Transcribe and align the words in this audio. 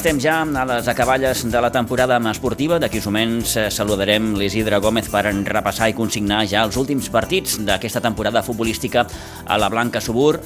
Estem 0.00 0.16
ja 0.16 0.38
a 0.40 0.62
les 0.64 0.86
acaballes 0.88 1.42
de 1.44 1.60
la 1.60 1.68
temporada 1.68 2.16
esportiva. 2.30 2.78
D'aquí 2.80 2.96
uns 3.02 3.06
moments 3.10 3.50
eh, 3.60 3.66
saludarem 3.68 4.30
l'Isidre 4.32 4.78
Gómez 4.80 5.10
per 5.12 5.26
repassar 5.28 5.90
i 5.90 5.92
consignar 5.92 6.46
ja 6.48 6.62
els 6.64 6.78
últims 6.80 7.10
partits 7.12 7.58
d'aquesta 7.60 8.00
temporada 8.00 8.40
futbolística 8.40 9.04
a 9.44 9.58
la 9.60 9.68
Blanca 9.68 10.00
Subur. 10.00 10.40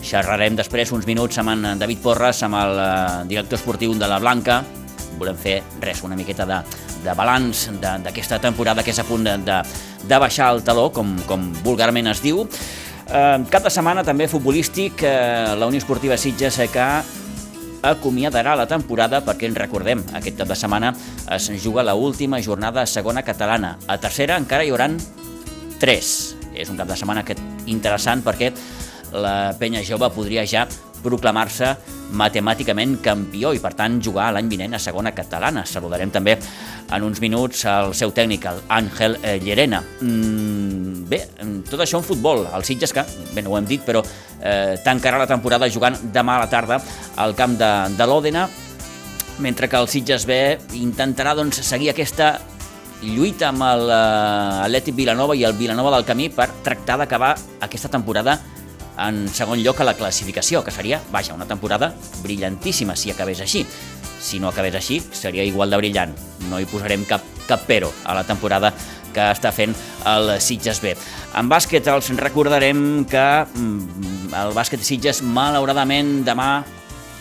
Xerrarem 0.00 0.56
després 0.56 0.88
uns 0.96 1.04
minuts 1.04 1.36
amb 1.36 1.52
en 1.52 1.78
David 1.84 2.00
Porres, 2.00 2.40
amb 2.48 2.56
el 2.62 2.80
eh, 2.80 2.96
director 3.28 3.60
esportiu 3.60 3.92
de 3.92 4.08
la 4.08 4.16
Blanca. 4.18 4.62
Volem 5.20 5.36
fer 5.36 5.58
res, 5.84 6.00
una 6.00 6.16
miqueta 6.16 6.48
de, 6.48 6.62
de 7.04 7.12
balanç 7.12 7.68
d'aquesta 7.76 8.40
temporada 8.40 8.80
que 8.80 8.96
és 8.96 9.04
a 9.04 9.04
punt 9.04 9.28
de, 9.28 9.36
de, 9.36 9.62
de 10.08 10.24
baixar 10.24 10.48
el 10.56 10.64
taló, 10.64 10.88
com, 10.96 11.12
com 11.28 11.50
vulgarment 11.60 12.08
es 12.08 12.24
diu. 12.24 12.46
Eh, 12.48 13.40
cap 13.52 13.68
de 13.68 13.68
setmana 13.68 14.00
també 14.00 14.32
futbolístic, 14.32 15.04
eh, 15.04 15.58
la 15.60 15.68
Unió 15.68 15.84
Esportiva 15.84 16.16
Sitges 16.16 16.56
que 16.72 16.88
acomiadarà 17.82 18.54
la 18.56 18.68
temporada 18.70 19.20
perquè 19.26 19.48
ens 19.50 19.58
recordem, 19.58 20.04
aquest 20.14 20.38
cap 20.38 20.48
de 20.50 20.56
setmana 20.58 20.92
es 21.34 21.50
juga 21.62 21.82
la 21.82 21.94
última 21.94 22.40
jornada 22.40 22.82
a 22.82 22.86
segona 22.86 23.24
catalana. 23.26 23.76
A 23.86 23.98
tercera 23.98 24.38
encara 24.38 24.64
hi 24.64 24.70
hauran 24.70 24.96
tres. 25.82 26.36
És 26.54 26.70
un 26.70 26.78
cap 26.78 26.88
de 26.88 26.96
setmana 26.96 27.24
interessant 27.66 28.22
perquè 28.22 28.52
la 29.12 29.52
penya 29.58 29.82
jove 29.84 30.08
podria 30.14 30.46
ja 30.46 30.66
proclamar-se 31.02 31.72
matemàticament 32.18 32.98
campió 33.04 33.52
i 33.56 33.60
per 33.62 33.72
tant 33.78 33.98
jugar 34.04 34.30
l'any 34.34 34.48
vinent 34.50 34.76
a 34.76 34.80
segona 34.82 35.12
catalana. 35.16 35.64
Saludarem 35.68 36.12
també 36.12 36.36
en 36.92 37.06
uns 37.06 37.20
minuts 37.24 37.64
el 37.70 37.94
seu 37.96 38.12
tècnic, 38.14 38.46
el 38.48 38.60
Àngel 38.68 39.18
eh, 39.22 39.38
Llerena. 39.42 39.82
Mm, 40.00 41.04
bé, 41.08 41.22
tot 41.70 41.80
això 41.80 42.00
en 42.00 42.06
futbol. 42.06 42.46
El 42.52 42.66
Sitges 42.68 42.92
que, 42.92 43.04
bé, 43.32 43.42
no 43.42 43.54
ho 43.54 43.58
hem 43.58 43.68
dit, 43.68 43.82
però 43.84 44.04
eh, 44.04 44.78
tancarà 44.84 45.20
la 45.20 45.30
temporada 45.30 45.70
jugant 45.70 45.96
demà 46.12 46.36
a 46.36 46.44
la 46.44 46.50
tarda 46.52 46.80
al 47.22 47.36
camp 47.38 47.56
de, 47.58 47.72
de 47.96 48.08
l'Òdena, 48.08 48.46
mentre 49.42 49.68
que 49.68 49.80
el 49.80 49.88
Sitges 49.88 50.26
B 50.28 50.38
intentarà 50.78 51.34
doncs, 51.38 51.62
seguir 51.64 51.90
aquesta 51.92 52.34
lluita 53.02 53.48
amb 53.50 53.64
l'Atlètic 53.88 54.94
Vilanova 54.94 55.34
i 55.34 55.42
el 55.44 55.56
Vilanova 55.58 55.96
del 55.96 56.06
Camí 56.06 56.28
per 56.30 56.48
tractar 56.62 57.00
d'acabar 57.00 57.34
aquesta 57.64 57.90
temporada 57.90 58.38
en 58.98 59.26
segon 59.32 59.62
lloc 59.62 59.80
a 59.80 59.86
la 59.88 59.96
classificació, 59.96 60.62
que 60.64 60.74
seria, 60.74 61.00
vaja, 61.12 61.34
una 61.34 61.48
temporada 61.48 61.94
brillantíssima 62.22 62.96
si 62.96 63.10
acabés 63.10 63.40
així. 63.40 63.64
Si 64.22 64.38
no 64.38 64.48
acabés 64.52 64.76
així, 64.78 65.00
seria 65.12 65.44
igual 65.44 65.70
de 65.70 65.80
brillant. 65.80 66.12
No 66.50 66.60
hi 66.60 66.68
posarem 66.70 67.06
cap, 67.08 67.24
cap 67.48 67.64
pero 67.66 67.90
a 68.04 68.14
la 68.14 68.24
temporada 68.24 68.72
que 69.12 69.24
està 69.32 69.52
fent 69.52 69.74
el 70.08 70.36
Sitges 70.40 70.80
B. 70.82 70.94
En 71.38 71.48
bàsquet 71.50 71.88
els 71.92 72.12
recordarem 72.20 73.04
que 73.08 73.24
mm, 73.44 74.30
el 74.40 74.54
bàsquet 74.56 74.84
Sitges, 74.84 75.22
malauradament, 75.22 76.22
demà, 76.26 76.52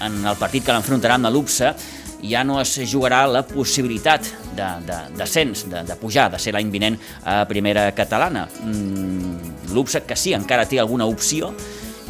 en 0.02 0.22
el 0.26 0.38
partit 0.40 0.66
que 0.66 0.74
l'enfrontarà 0.74 1.20
amb 1.20 1.30
l'UPSA, 1.34 1.74
ja 2.22 2.44
no 2.46 2.60
es 2.62 2.76
jugarà 2.90 3.24
la 3.30 3.42
possibilitat 3.48 4.28
de, 4.56 4.68
de, 4.86 4.98
descens, 5.18 5.66
de, 5.70 5.82
de 5.88 5.98
pujar, 5.98 6.30
de 6.32 6.40
ser 6.42 6.54
l'any 6.56 6.70
vinent 6.74 6.98
a 7.26 7.42
primera 7.50 7.90
catalana. 7.98 8.48
Mm, 8.64 9.51
L'UPSA 9.74 10.04
que 10.08 10.18
sí, 10.20 10.36
encara 10.38 10.68
té 10.70 10.80
alguna 10.80 11.08
opció, 11.10 11.52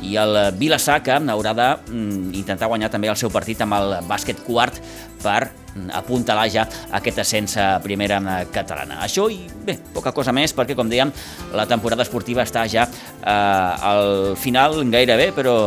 i 0.01 0.15
el 0.17 0.37
Vilassar 0.57 0.99
que 1.05 1.13
haurà 1.13 1.53
d'intentar 1.53 2.69
guanyar 2.69 2.89
també 2.91 3.09
el 3.11 3.17
seu 3.19 3.31
partit 3.33 3.61
amb 3.61 3.77
el 3.77 3.97
bàsquet 4.09 4.41
quart 4.47 4.79
per 5.21 5.51
apuntalar 5.95 6.47
ja 6.51 6.65
aquest 6.97 7.21
ascens 7.23 7.55
a 7.61 7.67
primera 7.83 8.19
catalana. 8.51 8.99
Això 9.05 9.29
i 9.31 9.45
bé, 9.47 9.77
poca 9.93 10.11
cosa 10.11 10.33
més 10.35 10.55
perquè 10.57 10.75
com 10.75 10.89
dèiem 10.91 11.13
la 11.55 11.67
temporada 11.69 12.03
esportiva 12.03 12.43
està 12.43 12.65
ja 12.67 12.87
eh, 12.87 13.31
al 13.31 14.35
final 14.41 14.81
gairebé 14.91 15.31
però 15.37 15.57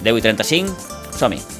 10 0.00 0.16
i 0.16 0.28
35, 0.30 1.18
som-hi! 1.18 1.59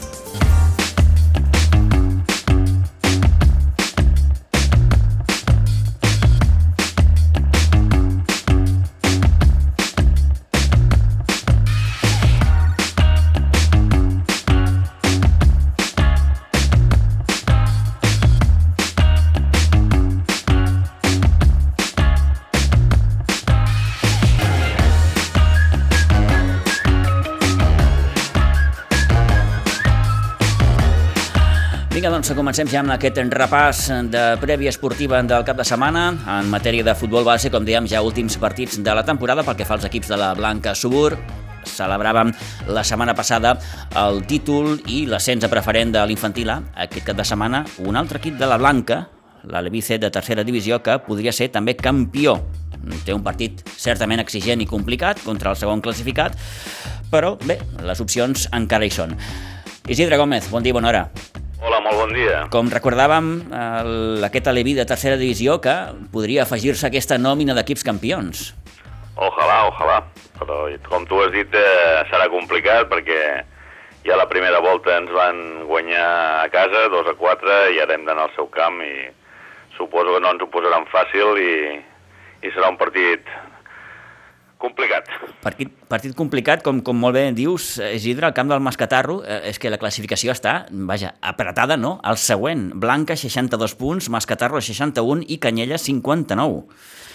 Vinga, 32.00 32.15
doncs 32.15 32.31
comencem 32.33 32.65
ja 32.65 32.78
amb 32.81 32.94
aquest 32.94 33.19
repàs 33.28 33.81
de 34.09 34.21
prèvia 34.41 34.71
esportiva 34.72 35.19
del 35.21 35.43
cap 35.44 35.59
de 35.59 35.66
setmana. 35.69 36.06
En 36.33 36.47
matèria 36.49 36.81
de 36.81 36.94
futbol 36.97 37.27
base, 37.27 37.50
com 37.53 37.61
dèiem, 37.61 37.84
ja 37.84 38.00
últims 38.00 38.38
partits 38.41 38.78
de 38.81 38.94
la 38.97 39.03
temporada 39.05 39.43
pel 39.44 39.59
que 39.59 39.66
fa 39.69 39.75
als 39.77 39.84
equips 39.84 40.09
de 40.09 40.16
la 40.16 40.31
Blanca 40.33 40.72
Subur. 40.72 41.19
Celebràvem 41.69 42.31
la 42.72 42.84
setmana 42.89 43.12
passada 43.12 43.50
el 44.00 44.22
títol 44.25 44.78
i 44.89 45.03
l'ascens 45.10 45.44
a 45.44 45.50
preferent 45.53 45.93
de 45.93 46.06
l'infantil 46.09 46.55
A. 46.55 46.55
Aquest 46.87 47.05
cap 47.10 47.19
de 47.19 47.27
setmana, 47.28 47.66
un 47.84 48.00
altre 48.00 48.16
equip 48.16 48.39
de 48.41 48.49
la 48.49 48.56
Blanca, 48.56 49.03
la 49.44 49.60
Levice 49.60 49.99
de 50.00 50.09
tercera 50.09 50.41
divisió, 50.41 50.81
que 50.81 50.97
podria 51.05 51.37
ser 51.37 51.50
també 51.53 51.77
campió. 51.77 52.39
Té 53.05 53.12
un 53.12 53.21
partit 53.21 53.60
certament 53.77 54.25
exigent 54.25 54.65
i 54.65 54.71
complicat 54.72 55.21
contra 55.21 55.53
el 55.53 55.60
segon 55.60 55.84
classificat, 55.84 56.41
però 57.12 57.37
bé, 57.44 57.60
les 57.84 58.00
opcions 58.00 58.49
encara 58.56 58.89
hi 58.89 58.97
són. 59.03 59.12
Isidre 59.84 60.16
Gómez, 60.16 60.49
bon 60.49 60.65
dia, 60.65 60.72
bona 60.72 60.94
hora. 60.94 61.05
Hola, 61.60 61.76
molt 61.84 61.98
bon 62.00 62.12
dia. 62.16 62.47
Com 62.53 62.71
recordàvem, 62.72 63.26
el, 63.53 64.25
aquest 64.25 64.48
Aleví 64.48 64.72
de 64.78 64.87
tercera 64.88 65.19
divisió 65.21 65.59
que 65.60 65.75
podria 66.12 66.47
afegir-se 66.47 66.87
a 66.87 66.88
aquesta 66.88 67.19
nòmina 67.21 67.53
d'equips 67.59 67.84
campions. 67.84 68.47
Ojalà, 69.21 69.59
ojalà. 69.69 69.98
Però, 70.41 70.62
com 70.88 71.04
tu 71.04 71.21
has 71.21 71.34
dit, 71.34 71.53
eh, 71.53 72.00
serà 72.09 72.31
complicat 72.32 72.88
perquè 72.88 73.21
ja 74.06 74.16
la 74.16 74.28
primera 74.31 74.62
volta 74.65 74.97
ens 74.97 75.12
van 75.12 75.66
guanyar 75.69 76.09
a 76.47 76.48
casa, 76.48 76.87
2 76.88 77.12
a 77.12 77.16
4, 77.21 77.59
i 77.77 77.81
ara 77.84 77.92
hem 77.94 78.09
d'anar 78.09 78.31
al 78.31 78.34
seu 78.38 78.48
camp 78.48 78.81
i 78.81 79.10
suposo 79.77 80.16
que 80.16 80.25
no 80.25 80.32
ens 80.32 80.41
ho 80.41 80.48
posaran 80.48 80.88
fàcil 80.88 81.37
i, 81.37 81.54
i 82.41 82.54
serà 82.54 82.72
un 82.72 82.81
partit 82.81 83.28
complicat. 84.60 85.09
Partit, 85.43 85.72
partit 85.91 86.15
complicat, 86.16 86.65
com, 86.66 86.82
com 86.84 86.98
molt 87.00 87.16
bé 87.16 87.25
dius, 87.37 87.72
Isidre, 87.81 88.28
al 88.28 88.37
camp 88.37 88.50
del 88.53 88.62
Mascatarro, 88.65 89.21
eh, 89.25 89.41
és 89.50 89.60
que 89.60 89.72
la 89.72 89.81
classificació 89.81 90.34
està, 90.34 90.66
vaja, 90.71 91.15
apretada, 91.21 91.78
no? 91.81 91.97
El 92.06 92.21
següent, 92.21 92.69
Blanca, 92.81 93.16
62 93.16 93.76
punts, 93.81 94.10
Mascatarro, 94.12 94.60
61 94.60 95.26
i 95.28 95.41
Canyella, 95.43 95.81
59. 95.81 96.66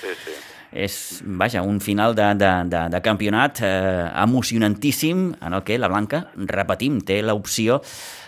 Sí, 0.02 0.18
sí. 0.24 0.36
És, 0.76 0.96
vaja, 1.24 1.62
un 1.64 1.80
final 1.80 2.18
de, 2.18 2.34
de, 2.36 2.52
de, 2.68 2.82
de 2.92 3.00
campionat 3.06 3.62
eh, 3.64 4.10
emocionantíssim 4.26 5.30
en 5.40 5.56
el 5.56 5.64
que 5.64 5.78
la 5.80 5.88
Blanca, 5.88 6.26
repetim, 6.36 7.00
té 7.00 7.22
l'opció 7.24 7.80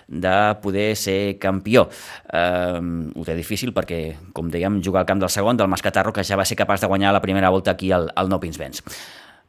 de 0.08 0.56
poder 0.64 0.96
ser 0.96 1.38
campió. 1.38 1.88
Eh, 2.32 2.80
ho 3.16 3.28
té 3.28 3.36
difícil 3.36 3.74
perquè, 3.76 4.16
com 4.34 4.50
dèiem, 4.52 4.82
juga 4.84 5.04
al 5.04 5.10
camp 5.10 5.20
del 5.22 5.32
segon, 5.34 5.60
del 5.60 5.70
Mascatarro, 5.72 6.16
que 6.16 6.24
ja 6.24 6.40
va 6.40 6.46
ser 6.48 6.58
capaç 6.58 6.82
de 6.82 6.88
guanyar 6.88 7.14
la 7.14 7.22
primera 7.22 7.50
volta 7.50 7.76
aquí 7.76 7.92
al, 7.92 8.10
al 8.16 8.30
No 8.30 8.40
Pins 8.40 8.58
Vents. 8.58 8.84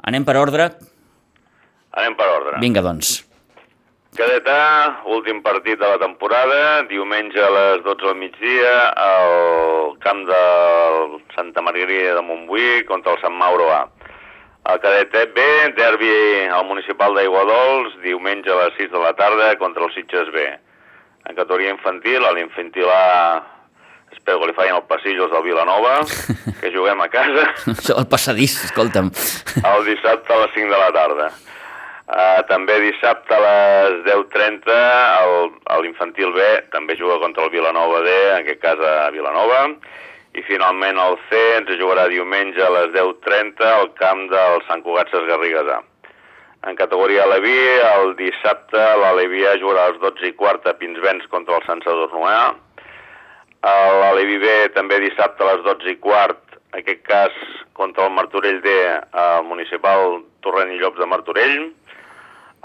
Anem 0.03 0.27
per 0.27 0.37
ordre? 0.37 0.71
Anem 1.99 2.15
per 2.19 2.29
ordre. 2.35 2.61
Vinga, 2.63 2.83
doncs. 2.83 3.29
Cadetà, 4.19 5.05
últim 5.15 5.43
partit 5.45 5.79
de 5.79 5.87
la 5.87 5.99
temporada, 6.01 6.83
diumenge 6.91 7.39
a 7.39 7.51
les 7.55 7.85
12 7.85 8.03
del 8.03 8.17
migdia, 8.19 8.73
al 8.99 9.95
camp 10.03 10.25
del 10.27 11.21
Santa 11.37 11.63
Margarida 11.63 12.17
de 12.17 12.25
Montbui 12.27 12.83
contra 12.89 13.15
el 13.15 13.21
Sant 13.23 13.37
Mauro 13.39 13.69
A. 13.71 13.85
El 14.69 14.81
cadet 14.85 15.15
B, 15.33 15.45
derbi 15.79 16.09
al 16.53 16.67
municipal 16.69 17.15
d'Aiguadols, 17.17 17.95
diumenge 18.03 18.53
a 18.53 18.67
les 18.67 18.75
6 18.77 18.91
de 18.93 19.01
la 19.01 19.15
tarda 19.17 19.55
contra 19.57 19.87
el 19.87 19.95
Sitges 19.95 20.29
B. 20.35 20.43
En 21.25 21.37
categoria 21.37 21.73
infantil, 21.73 22.27
a 22.29 22.35
l'infantil 22.37 22.91
A 22.93 23.05
espero 24.13 24.43
que 24.43 24.51
li 24.51 24.57
facin 24.59 24.77
el 24.77 24.85
passillos 24.91 25.31
del 25.33 25.47
Vilanova, 25.47 26.03
que 26.61 26.73
juguem 26.75 27.01
a 27.01 27.09
casa. 27.09 27.47
el 27.97 28.07
passadís, 28.13 28.59
escolta'm. 28.69 29.09
El 29.63 29.89
dissabte 29.89 30.37
a 30.37 30.43
les 30.43 30.53
5 30.59 30.75
de 30.75 30.83
la 30.83 30.91
tarda. 30.93 31.31
Uh, 32.09 32.41
també 32.49 32.79
dissabte 32.81 33.37
a 33.37 33.41
les 33.45 33.99
10.30 34.05 34.77
l'infantil 35.85 36.33
B 36.33 36.45
també 36.73 36.97
juga 36.97 37.19
contra 37.25 37.45
el 37.45 37.53
Vilanova 37.53 38.01
D, 38.05 38.15
en 38.35 38.39
aquest 38.45 38.63
cas 38.63 38.81
a 38.81 39.11
Vilanova, 39.17 39.65
i 40.39 40.43
finalment 40.47 40.99
el 41.03 41.17
C 41.29 41.39
ens 41.57 41.71
jugarà 41.81 42.07
diumenge 42.11 42.63
a 42.63 42.71
les 42.71 42.93
10.30 42.95 43.65
al 43.67 43.89
camp 43.99 44.27
del 44.31 44.61
Sant 44.69 44.85
Cugat 44.85 45.11
Ses 45.11 45.25
Garrigues 45.27 45.71
A. 45.75 45.79
En 46.69 46.77
categoria 46.79 47.25
Aleví, 47.25 47.57
el 47.89 48.13
dissabte 48.19 48.83
l'Aleví 49.03 49.45
A 49.47 49.57
jugarà 49.59 49.87
a 49.87 49.93
les 49.93 50.01
12 50.03 50.29
i 50.31 50.35
quart 50.39 50.67
a 50.67 50.75
Pinsbens 50.79 51.27
contra 51.33 51.59
el 51.59 51.65
Sant 51.67 51.83
Sadurno 51.87 52.23
A. 52.31 52.43
L'Aleví 54.01 54.39
B 54.43 54.53
també 54.77 55.01
dissabte 55.03 55.43
a 55.43 55.55
les 55.55 55.65
12 55.67 55.95
i 55.95 55.99
quart, 56.03 56.43
en 56.71 56.83
aquest 56.83 57.03
cas 57.09 57.41
contra 57.79 58.07
el 58.07 58.15
Martorell 58.15 58.61
D 58.63 58.75
al 59.25 59.47
municipal 59.49 60.21
Torrent 60.47 60.71
i 60.75 60.79
Llops 60.83 61.03
de 61.03 61.11
Martorell. 61.11 61.59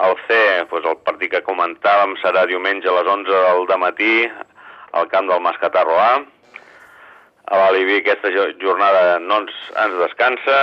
El 0.04 0.14
C, 0.28 0.38
doncs 0.70 0.90
el 0.90 1.00
partit 1.06 1.34
que 1.34 1.42
comentàvem, 1.46 2.14
serà 2.22 2.46
diumenge 2.50 2.90
a 2.90 2.96
les 3.00 3.10
11 3.16 3.42
del 3.70 3.82
matí 3.82 4.14
al 4.94 5.10
camp 5.10 5.30
del 5.30 5.42
Mascatarro 5.42 5.98
A 6.02 6.14
a 7.44 7.58
l'Alibi 7.60 7.98
aquesta 7.98 8.30
jornada 8.60 9.18
no 9.20 9.42
ens, 9.42 9.56
ens 9.76 9.96
descansa, 10.00 10.56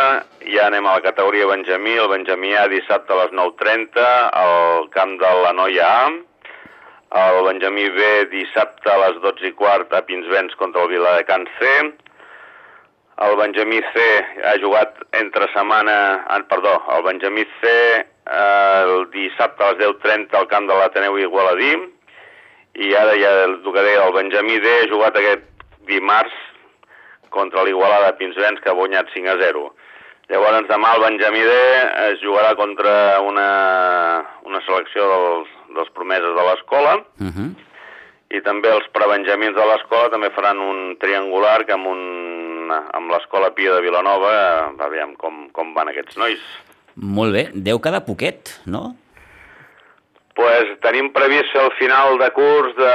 ja 0.50 0.66
anem 0.66 0.88
a 0.88 0.98
la 0.98 1.06
categoria 1.06 1.50
Benjamí, 1.52 1.94
el 1.94 2.10
Benjamí 2.10 2.56
A 2.58 2.66
dissabte 2.72 3.14
a 3.14 3.20
les 3.22 3.36
9.30 3.38 4.08
al 4.42 4.90
camp 4.96 5.14
de 5.22 5.34
la 5.44 5.54
Noia 5.54 5.90
A, 6.00 6.10
el 7.22 7.42
Benjamí 7.46 7.86
B 7.94 8.10
dissabte 8.34 8.90
a 8.90 8.98
les 9.04 9.22
12 9.22 9.52
i 9.52 9.54
quart 9.60 9.94
a 9.94 10.02
Pinsbens 10.08 10.58
contra 10.58 10.82
el 10.88 10.94
Viladecans 10.96 11.54
C, 11.60 11.72
el 13.30 13.38
Benjamí 13.38 13.82
C 13.94 14.06
ha 14.50 14.58
jugat 14.64 14.98
entre 15.22 15.52
setmana, 15.54 16.26
ah, 16.26 16.42
perdó, 16.50 16.80
el 16.98 17.04
Benjamí 17.06 17.46
C 17.62 17.70
eh, 17.70 18.84
el 18.88 19.10
dissabte 19.14 19.64
a 19.64 19.74
les 19.76 19.86
10.30 19.86 20.34
al 20.40 20.50
camp 20.50 20.66
de 20.72 20.82
l'Ateneu 20.82 21.20
Igualadí, 21.22 21.76
i 22.82 22.96
ara 22.96 23.14
ja 23.20 23.36
el 23.44 23.60
deia, 23.68 24.08
el 24.08 24.16
Benjamí 24.18 24.58
D 24.64 24.80
ha 24.80 24.88
jugat 24.90 25.20
aquest 25.20 25.46
dimarts 25.86 26.48
contra 27.32 27.64
l'Igualada 27.66 28.14
Pinsbens, 28.20 28.62
que 28.62 28.70
ha 28.70 28.78
guanyat 28.78 29.10
5 29.16 29.32
a 29.34 29.38
0. 29.42 29.66
Llavors 30.32 30.68
demà 30.70 30.94
el 30.96 31.02
Benjamí 31.04 31.42
D 31.44 31.56
es 32.12 32.22
jugarà 32.24 32.54
contra 32.56 32.94
una, 33.26 33.50
una 34.48 34.62
selecció 34.68 35.08
dels, 35.10 35.50
dels 35.76 35.92
promeses 35.98 36.38
de 36.38 36.46
l'escola 36.48 36.94
uh 37.02 37.28
-huh. 37.28 37.50
i 38.30 38.42
també 38.42 38.70
els 38.72 38.88
prebenjamins 38.96 39.56
de 39.56 39.66
l'escola 39.66 40.10
també 40.10 40.30
faran 40.32 40.60
un 40.60 40.96
triangular 41.00 41.66
que 41.66 41.74
amb, 41.74 41.88
un, 41.88 42.72
amb 42.72 43.12
l'escola 43.12 43.52
Pia 43.52 43.74
de 43.74 43.82
Vilanova, 43.82 44.32
eh, 44.32 44.84
aviam 44.86 45.16
com, 45.16 45.50
com 45.52 45.74
van 45.74 45.90
aquests 45.90 46.18
nois. 46.18 46.40
Molt 46.96 47.34
bé, 47.34 47.50
10 47.54 47.80
cada 47.82 48.06
poquet, 48.06 48.62
no? 48.66 48.96
Pues 50.36 50.70
tenim 50.84 51.10
previst 51.14 51.56
el 51.60 51.72
final 51.80 52.18
de 52.22 52.30
curs 52.36 52.76
de 52.78 52.94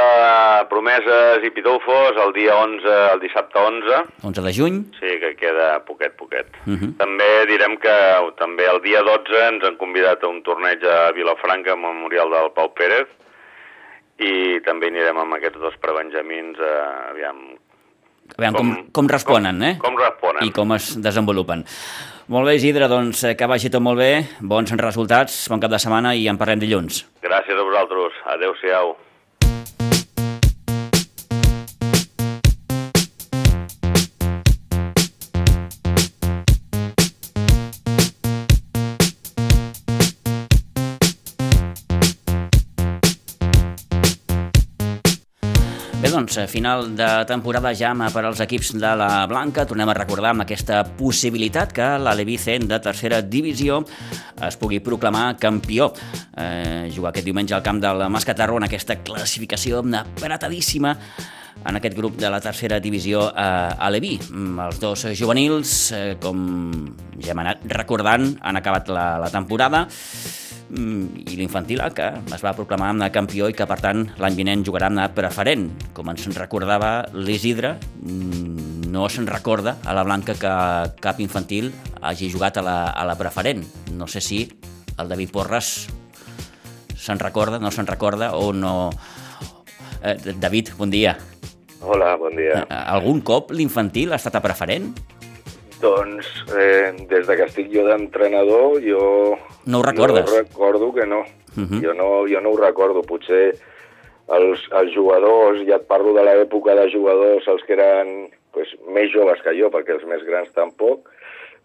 Promeses 0.70 1.44
i 1.44 1.50
Pitufos 1.54 2.16
el 2.24 2.32
dia 2.36 2.56
11, 2.56 2.94
el 3.14 3.20
dissabte 3.20 3.58
11. 3.58 4.00
11 4.30 4.46
de 4.46 4.54
juny. 4.56 4.80
Sí, 5.00 5.18
que 5.20 5.34
queda 5.36 5.84
poquet, 5.84 6.16
poquet. 6.16 6.48
Uh 6.66 6.74
-huh. 6.74 6.96
També 6.96 7.46
direm 7.46 7.76
que 7.76 7.96
també 8.38 8.66
el 8.66 8.80
dia 8.82 9.02
12 9.02 9.48
ens 9.48 9.64
han 9.64 9.76
convidat 9.76 10.22
a 10.22 10.28
un 10.28 10.42
torneig 10.42 10.82
a 10.84 11.12
Vilafranca, 11.12 11.76
memorial 11.76 12.30
del 12.30 12.50
Pau 12.52 12.72
Pérez, 12.74 13.08
i 14.18 14.60
també 14.64 14.88
anirem 14.88 15.18
amb 15.18 15.34
aquests 15.34 15.60
dos 15.60 15.76
prebenjamins, 15.76 16.58
eh, 16.58 17.10
aviam... 17.10 17.58
Aviam 18.36 18.54
com, 18.54 18.74
com, 18.74 18.86
com 18.92 19.08
responen, 19.08 19.58
com, 19.58 19.68
eh? 19.68 19.78
Com 19.78 19.96
responen. 19.96 20.42
I 20.42 20.50
com 20.50 20.72
es 20.72 20.96
desenvolupen. 21.00 21.64
Molt 22.26 22.48
bé, 22.48 22.56
Isidre, 22.58 22.88
doncs 22.90 23.20
eh, 23.22 23.36
que 23.38 23.46
vagi 23.46 23.68
tot 23.70 23.84
molt 23.86 24.00
bé, 24.02 24.10
bons 24.42 24.72
resultats, 24.80 25.44
bon 25.46 25.60
cap 25.62 25.70
de 25.70 25.78
setmana 25.78 26.10
i 26.18 26.24
en 26.26 26.40
parlem 26.40 26.58
dilluns. 26.58 27.04
Gràcies 27.22 27.54
a 27.54 27.66
vosaltres. 27.68 28.18
Adéu-siau. 28.34 28.96
Doncs, 46.16 46.38
final 46.48 46.94
de 46.96 47.06
temporada 47.28 47.74
ja 47.76 47.90
per 48.12 48.22
als 48.24 48.40
equips 48.40 48.72
de 48.80 48.92
la 48.96 49.26
Blanca. 49.28 49.66
Tornem 49.68 49.90
a 49.92 49.96
recordar 49.96 50.32
amb 50.32 50.46
aquesta 50.46 50.80
possibilitat 50.96 51.74
que 51.76 51.88
l'Alevi 52.00 52.38
Cent 52.40 52.64
de 52.70 52.78
tercera 52.80 53.20
divisió 53.20 53.82
es 54.46 54.56
pugui 54.56 54.80
proclamar 54.80 55.36
campió. 55.36 55.90
Eh, 56.36 56.88
jugar 56.94 57.12
aquest 57.12 57.26
diumenge 57.26 57.54
al 57.54 57.62
camp 57.62 57.82
del 57.82 58.06
Mascatarro 58.08 58.56
en 58.56 58.64
aquesta 58.64 58.96
classificació 59.04 59.82
apretadíssima 60.00 60.96
en 61.66 61.76
aquest 61.76 61.96
grup 61.96 62.16
de 62.16 62.30
la 62.30 62.40
tercera 62.40 62.80
divisió 62.80 63.28
eh, 63.28 63.36
a 63.36 63.90
Leví. 63.90 64.16
Mm, 64.30 64.58
els 64.70 64.80
dos 64.80 65.06
juvenils, 65.18 65.76
eh, 65.92 66.16
com 66.22 66.40
ja 67.20 67.34
hem 67.34 67.44
anat 67.44 67.68
recordant, 67.76 68.32
han 68.40 68.62
acabat 68.62 68.88
la, 68.88 69.08
la 69.20 69.32
temporada 69.32 69.86
i 70.70 71.36
l'infantil 71.38 71.80
A, 71.84 71.90
que 71.94 72.06
es 72.34 72.42
va 72.42 72.54
proclamar 72.56 72.90
amb 72.90 73.04
campió 73.14 73.48
i 73.50 73.54
que, 73.54 73.66
per 73.68 73.78
tant, 73.82 74.06
l'any 74.18 74.38
vinent 74.38 74.64
jugarà 74.66 74.88
amb 74.90 75.14
preferent. 75.14 75.68
Com 75.94 76.10
ens 76.10 76.26
recordava 76.34 77.06
l'Isidre, 77.14 77.76
mm, 78.02 78.90
no 78.90 79.08
se'n 79.08 79.26
recorda 79.26 79.76
a 79.84 79.94
la 79.94 80.04
Blanca 80.04 80.34
que 80.34 80.54
cap 81.00 81.20
infantil 81.20 81.72
hagi 82.00 82.30
jugat 82.30 82.58
a 82.58 82.62
la, 82.62 82.78
a 82.90 83.04
la 83.04 83.16
preferent. 83.16 83.64
No 83.92 84.06
sé 84.06 84.20
si 84.20 84.46
el 84.98 85.08
David 85.08 85.30
Porres 85.30 85.86
se'n 86.96 87.20
recorda, 87.20 87.60
no 87.62 87.70
se'n 87.70 87.86
recorda 87.86 88.34
o 88.34 88.52
no... 88.52 88.90
Eh, 90.02 90.16
David, 90.38 90.74
bon 90.76 90.90
dia. 90.90 91.16
Hola, 91.82 92.16
bon 92.16 92.34
dia. 92.36 92.64
Eh, 92.64 92.82
algun 92.96 93.20
cop 93.20 93.52
l'infantil 93.54 94.12
ha 94.12 94.18
estat 94.18 94.38
a 94.38 94.42
preferent? 94.44 94.90
Doncs 95.86 96.28
eh, 96.58 96.92
des 97.08 97.26
de 97.28 97.38
que 97.38 97.46
estic 97.46 97.70
jo 97.72 97.86
d'entrenador, 97.86 98.80
jo... 98.82 99.00
No 99.70 99.80
ho 99.80 99.86
recordes? 99.86 100.26
No 100.26 100.42
recordo 100.42 100.92
que 100.92 101.06
no. 101.06 101.22
Uh 101.56 101.64
-huh. 101.64 101.80
jo 101.82 101.94
no. 101.94 102.26
Jo 102.28 102.40
no 102.40 102.50
ho 102.50 102.56
recordo. 102.56 103.02
Potser 103.02 103.54
els, 104.28 104.62
els 104.72 104.94
jugadors, 104.94 105.62
ja 105.68 105.78
et 105.78 105.86
parlo 105.86 106.14
de 106.16 106.24
l'època 106.26 106.74
de 106.74 106.90
jugadors, 106.90 107.46
els 107.46 107.62
que 107.66 107.76
eren 107.76 108.30
pues, 108.52 108.74
més 108.88 109.12
joves 109.12 109.42
que 109.44 109.54
jo, 109.58 109.70
perquè 109.70 109.94
els 109.96 110.06
més 110.10 110.24
grans 110.26 110.50
tampoc, 110.56 111.10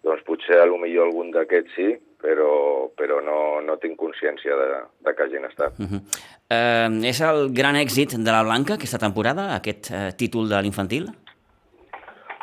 doncs 0.06 0.24
potser 0.28 0.60
a 0.62 0.66
lo 0.66 0.78
millor 0.82 1.10
algun 1.10 1.32
d'aquests 1.32 1.76
sí, 1.78 1.90
però, 2.22 2.90
però 2.98 3.20
no, 3.26 3.62
no 3.66 3.78
tinc 3.82 3.98
consciència 3.98 4.58
de, 4.58 4.70
de 5.06 5.16
que 5.16 5.24
hagin 5.24 5.46
estat. 5.46 5.74
Uh 5.80 5.86
-huh. 5.90 6.02
eh, 6.50 7.10
és 7.10 7.22
el 7.22 7.50
gran 7.54 7.76
èxit 7.76 8.18
de 8.18 8.32
la 8.32 8.44
Blanca 8.44 8.76
aquesta 8.76 9.00
temporada, 9.00 9.56
aquest 9.56 9.92
eh, 9.92 10.12
títol 10.18 10.50
de 10.50 10.62
l'infantil? 10.62 11.10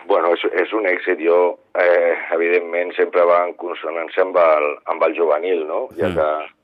Bueno, 0.07 0.33
és, 0.33 0.43
és 0.53 0.73
un 0.73 0.87
èxit. 0.87 1.21
Jo, 1.21 1.59
eh, 1.79 2.15
evidentment, 2.35 2.93
sempre 2.97 3.25
va 3.29 3.43
en 3.47 3.55
consonància 3.61 4.25
amb 4.27 4.39
el, 4.43 4.71
amb 4.93 5.05
el 5.07 5.17
juvenil, 5.19 5.67
no? 5.69 5.87
Ja 5.99 6.11
mm. 6.11 6.17
que 6.19 6.57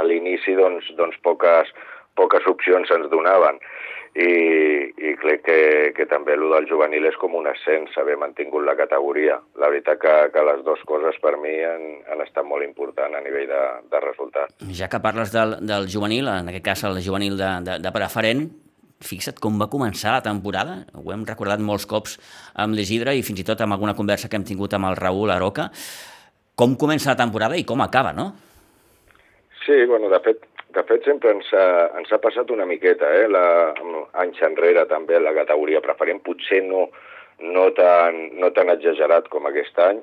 a 0.00 0.04
l'inici, 0.06 0.54
doncs, 0.56 0.88
doncs 0.98 1.18
poques, 1.24 1.72
poques 2.18 2.46
opcions 2.48 2.90
ens 2.94 3.10
donaven. 3.12 3.60
I, 4.12 4.28
i 4.92 5.14
crec 5.16 5.40
que, 5.46 5.60
que 5.96 6.04
també 6.04 6.34
el 6.36 6.42
del 6.50 6.66
juvenil 6.68 7.06
és 7.08 7.14
com 7.16 7.32
un 7.38 7.46
ascens, 7.48 7.94
haver 7.96 8.18
mantingut 8.20 8.60
la 8.66 8.74
categoria. 8.76 9.38
La 9.56 9.70
veritat 9.72 10.02
que, 10.02 10.16
que 10.34 10.42
les 10.44 10.60
dues 10.66 10.82
coses 10.88 11.16
per 11.22 11.38
mi 11.40 11.54
han, 11.64 11.86
han 12.12 12.20
estat 12.20 12.44
molt 12.44 12.66
importants 12.66 13.16
a 13.16 13.22
nivell 13.24 13.48
de, 13.48 13.62
de 13.88 14.02
resultat. 14.04 14.52
Ja 14.76 14.90
que 14.92 15.00
parles 15.00 15.32
del, 15.32 15.56
del 15.64 15.88
juvenil, 15.88 16.28
en 16.28 16.52
aquest 16.52 16.66
cas 16.66 16.84
el 16.90 17.00
juvenil 17.00 17.40
de, 17.40 17.54
de, 17.64 17.78
de 17.80 17.94
preferent, 17.96 18.50
fixa't 19.06 19.40
com 19.42 19.58
va 19.60 19.70
començar 19.72 20.16
la 20.16 20.24
temporada, 20.24 20.78
ho 20.94 21.12
hem 21.14 21.26
recordat 21.28 21.62
molts 21.62 21.86
cops 21.90 22.16
amb 22.64 22.78
l'Isidre 22.78 23.14
i 23.16 23.24
fins 23.26 23.42
i 23.42 23.46
tot 23.48 23.60
amb 23.60 23.76
alguna 23.76 23.96
conversa 23.98 24.30
que 24.30 24.38
hem 24.38 24.46
tingut 24.48 24.74
amb 24.74 24.90
el 24.90 24.98
Raül 25.00 25.34
Aroca, 25.34 25.68
com 26.56 26.76
comença 26.78 27.12
la 27.12 27.20
temporada 27.20 27.58
i 27.58 27.66
com 27.68 27.80
acaba, 27.82 28.12
no? 28.12 28.32
Sí, 29.64 29.84
bueno, 29.86 30.08
de 30.10 30.18
fet, 30.24 30.42
de 30.74 30.82
fet 30.88 31.06
sempre 31.06 31.32
ens 31.36 31.52
ha, 31.54 31.66
ens 32.00 32.10
ha 32.12 32.20
passat 32.22 32.50
una 32.50 32.66
miqueta, 32.66 33.08
eh? 33.20 33.28
La, 33.30 33.44
anys 34.24 34.42
enrere 34.42 34.86
també 34.90 35.20
la 35.20 35.34
categoria 35.36 35.82
preferent, 35.84 36.22
potser 36.26 36.62
no, 36.66 36.88
no, 37.42 37.68
tan, 37.76 38.18
no 38.40 38.50
tan 38.56 38.72
exagerat 38.74 39.30
com 39.32 39.46
aquest 39.50 39.78
any, 39.84 40.02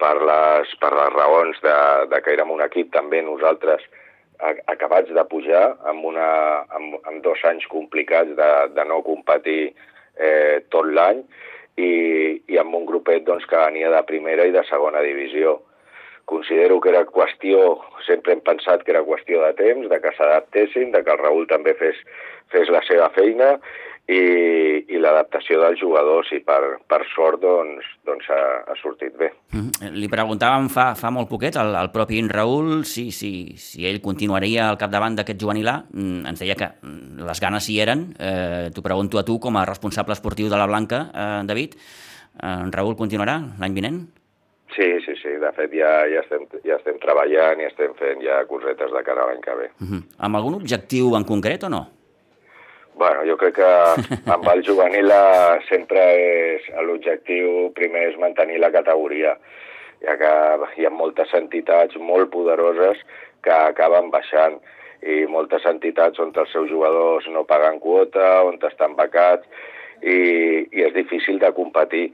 per 0.00 0.16
les, 0.28 0.72
per 0.80 0.92
les 0.92 1.12
raons 1.14 1.60
de, 1.64 1.76
de 2.12 2.20
que 2.24 2.34
érem 2.36 2.52
un 2.52 2.64
equip 2.64 2.92
també 2.92 3.22
nosaltres 3.24 3.84
acabats 4.66 5.12
de 5.14 5.24
pujar 5.30 5.76
amb, 5.88 6.04
una, 6.04 6.28
amb, 6.76 6.96
amb 7.08 7.22
dos 7.24 7.42
anys 7.48 7.66
complicats 7.72 8.34
de, 8.38 8.50
de 8.76 8.84
no 8.88 9.02
competir 9.06 9.72
eh, 10.16 10.62
tot 10.72 10.88
l'any 10.88 11.22
i, 11.76 11.90
i 12.48 12.58
amb 12.60 12.76
un 12.76 12.86
grupet 12.88 13.24
doncs, 13.26 13.46
que 13.48 13.60
venia 13.60 13.92
de 13.92 14.02
primera 14.08 14.46
i 14.46 14.54
de 14.54 14.64
segona 14.68 15.02
divisió. 15.04 15.58
Considero 16.26 16.80
que 16.82 16.90
era 16.90 17.04
qüestió, 17.06 17.76
sempre 18.06 18.34
hem 18.34 18.42
pensat 18.42 18.82
que 18.82 18.90
era 18.90 19.04
qüestió 19.06 19.44
de 19.44 19.52
temps, 19.60 19.88
de 19.88 20.00
que 20.02 20.14
s'adaptessin, 20.16 20.90
de 20.94 21.04
que 21.04 21.12
el 21.14 21.20
Raül 21.22 21.46
també 21.50 21.76
fes, 21.78 22.00
fes 22.50 22.72
la 22.72 22.82
seva 22.88 23.12
feina 23.14 23.54
i, 24.06 24.86
i 24.86 24.98
l'adaptació 25.02 25.58
dels 25.58 25.80
jugadors 25.80 26.28
i 26.34 26.38
per, 26.46 26.78
per 26.86 27.00
sort 27.10 27.40
doncs, 27.42 27.86
doncs 28.06 28.28
ha, 28.30 28.40
ha 28.70 28.76
sortit 28.78 29.16
bé. 29.18 29.32
Mm 29.52 29.60
-hmm. 29.60 29.92
Li 29.98 30.08
preguntàvem 30.08 30.68
fa, 30.70 30.94
fa 30.94 31.10
molt 31.10 31.28
poquet 31.28 31.56
al, 31.56 31.74
al 31.74 31.90
propi 31.90 32.22
Raül 32.28 32.84
si, 32.84 33.10
si, 33.10 33.54
si 33.56 33.86
ell 33.86 34.00
continuaria 34.00 34.68
al 34.68 34.78
capdavant 34.78 35.16
d'aquest 35.16 35.40
juvenil 35.40 35.68
A. 35.68 35.84
Mm, 35.92 36.26
ens 36.26 36.40
deia 36.40 36.54
que 36.54 36.68
mm, 36.82 37.26
les 37.26 37.40
ganes 37.40 37.68
hi 37.68 37.80
eren. 37.80 38.14
Eh, 38.18 38.70
T'ho 38.74 38.82
pregunto 38.82 39.18
a 39.18 39.24
tu 39.24 39.38
com 39.38 39.56
a 39.56 39.64
responsable 39.64 40.12
esportiu 40.12 40.48
de 40.48 40.56
la 40.56 40.66
Blanca, 40.66 41.10
eh, 41.14 41.42
David. 41.44 41.74
Eh, 41.74 42.62
en 42.64 42.72
Raül 42.72 42.96
continuarà 42.96 43.40
l'any 43.58 43.74
vinent? 43.74 44.06
Sí, 44.76 45.00
sí, 45.04 45.14
sí. 45.22 45.28
De 45.40 45.52
fet, 45.52 45.72
ja, 45.72 46.06
ja, 46.06 46.20
estem, 46.20 46.46
ja 46.64 46.76
estem 46.76 46.98
treballant 46.98 47.60
i 47.60 47.64
estem 47.64 47.94
fent 47.94 48.22
ja 48.22 48.44
cosetes 48.46 48.92
de 48.92 49.02
cara 49.02 49.22
a 49.22 49.26
l'any 49.26 49.40
que 49.40 49.54
ve. 49.54 49.70
Uh 49.80 49.86
-huh. 49.86 50.02
Amb 50.18 50.36
algun 50.36 50.54
objectiu 50.54 51.16
en 51.16 51.24
concret 51.24 51.62
o 51.64 51.68
no? 51.68 51.95
Bueno, 52.96 53.26
jo 53.28 53.36
crec 53.36 53.58
que 53.58 53.72
amb 54.34 54.46
el 54.48 54.62
juvenil 54.64 55.12
sempre 55.68 56.00
és 56.16 56.68
l'objectiu 56.88 57.68
primer 57.76 58.06
és 58.08 58.16
mantenir 58.16 58.56
la 58.62 58.72
categoria, 58.72 59.34
ja 60.00 60.14
que 60.16 60.30
hi 60.80 60.86
ha 60.88 60.92
moltes 60.92 61.34
entitats 61.36 61.98
molt 62.00 62.30
poderoses 62.32 63.02
que 63.44 63.52
acaben 63.52 64.08
baixant 64.14 64.56
i 65.04 65.26
moltes 65.28 65.66
entitats 65.68 66.22
on 66.24 66.32
els 66.32 66.54
seus 66.56 66.70
jugadors 66.70 67.28
no 67.34 67.44
paguen 67.44 67.76
quota, 67.84 68.40
on 68.48 68.56
estan 68.64 68.96
becats 68.96 69.44
i, 70.00 70.16
i 70.72 70.86
és 70.88 70.96
difícil 70.96 71.38
de 71.42 71.52
competir. 71.52 72.08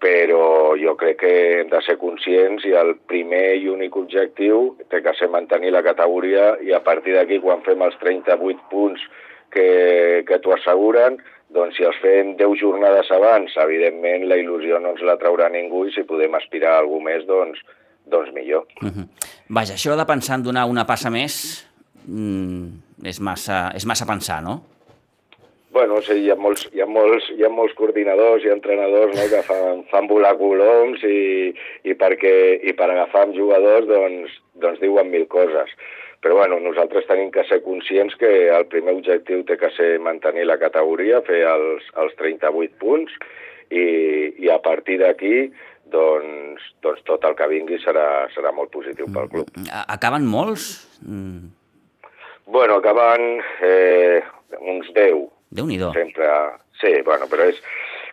Però 0.00 0.72
jo 0.80 0.96
crec 1.00 1.20
que 1.20 1.34
hem 1.60 1.68
de 1.68 1.82
ser 1.84 1.98
conscients 2.00 2.64
i 2.64 2.72
el 2.76 2.94
primer 3.12 3.58
i 3.60 3.68
únic 3.72 3.96
objectiu 3.96 4.72
té 4.88 5.04
que 5.04 5.14
ser 5.20 5.28
mantenir 5.32 5.76
la 5.76 5.84
categoria 5.84 6.54
i 6.64 6.72
a 6.72 6.80
partir 6.84 7.14
d'aquí 7.16 7.38
quan 7.44 7.60
fem 7.68 7.84
els 7.84 8.00
38 8.00 8.68
punts 8.72 9.04
que, 9.54 10.24
que 10.28 10.40
t'ho 10.42 10.54
asseguren, 10.56 11.20
doncs 11.54 11.78
si 11.78 11.86
els 11.86 11.98
fem 12.02 12.34
10 12.40 12.58
jornades 12.60 13.10
abans, 13.14 13.54
evidentment 13.64 14.26
la 14.30 14.38
il·lusió 14.40 14.80
no 14.82 14.94
ens 14.94 15.04
la 15.06 15.16
traurà 15.20 15.48
ningú 15.52 15.84
i 15.86 15.94
si 15.94 16.06
podem 16.08 16.34
aspirar 16.38 16.74
a 16.74 16.82
alguna 16.82 17.12
més, 17.12 17.26
doncs, 17.30 17.62
doncs 18.10 18.32
millor. 18.34 18.66
Uh 18.82 18.90
-huh. 18.90 19.06
Vaja, 19.48 19.74
això 19.74 19.96
de 19.96 20.06
pensar 20.06 20.36
en 20.36 20.42
donar 20.42 20.66
una 20.66 20.86
passa 20.86 21.10
més 21.10 21.66
mm, 22.06 22.68
és, 23.04 23.20
massa, 23.20 23.70
és 23.74 23.86
massa 23.86 24.06
pensar, 24.06 24.42
no? 24.42 24.62
Bueno, 25.74 26.00
sí, 26.02 26.12
hi 26.12 26.30
ha 26.30 26.36
molts, 26.36 26.68
hi 26.72 26.80
ha 26.80 26.86
molts, 26.86 27.30
hi 27.34 27.42
ha 27.44 27.48
molts 27.50 27.74
coordinadors 27.74 28.44
i 28.44 28.48
entrenadors 28.52 29.16
no, 29.16 29.24
que 29.30 29.42
fan, 29.42 29.82
fan 29.90 30.06
volar 30.06 30.36
coloms 30.38 31.02
i, 31.02 31.50
i, 31.82 31.94
perquè, 31.94 32.60
i 32.62 32.72
per 32.72 32.90
agafar 32.90 33.22
amb 33.22 33.34
jugadors 33.34 33.88
doncs, 33.90 34.30
doncs 34.54 34.78
diuen 34.80 35.10
mil 35.10 35.26
coses 35.26 35.74
però 36.24 36.38
bueno, 36.38 36.56
nosaltres 36.56 37.04
tenim 37.04 37.28
que 37.28 37.42
ser 37.44 37.60
conscients 37.60 38.14
que 38.16 38.48
el 38.48 38.64
primer 38.72 38.94
objectiu 38.96 39.42
té 39.44 39.58
que 39.60 39.68
ser 39.76 39.98
mantenir 40.00 40.46
la 40.48 40.56
categoria, 40.56 41.20
fer 41.26 41.42
els, 41.44 41.84
els 42.00 42.14
38 42.16 42.78
punts 42.80 43.12
i, 43.68 43.84
i 44.40 44.48
a 44.48 44.56
partir 44.64 44.96
d'aquí 45.02 45.50
doncs, 45.92 46.64
doncs 46.80 47.04
tot 47.04 47.26
el 47.28 47.36
que 47.36 47.48
vingui 47.50 47.76
serà, 47.82 48.24
serà 48.32 48.54
molt 48.56 48.72
positiu 48.72 49.10
pel 49.12 49.28
club. 49.34 49.50
Mm, 49.52 49.68
acaben 49.84 50.24
molts? 50.24 50.70
Mm. 51.04 51.52
Bueno, 52.56 52.78
acaben 52.80 53.42
eh, 53.60 54.22
uns 54.60 54.88
10. 54.96 55.26
Déu-n'hi-do. 55.60 55.92
Sempre, 55.92 56.30
sí, 56.80 56.94
bueno, 57.04 57.28
però 57.28 57.50
és 57.52 57.60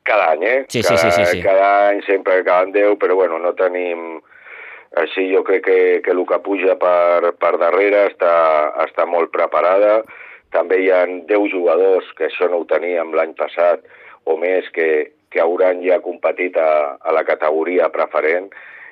cada 0.03 0.34
any, 0.34 0.44
eh? 0.44 0.60
Sí, 0.68 0.84
sí, 0.84 0.98
sí, 0.98 1.15
sí, 1.15 1.25
sí. 1.32 1.39
Cada 1.48 1.94
any 1.94 2.03
sempre 2.10 2.41
acaben 2.44 2.75
10, 2.75 3.00
però 3.00 3.15
bueno, 3.15 3.39
no 3.39 3.56
tenim 3.56 4.20
així 5.00 5.29
jo 5.31 5.43
crec 5.48 5.63
que, 5.65 5.79
que 6.03 6.12
el 6.12 6.25
que 6.27 6.41
puja 6.43 6.75
per, 6.79 7.31
per 7.39 7.55
darrere 7.62 8.07
està, 8.10 8.33
està 8.83 9.05
molt 9.07 9.31
preparada. 9.31 10.01
També 10.51 10.81
hi 10.81 10.89
ha 10.91 11.05
10 11.07 11.48
jugadors, 11.53 12.10
que 12.17 12.27
això 12.27 12.50
no 12.51 12.62
ho 12.62 12.67
teníem 12.67 13.13
l'any 13.15 13.31
passat, 13.39 13.86
o 14.27 14.36
més, 14.38 14.67
que, 14.75 15.13
que 15.31 15.39
hauran 15.39 15.79
ja 15.86 16.01
competit 16.03 16.60
a, 16.60 16.98
a 17.00 17.15
la 17.15 17.24
categoria 17.24 17.88
preferent 17.93 18.51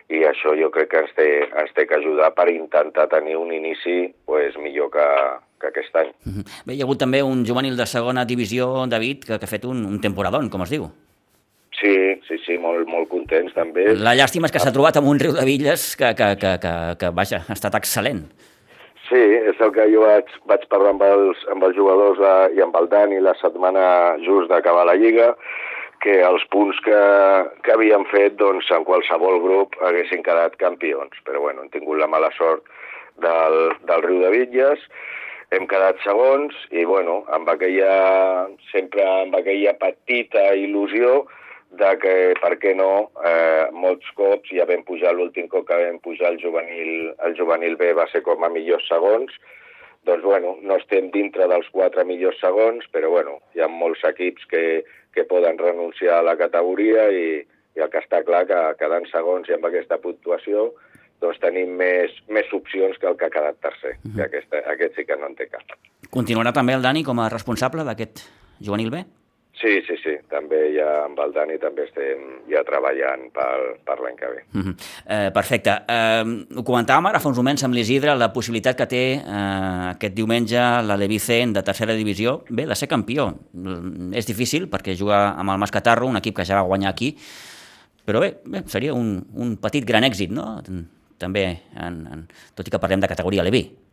i 0.10 0.24
això 0.26 0.56
jo 0.58 0.72
crec 0.74 0.90
que 0.90 1.04
ens 1.04 1.12
té, 1.18 1.28
ens 1.62 1.76
té 1.78 1.86
que 1.86 2.00
ajudar 2.00 2.32
per 2.38 2.48
intentar 2.50 3.06
tenir 3.12 3.36
un 3.38 3.52
inici 3.54 4.08
pues, 4.26 4.56
millor 4.58 4.90
que, 4.96 5.06
que 5.62 5.70
aquest 5.70 6.00
any. 6.02 6.10
Bé, 6.66 6.74
hi 6.74 6.82
ha 6.82 6.88
hagut 6.88 7.04
també 7.04 7.22
un 7.22 7.44
juvenil 7.46 7.78
de 7.78 7.86
segona 7.86 8.26
divisió, 8.26 8.88
David, 8.90 9.28
que, 9.28 9.38
que 9.38 9.46
ha 9.46 9.52
fet 9.52 9.68
un, 9.70 9.86
un 9.86 10.02
temporadón, 10.02 10.50
com 10.50 10.66
es 10.66 10.74
diu. 10.74 10.88
Sí, 11.80 11.96
sí, 12.28 12.36
sí, 12.44 12.58
molt, 12.60 12.90
molt 12.92 13.08
contents 13.12 13.56
també. 13.56 13.86
La 13.96 14.16
llàstima 14.18 14.50
és 14.50 14.56
que 14.56 14.60
s'ha 14.60 14.74
trobat 14.76 15.00
amb 15.00 15.08
un 15.12 15.20
riu 15.22 15.32
de 15.36 15.46
Villes 15.48 15.94
que, 16.00 16.12
que, 16.18 16.34
que, 16.42 16.54
que, 16.64 16.74
que 17.00 17.12
vaja, 17.16 17.40
ha 17.48 17.56
estat 17.56 17.78
excel·lent. 17.80 18.26
Sí, 19.08 19.22
és 19.50 19.58
el 19.64 19.72
que 19.74 19.88
jo 19.90 20.04
vaig, 20.04 20.28
vaig 20.52 20.68
parlar 20.70 20.92
amb 20.94 21.06
els, 21.08 21.40
amb 21.50 21.64
els 21.66 21.78
jugadors 21.78 22.20
de, 22.22 22.34
i 22.60 22.62
amb 22.62 22.76
el 22.78 22.90
Dani 22.92 23.22
la 23.26 23.34
setmana 23.40 23.86
just 24.26 24.52
d'acabar 24.52 24.84
la 24.86 24.98
Lliga, 25.00 25.32
que 26.04 26.20
els 26.24 26.44
punts 26.54 26.78
que, 26.86 27.00
que 27.66 27.74
havien 27.74 28.06
fet, 28.12 28.36
doncs, 28.40 28.70
en 28.76 28.86
qualsevol 28.88 29.40
grup 29.44 29.76
haguessin 29.84 30.22
quedat 30.24 30.60
campions. 30.62 31.16
Però, 31.26 31.42
bueno, 31.48 31.66
hem 31.66 31.74
tingut 31.74 32.00
la 32.00 32.12
mala 32.12 32.30
sort 32.38 32.68
del, 33.24 33.58
del 33.90 34.06
riu 34.06 34.22
de 34.24 34.32
Villes, 34.36 34.86
hem 35.56 35.66
quedat 35.68 35.98
segons 36.06 36.56
i, 36.70 36.86
bueno, 36.86 37.24
amb 37.36 37.50
aquella, 37.50 38.48
sempre 38.70 39.04
amb 39.10 39.36
aquella 39.40 39.74
petita 39.82 40.52
il·lusió, 40.56 41.24
de 41.70 41.90
que, 42.02 42.14
per 42.42 42.56
què 42.62 42.74
no, 42.76 43.10
eh, 43.26 43.70
molts 43.72 44.08
cops 44.18 44.50
ja 44.56 44.66
vam 44.70 44.82
pujar 44.88 45.14
l'últim 45.14 45.48
cop 45.52 45.68
que 45.68 45.78
vam 45.78 46.00
pujar 46.02 46.34
el 46.34 46.40
juvenil, 46.42 47.14
el 47.26 47.38
juvenil 47.38 47.78
B 47.78 47.94
va 47.94 48.08
ser 48.10 48.24
com 48.26 48.44
a 48.44 48.50
millors 48.50 48.88
segons, 48.90 49.36
doncs 50.08 50.24
bueno, 50.24 50.56
no 50.66 50.80
estem 50.80 51.12
dintre 51.14 51.46
dels 51.52 51.70
quatre 51.70 52.06
millors 52.08 52.40
segons, 52.42 52.88
però 52.94 53.12
bueno, 53.14 53.38
hi 53.54 53.62
ha 53.62 53.70
molts 53.70 54.04
equips 54.10 54.50
que, 54.50 54.64
que 55.14 55.28
poden 55.30 55.60
renunciar 55.62 56.20
a 56.20 56.26
la 56.26 56.38
categoria 56.40 57.10
i, 57.14 57.44
i 57.78 57.84
el 57.84 57.92
que 57.94 58.02
està 58.02 58.24
clar 58.26 58.46
que 58.50 58.62
quedant 58.80 59.06
segons 59.12 59.50
i 59.50 59.58
amb 59.58 59.70
aquesta 59.70 60.00
puntuació 60.02 60.72
doncs 61.22 61.40
tenim 61.44 61.76
més, 61.76 62.16
més 62.32 62.48
opcions 62.56 62.98
que 62.98 63.08
el 63.12 63.18
que 63.20 63.28
ha 63.28 63.34
quedat 63.34 63.60
tercer, 63.62 63.98
uh 63.98 64.08
-huh. 64.08 64.16
que 64.16 64.24
aquesta, 64.24 64.64
aquest 64.74 64.96
sí 64.96 65.06
que 65.06 65.18
no 65.18 65.28
en 65.28 65.36
té 65.36 65.48
cap. 65.48 65.78
Continuarà 66.10 66.54
també 66.54 66.74
el 66.74 66.82
Dani 66.82 67.04
com 67.04 67.20
a 67.20 67.30
responsable 67.30 67.84
d'aquest 67.84 68.24
juvenil 68.60 68.90
B? 68.90 69.04
Sí, 69.60 69.82
sí, 69.84 69.96
sí. 70.00 70.14
També 70.32 70.60
ja 70.72 70.88
amb 71.04 71.20
el 71.20 71.34
Dani 71.36 71.58
també 71.60 71.84
estem 71.84 72.22
ja 72.48 72.62
treballant 72.68 73.26
per, 73.36 73.76
per 73.84 73.98
l'any 74.00 74.16
que 74.16 74.30
ve. 74.32 74.44
Mm 74.54 74.62
-hmm. 74.62 74.76
eh, 75.06 75.32
perfecte. 75.36 75.74
Eh, 75.88 76.24
ho 76.56 76.64
comentàvem 76.64 77.06
ara 77.08 77.20
fa 77.20 77.28
uns 77.28 77.38
moments 77.38 77.64
amb 77.64 77.74
l'Isidre, 77.74 78.16
la 78.16 78.32
possibilitat 78.32 78.78
que 78.78 78.88
té 78.88 79.04
eh, 79.16 79.90
aquest 79.96 80.14
diumenge 80.14 80.60
la 80.60 80.96
Levicen 80.96 81.54
de 81.54 81.62
tercera 81.62 81.94
divisió, 81.94 82.44
bé, 82.50 82.66
de 82.66 82.76
ser 82.76 82.88
campió. 82.88 83.36
Mm, 83.54 84.14
és 84.14 84.26
difícil 84.26 84.70
perquè 84.70 84.96
juga 84.96 85.36
amb 85.36 85.50
el 85.50 85.58
Mascatarro, 85.58 86.08
un 86.08 86.16
equip 86.16 86.36
que 86.36 86.46
ja 86.46 86.56
va 86.56 86.68
guanyar 86.68 86.90
aquí, 86.90 87.18
però 88.06 88.20
bé, 88.20 88.38
bé 88.46 88.64
seria 88.66 88.94
un, 88.94 89.26
un 89.34 89.58
petit 89.58 89.86
gran 89.86 90.04
èxit, 90.04 90.32
no? 90.32 90.62
També, 91.18 91.60
en, 91.76 92.08
en, 92.08 92.28
tot 92.56 92.68
i 92.68 92.72
que 92.72 92.80
parlem 92.80 93.02
de 93.02 93.08
categoria 93.08 93.44
Levi. 93.44 93.89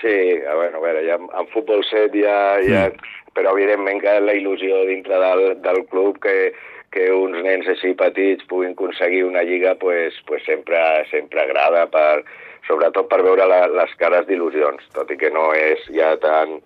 Sí, 0.00 0.16
a, 0.46 0.54
bueno, 0.54 0.78
a 0.78 0.82
veure, 0.84 1.06
ja 1.06 1.16
en, 1.18 1.30
en 1.34 1.48
futbol 1.50 1.82
set 1.88 2.14
ja, 2.14 2.36
ja 2.62 2.88
mm 2.90 3.16
però 3.38 3.54
evidentment 3.54 4.00
que 4.02 4.16
la 4.18 4.34
il·lusió 4.34 4.82
dintre 4.88 5.18
del, 5.22 5.44
del 5.62 5.84
club 5.92 6.18
que, 6.24 6.50
que 6.94 7.06
uns 7.14 7.38
nens 7.44 7.68
així 7.70 7.92
petits 7.98 8.46
puguin 8.50 8.74
aconseguir 8.74 9.22
una 9.28 9.44
lliga 9.46 9.76
pues, 9.78 10.16
pues 10.26 10.42
sempre, 10.48 10.80
sempre 11.12 11.44
agrada, 11.44 11.86
per, 11.92 12.24
sobretot 12.66 13.06
per 13.10 13.20
veure 13.22 13.46
la, 13.46 13.60
les 13.70 13.94
cares 14.00 14.26
d'il·lusions, 14.26 14.90
tot 14.96 15.12
i 15.14 15.18
que 15.20 15.30
no 15.34 15.52
és 15.54 15.84
ja 15.94 16.16
tan, 16.24 16.58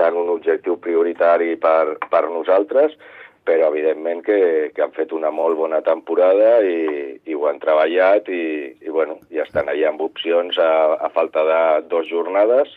tan 0.00 0.16
un 0.16 0.32
objectiu 0.32 0.78
prioritari 0.80 1.58
per, 1.60 1.98
per 2.08 2.24
nosaltres, 2.30 2.96
però 3.44 3.68
evidentment 3.68 4.22
que, 4.24 4.38
que 4.74 4.82
han 4.82 4.94
fet 4.96 5.12
una 5.12 5.30
molt 5.34 5.58
bona 5.58 5.82
temporada 5.84 6.56
i, 6.64 7.20
i 7.28 7.36
ho 7.36 7.46
han 7.50 7.60
treballat 7.60 8.28
i, 8.32 8.44
i, 8.80 8.88
bueno, 8.88 9.18
i 9.30 9.42
estan 9.44 9.68
allà 9.68 9.90
amb 9.90 10.04
opcions 10.04 10.58
a, 10.58 10.96
a 10.96 11.10
falta 11.12 11.44
de 11.48 11.62
dues 11.90 12.08
jornades 12.08 12.72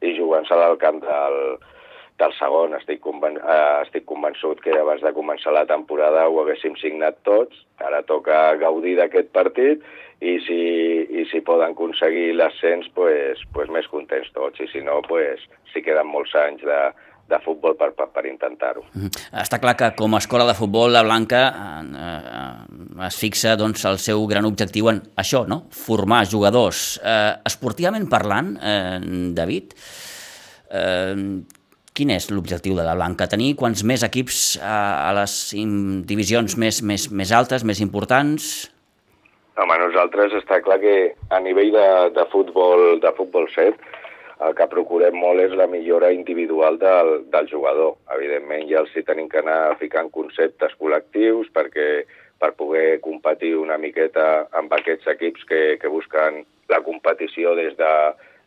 i 0.00 0.16
jugant-se 0.16 0.56
al 0.56 0.78
camp 0.80 1.02
del, 1.04 1.38
del 2.20 2.32
segon. 2.38 2.74
Estic, 2.78 3.02
conven 3.04 3.36
eh, 3.36 3.82
estic 3.84 4.06
convençut 4.08 4.60
que 4.64 4.74
abans 4.76 5.04
de 5.04 5.12
començar 5.16 5.52
la 5.54 5.66
temporada 5.68 6.26
ho 6.28 6.40
haguéssim 6.42 6.76
signat 6.80 7.20
tots. 7.28 7.64
Ara 7.84 8.02
toca 8.08 8.56
gaudir 8.60 8.96
d'aquest 9.00 9.32
partit 9.36 9.84
i 10.24 10.38
si, 10.46 10.60
i 11.12 11.26
si 11.28 11.42
poden 11.44 11.76
aconseguir 11.76 12.30
l'ascens, 12.38 12.88
pues, 12.96 13.42
pues 13.52 13.68
més 13.72 13.88
contents 13.92 14.32
tots. 14.36 14.60
I 14.64 14.70
si 14.72 14.84
no, 14.84 15.02
pues, 15.08 15.44
si 15.74 15.84
queden 15.84 16.08
molts 16.08 16.32
anys 16.40 16.64
de, 16.64 16.80
de 17.28 17.38
futbol 17.42 17.74
per, 17.78 17.90
per, 17.96 18.06
per 18.14 18.24
intentar-ho. 18.26 18.84
-hmm. 18.86 19.10
Està 19.42 19.58
clar 19.58 19.76
que 19.76 19.90
com 19.96 20.14
a 20.14 20.18
escola 20.18 20.46
de 20.46 20.54
futbol 20.54 20.92
la 20.92 21.02
Blanca 21.02 21.42
eh, 21.48 21.84
eh, 22.06 23.06
es 23.06 23.16
fixa 23.16 23.56
doncs, 23.56 23.84
el 23.84 23.98
seu 23.98 24.26
gran 24.26 24.44
objectiu 24.44 24.88
en 24.88 25.02
això, 25.16 25.46
no? 25.46 25.66
formar 25.70 26.26
jugadors. 26.26 27.00
Eh, 27.02 27.34
esportivament 27.44 28.08
parlant, 28.08 28.56
eh, 28.62 29.00
David, 29.34 29.74
eh, 30.70 31.42
quin 31.96 32.10
és 32.10 32.30
l'objectiu 32.30 32.76
de 32.76 32.84
la 32.84 32.94
Blanca? 32.94 33.26
Tenir 33.26 33.54
quants 33.56 33.82
més 33.82 34.02
equips 34.02 34.58
a, 34.62 35.08
a 35.08 35.12
les 35.20 35.54
divisions 36.04 36.56
més, 36.56 36.82
més, 36.82 37.10
més 37.10 37.32
altes, 37.32 37.64
més 37.64 37.80
importants? 37.80 38.70
Home, 39.56 39.78
nosaltres 39.80 40.34
està 40.36 40.60
clar 40.60 40.76
que 40.82 41.14
a 41.32 41.40
nivell 41.40 41.72
de, 41.72 41.88
de 42.12 42.24
futbol 42.28 43.00
de 43.00 43.12
futbol 43.16 43.48
7 43.48 43.72
el 44.44 44.54
que 44.56 44.66
procurem 44.68 45.16
molt 45.16 45.40
és 45.40 45.54
la 45.56 45.66
millora 45.70 46.10
individual 46.12 46.76
del, 46.78 47.12
del 47.32 47.48
jugador. 47.48 47.96
Evidentment 48.16 48.66
ja 48.68 48.82
els 48.82 48.92
hi 48.92 49.04
tenim 49.06 49.30
que 49.32 49.40
anar 49.40 49.78
ficant 49.80 50.10
conceptes 50.12 50.76
col·lectius 50.80 51.48
perquè 51.54 52.04
per 52.38 52.52
poder 52.58 53.00
competir 53.00 53.54
una 53.56 53.78
miqueta 53.80 54.46
amb 54.52 54.72
aquests 54.76 55.08
equips 55.14 55.46
que, 55.48 55.62
que 55.80 55.88
busquen 55.88 56.42
la 56.68 56.82
competició 56.84 57.54
des, 57.56 57.72
de, 57.80 57.92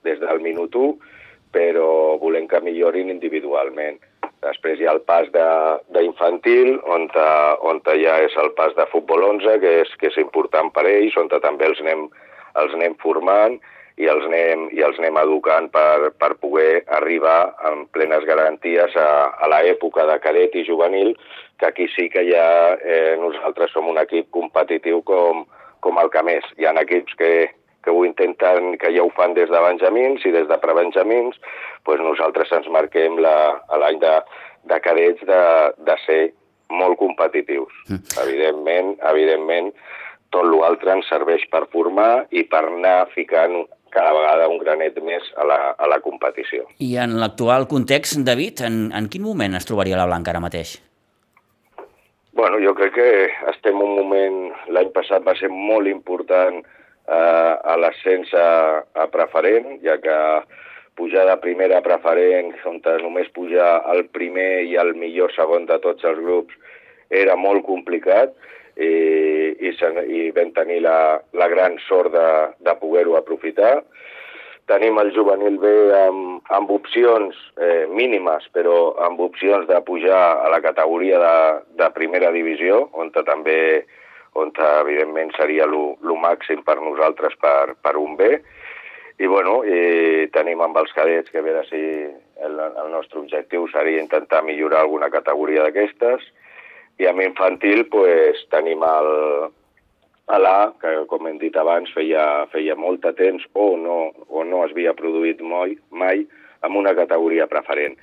des 0.06 0.22
del 0.22 0.44
minut 0.46 0.76
1, 0.78 0.94
però 1.56 1.90
volem 2.22 2.46
que 2.48 2.62
millorin 2.62 3.10
individualment. 3.10 3.98
Després 4.46 4.80
hi 4.80 4.86
ha 4.86 4.94
el 4.94 5.02
pas 5.10 5.26
d'infantil, 5.34 6.78
on, 6.86 7.10
on 7.66 7.82
ja 7.90 8.20
és 8.24 8.38
el 8.38 8.54
pas 8.56 8.76
de 8.78 8.86
futbol 8.94 9.26
11, 9.26 9.58
que 9.64 9.74
és, 9.82 9.98
que 9.98 10.14
és 10.14 10.22
important 10.22 10.70
per 10.72 10.86
ells, 10.86 11.18
on 11.18 11.34
també 11.34 11.66
els 11.66 11.82
anem, 11.82 12.06
els 12.62 12.78
anem 12.78 12.94
formant 13.02 13.58
i 14.00 14.08
els 14.08 14.24
anem, 14.30 14.68
i 14.72 14.82
els 14.86 14.98
anem 15.02 15.18
educant 15.20 15.68
per, 15.74 16.14
per 16.16 16.32
poder 16.40 16.86
arribar 16.96 17.52
amb 17.68 17.90
plenes 17.96 18.24
garanties 18.28 18.96
a, 18.96 19.10
a 19.36 19.50
l'època 19.52 20.06
de 20.08 20.16
cadet 20.24 20.56
i 20.56 20.64
juvenil, 20.68 21.14
que 21.60 21.68
aquí 21.68 21.88
sí 21.92 22.08
que 22.12 22.24
ja 22.30 22.48
eh, 22.80 23.18
nosaltres 23.20 23.76
som 23.76 23.90
un 23.92 24.00
equip 24.00 24.30
competitiu 24.32 25.02
com, 25.04 25.44
com 25.84 26.00
el 26.00 26.12
que 26.14 26.24
més. 26.24 26.48
Hi 26.56 26.70
ha 26.70 26.76
equips 26.80 27.20
que, 27.20 27.34
que 27.84 27.92
ho 27.92 28.06
intenten, 28.08 28.78
que 28.80 28.94
ja 28.96 29.04
ho 29.04 29.12
fan 29.18 29.36
des 29.36 29.52
de 29.52 29.64
Benjamins 29.68 30.24
i 30.24 30.32
des 30.32 30.48
de 30.48 30.60
prebenjamins, 30.64 31.36
doncs 31.84 32.06
nosaltres 32.06 32.56
ens 32.56 32.72
marquem 32.72 33.20
l'any 33.20 34.00
de, 34.00 34.16
de 34.72 34.80
cadets 34.86 35.28
de, 35.28 35.42
de 35.84 35.96
ser 36.06 36.22
molt 36.72 36.96
competitius. 37.02 37.74
Mm. 37.90 38.06
Evidentment, 38.24 38.94
evidentment, 39.12 39.74
tot 40.34 40.46
l'altre 40.46 40.94
ens 40.94 41.08
serveix 41.10 41.44
per 41.52 41.66
formar 41.74 42.30
i 42.30 42.46
per 42.48 42.64
anar 42.68 43.10
ficant 43.16 43.64
cada 43.94 44.14
vegada 44.16 44.50
un 44.52 44.60
granet 44.62 45.00
més 45.04 45.26
a 45.38 45.46
la, 45.48 45.60
a 45.78 45.90
la 45.90 46.00
competició. 46.04 46.68
I 46.80 46.96
en 47.04 47.18
l'actual 47.22 47.68
context, 47.72 48.22
David, 48.28 48.64
en, 48.68 48.78
en 48.96 49.10
quin 49.12 49.26
moment 49.26 49.58
es 49.58 49.68
trobaria 49.70 50.00
la 50.00 50.08
Blanca 50.10 50.34
ara 50.34 50.44
mateix? 50.44 50.78
Bueno, 52.40 52.60
jo 52.64 52.76
crec 52.78 52.94
que 52.96 53.10
estem 53.52 53.82
un 53.84 53.96
moment... 53.98 54.40
L'any 54.70 54.92
passat 54.96 55.26
va 55.26 55.36
ser 55.36 55.50
molt 55.52 55.90
important 55.90 56.62
eh, 56.62 57.54
a 57.74 57.76
l'ascens 57.82 58.32
a, 58.38 58.50
a 58.96 59.08
preferent, 59.12 59.80
ja 59.84 59.98
que 60.04 60.18
pujar 61.00 61.26
de 61.30 61.36
primera 61.42 61.80
a 61.80 61.84
preferent, 61.86 62.54
on 62.70 62.80
només 63.04 63.32
pujar 63.36 63.72
el 63.94 64.06
primer 64.14 64.66
i 64.68 64.76
el 64.80 64.94
millor 65.00 65.34
segon 65.36 65.66
de 65.66 65.80
tots 65.84 66.06
els 66.06 66.20
grups, 66.20 66.56
era 67.10 67.36
molt 67.40 67.66
complicat 67.66 68.36
i, 68.80 68.94
i, 69.68 69.72
i 70.16 70.22
vam 70.36 70.54
tenir 70.56 70.82
la, 70.86 71.20
la 71.36 71.48
gran 71.52 71.78
sort 71.88 72.14
de, 72.16 72.30
de 72.64 72.76
poder-ho 72.80 73.18
aprofitar. 73.20 73.80
Tenim 74.70 75.00
el 75.02 75.10
juvenil 75.16 75.58
B 75.58 75.70
amb, 75.98 76.44
amb 76.54 76.72
opcions 76.72 77.38
eh, 77.58 77.88
mínimes, 77.90 78.46
però 78.54 78.94
amb 79.08 79.20
opcions 79.26 79.66
de 79.68 79.80
pujar 79.86 80.22
a 80.46 80.52
la 80.54 80.62
categoria 80.62 81.18
de, 81.24 81.38
de 81.82 81.90
primera 81.96 82.30
divisió, 82.36 82.84
on 82.94 83.10
també 83.18 83.60
on 84.38 84.52
evidentment 84.54 85.32
seria 85.36 85.66
el 85.66 86.16
màxim 86.22 86.62
per 86.64 86.78
nosaltres 86.80 87.34
per, 87.42 87.74
per 87.82 87.96
un 87.98 88.16
B. 88.16 88.38
I, 89.20 89.28
bueno, 89.28 89.64
i 89.66 90.30
tenim 90.32 90.62
amb 90.62 90.78
els 90.80 90.94
cadets 90.96 91.32
que 91.34 91.42
ve 91.42 91.52
de 91.52 91.64
si 91.68 91.82
el, 92.46 92.60
el 92.60 92.92
nostre 92.94 93.20
objectiu 93.20 93.68
seria 93.74 94.00
intentar 94.00 94.46
millorar 94.46 94.86
alguna 94.86 95.10
categoria 95.10 95.66
d'aquestes. 95.66 96.24
I 97.00 97.08
amb 97.08 97.24
infantil 97.24 97.86
pues, 97.92 98.42
tenim 98.52 98.84
el, 98.84 99.10
l'A, 100.38 100.74
que 100.82 100.96
com 101.10 101.28
hem 101.28 101.40
dit 101.42 101.56
abans 101.58 101.90
feia, 101.96 102.46
feia 102.54 102.76
molt 102.76 103.02
de 103.06 103.14
temps 103.18 103.46
o 103.54 103.72
no, 103.80 104.00
o 104.28 104.44
no 104.44 104.66
es 104.66 104.76
havia 104.76 104.94
produït 104.98 105.42
mai, 105.42 105.78
mai 105.90 106.28
amb 106.62 106.78
una 106.78 106.94
categoria 106.96 107.48
preferent. 107.48 107.98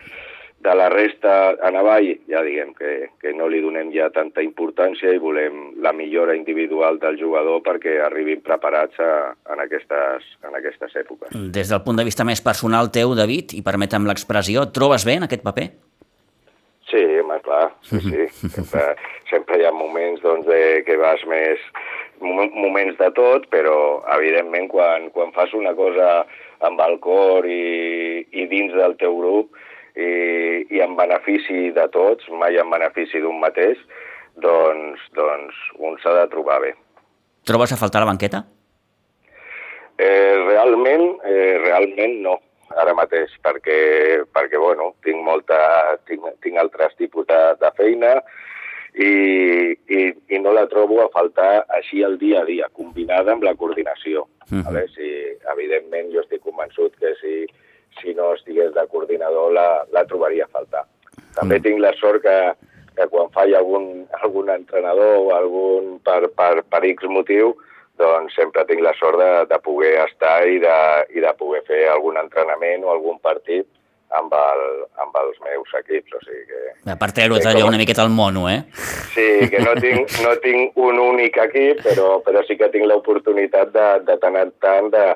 De 0.67 0.73
la 0.75 0.89
resta, 0.89 1.53
a 1.61 1.69
avall, 1.69 2.09
ja 2.33 2.41
diguem 2.43 2.73
que, 2.75 3.11
que 3.21 3.35
no 3.37 3.47
li 3.53 3.61
donem 3.61 3.91
ja 3.93 4.09
tanta 4.11 4.43
importància 4.43 5.13
i 5.13 5.21
volem 5.21 5.77
la 5.85 5.93
millora 5.93 6.35
individual 6.35 6.97
del 6.99 7.21
jugador 7.21 7.61
perquè 7.63 7.99
arribin 8.03 8.41
preparats 8.43 8.97
a, 8.99 9.35
en, 9.53 9.61
aquestes, 9.63 10.25
en 10.49 10.57
aquestes 10.57 10.97
èpoques. 10.97 11.37
Des 11.53 11.71
del 11.71 11.85
punt 11.85 12.01
de 12.01 12.09
vista 12.09 12.25
més 12.25 12.41
personal 12.43 12.89
teu, 12.91 13.13
David, 13.15 13.53
i 13.55 13.63
permetem 13.63 14.09
l'expressió, 14.09 14.65
trobes 14.73 15.05
bé 15.07 15.21
en 15.21 15.29
aquest 15.29 15.45
paper? 15.45 15.69
Home, 17.27 17.41
clar, 17.43 17.75
sí, 17.83 17.99
sí. 18.01 18.49
Sempre, 18.55 18.95
sempre 19.31 19.59
hi 19.59 19.65
ha 19.67 19.73
moments 19.75 20.23
doncs, 20.23 20.47
de, 20.47 20.83
que 20.87 20.95
vas 21.01 21.23
més... 21.27 21.63
moments 22.23 22.95
de 23.01 23.09
tot, 23.17 23.49
però, 23.51 24.03
evidentment, 24.15 24.69
quan, 24.71 25.11
quan 25.11 25.35
fas 25.35 25.51
una 25.59 25.75
cosa 25.75 26.23
amb 26.65 26.81
el 26.81 27.01
cor 27.03 27.45
i, 27.51 28.23
i 28.31 28.47
dins 28.47 28.73
del 28.79 28.95
teu 29.03 29.19
grup, 29.19 29.59
i, 29.99 30.07
i 30.71 30.81
en 30.85 30.95
benefici 30.97 31.73
de 31.75 31.89
tots, 31.93 32.31
mai 32.31 32.57
en 32.63 32.71
benefici 32.71 33.21
d'un 33.21 33.43
mateix, 33.43 33.83
doncs, 34.39 35.03
doncs 35.19 35.59
un 35.83 35.99
s'ha 35.99 36.15
de 36.21 36.27
trobar 36.31 36.61
bé. 36.63 36.77
Trobes 37.47 37.75
a 37.75 37.81
faltar 37.81 38.05
la 38.05 38.13
banqueta? 38.13 38.45
Eh, 39.99 40.35
realment, 40.47 41.09
eh, 41.27 41.57
realment 41.67 42.21
no, 42.23 42.39
ara 42.83 42.95
mateix, 42.95 43.31
perquè, 43.45 44.25
perquè 44.35 44.59
bueno, 44.59 44.95
tinc, 45.05 45.23
molta, 45.23 45.59
tinc, 46.09 46.27
tinc 46.43 46.59
altres 46.59 46.97
tipus 46.99 47.27
de, 47.27 47.41
de 47.61 47.71
feina 47.79 48.17
i, 48.97 49.11
i, 49.93 50.01
i 50.33 50.41
no 50.41 50.55
la 50.57 50.67
trobo 50.71 51.03
a 51.05 51.11
faltar 51.13 51.67
així 51.79 52.03
el 52.03 52.19
dia 52.19 52.41
a 52.43 52.49
dia, 52.49 52.71
combinada 52.73 53.33
amb 53.33 53.45
la 53.45 53.55
coordinació. 53.55 54.27
Uh 54.47 54.59
-huh. 54.59 54.65
vale? 54.65 54.89
si, 54.95 55.13
evidentment, 55.53 56.13
jo 56.13 56.21
estic 56.21 56.43
convençut 56.43 56.97
que 56.99 57.15
si 57.21 57.47
si 58.01 58.15
no 58.15 58.35
estigués 58.35 58.75
de 58.75 58.87
coordinador 58.89 59.53
la, 59.53 59.85
la 59.93 60.05
trobaria 60.07 60.45
a 60.45 60.53
faltar. 60.53 60.85
També 61.37 61.59
mm. 61.59 61.63
tinc 61.65 61.81
la 61.81 61.93
sort 62.01 62.23
que, 62.25 62.37
que 62.97 63.09
quan 63.13 63.31
falla 63.35 63.61
algun, 63.61 64.07
algun 64.21 64.51
entrenador 64.53 65.17
o 65.23 65.31
algun 65.37 65.97
per, 66.05 66.29
per, 66.37 66.63
per 66.69 66.83
X 66.93 67.09
motiu, 67.13 67.55
doncs 68.01 68.35
sempre 68.37 68.65
tinc 68.69 68.83
la 68.85 68.93
sort 68.99 69.21
de, 69.21 69.31
de 69.51 69.59
poder 69.65 69.95
estar 70.05 70.39
i 70.49 70.61
de, 70.63 70.77
i 71.17 71.25
de 71.25 71.33
poder 71.39 71.63
fer 71.69 71.87
algun 71.93 72.19
entrenament 72.21 72.85
o 72.85 72.93
algun 72.93 73.19
partit 73.25 73.67
amb, 74.15 74.33
el, 74.33 74.65
amb 75.03 75.17
els 75.23 75.39
meus 75.45 75.73
equips, 75.81 76.15
o 76.15 76.21
sigui 76.23 76.45
que... 76.51 76.63
A 76.93 76.97
part 77.01 77.17
treure't 77.17 77.49
allò 77.49 77.65
com... 77.65 77.73
una 77.73 77.81
miqueta 77.81 78.05
al 78.05 78.13
mono, 78.15 78.47
eh? 78.51 78.61
Sí, 79.15 79.49
que 79.51 79.63
no 79.65 79.75
tinc, 79.83 80.13
no 80.23 80.37
tinc 80.43 80.77
un 80.79 81.01
únic 81.03 81.41
equip, 81.43 81.83
però, 81.87 82.21
però 82.27 82.45
sí 82.47 82.59
que 82.61 82.71
tinc 82.75 82.87
l'oportunitat 82.87 83.73
de, 83.75 83.89
de 84.07 84.19
tant 84.23 84.39
en 84.39 84.53
tant 84.63 84.93
de, 84.95 85.07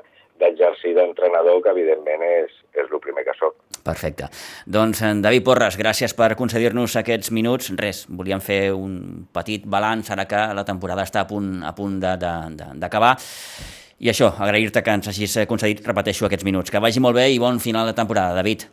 d'exercir 0.41 0.97
d'entrenador, 0.97 1.61
que 1.63 1.75
evidentment 1.77 2.25
és, 2.27 2.53
és 2.75 2.89
el 2.89 3.03
primer 3.05 3.27
que 3.29 3.37
sóc. 3.39 3.55
Perfecte. 3.83 4.29
Doncs, 4.67 5.03
en 5.09 5.23
David 5.25 5.45
Porres, 5.47 5.79
gràcies 5.81 6.15
per 6.17 6.35
concedir-nos 6.37 6.97
aquests 7.01 7.33
minuts. 7.33 7.71
Res, 7.81 8.05
volíem 8.09 8.43
fer 8.45 8.73
un 8.77 9.27
petit 9.33 9.65
balanç 9.65 10.11
ara 10.13 10.27
que 10.29 10.41
la 10.57 10.65
temporada 10.69 11.07
està 11.07 11.25
a 11.25 11.29
punt, 11.31 11.63
a 11.65 11.73
punt 11.77 12.01
d'acabar. 12.01 13.15
I 14.01 14.13
això, 14.13 14.31
agrair-te 14.41 14.83
que 14.85 14.97
ens 14.97 15.09
hagis 15.13 15.39
concedit, 15.49 15.85
repeteixo, 15.87 16.27
aquests 16.29 16.47
minuts. 16.49 16.73
Que 16.73 16.81
vagi 16.81 17.01
molt 17.05 17.17
bé 17.21 17.29
i 17.33 17.41
bon 17.41 17.61
final 17.61 17.89
de 17.89 17.97
temporada, 17.97 18.37
David. 18.37 18.69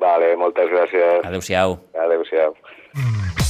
Vale, 0.00 0.34
moltes 0.40 0.68
gràcies. 0.72 1.24
Adéu-siau. 1.24 1.78
Adéu-siau. 2.06 3.43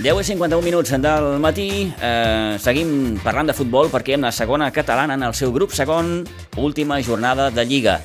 10 0.00 0.16
i 0.16 0.24
51 0.24 0.64
minuts 0.64 0.94
del 0.96 1.26
matí, 1.44 1.92
eh, 2.00 2.56
seguim 2.56 3.18
parlant 3.20 3.50
de 3.50 3.52
futbol 3.52 3.90
perquè 3.92 4.14
en 4.16 4.22
la 4.24 4.30
segona 4.32 4.70
catalana, 4.72 5.12
en 5.12 5.22
el 5.26 5.34
seu 5.34 5.52
grup 5.52 5.74
segon, 5.76 6.24
última 6.56 6.96
jornada 7.04 7.50
de 7.50 7.66
Lliga. 7.66 8.00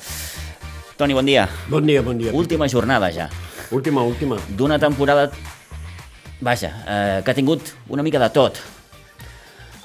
Toni, 0.98 1.14
bon 1.14 1.24
dia. 1.24 1.48
Bon 1.70 1.86
dia, 1.86 2.02
bon 2.02 2.18
dia. 2.18 2.32
Última 2.36 2.68
jornada 2.68 3.08
ja. 3.10 3.30
Última, 3.70 4.02
última. 4.02 4.36
D'una 4.58 4.78
temporada, 4.78 5.30
vaja, 6.38 6.84
eh, 6.86 7.22
que 7.24 7.30
ha 7.30 7.34
tingut 7.34 7.72
una 7.88 8.02
mica 8.02 8.20
de 8.20 8.28
tot. 8.28 8.60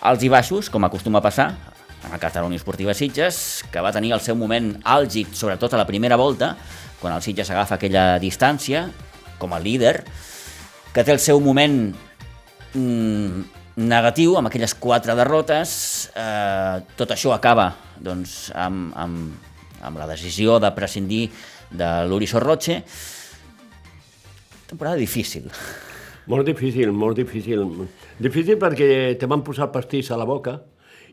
Alts 0.02 0.24
i 0.24 0.28
baixos, 0.28 0.70
com 0.70 0.84
acostuma 0.84 1.20
a 1.20 1.22
passar, 1.22 1.56
en 2.04 2.12
el 2.12 2.20
cas 2.20 2.34
de 2.34 2.42
la 2.42 2.46
Unió 2.46 2.58
Esportiva 2.58 2.94
Sitges, 2.94 3.64
que 3.72 3.80
va 3.80 3.94
tenir 3.96 4.12
el 4.12 4.20
seu 4.20 4.36
moment 4.36 4.74
àlgid, 4.84 5.32
sobretot 5.32 5.74
a 5.74 5.80
la 5.80 5.88
primera 5.88 6.18
volta, 6.18 6.58
quan 7.00 7.16
el 7.16 7.22
Sitges 7.22 7.52
agafa 7.52 7.76
aquella 7.76 8.20
distància 8.20 8.90
com 9.40 9.54
a 9.54 9.60
líder, 9.64 10.04
que 10.92 11.04
té 11.04 11.14
el 11.14 11.22
seu 11.24 11.40
moment 11.44 11.78
mm, 12.76 13.44
negatiu, 13.82 14.36
amb 14.38 14.50
aquelles 14.50 14.74
quatre 14.76 15.16
derrotes. 15.16 15.72
Eh, 16.16 16.82
tot 17.00 17.14
això 17.16 17.36
acaba 17.36 17.70
doncs, 18.02 18.50
amb, 18.56 18.92
amb, 19.00 19.52
amb 19.82 20.02
la 20.02 20.10
decisió 20.10 20.60
de 20.60 20.72
prescindir 20.76 21.28
de 21.72 21.92
l'Uri 22.10 22.28
Sorroche. 22.28 22.82
Temporada 24.68 25.00
difícil. 25.00 25.48
Molt 26.32 26.48
difícil, 26.48 26.92
molt 26.92 27.18
difícil. 27.18 27.66
Difícil 28.22 28.60
perquè 28.62 29.18
te 29.20 29.28
van 29.28 29.44
posar 29.44 29.72
pastís 29.72 30.12
a 30.12 30.20
la 30.20 30.28
boca 30.28 30.60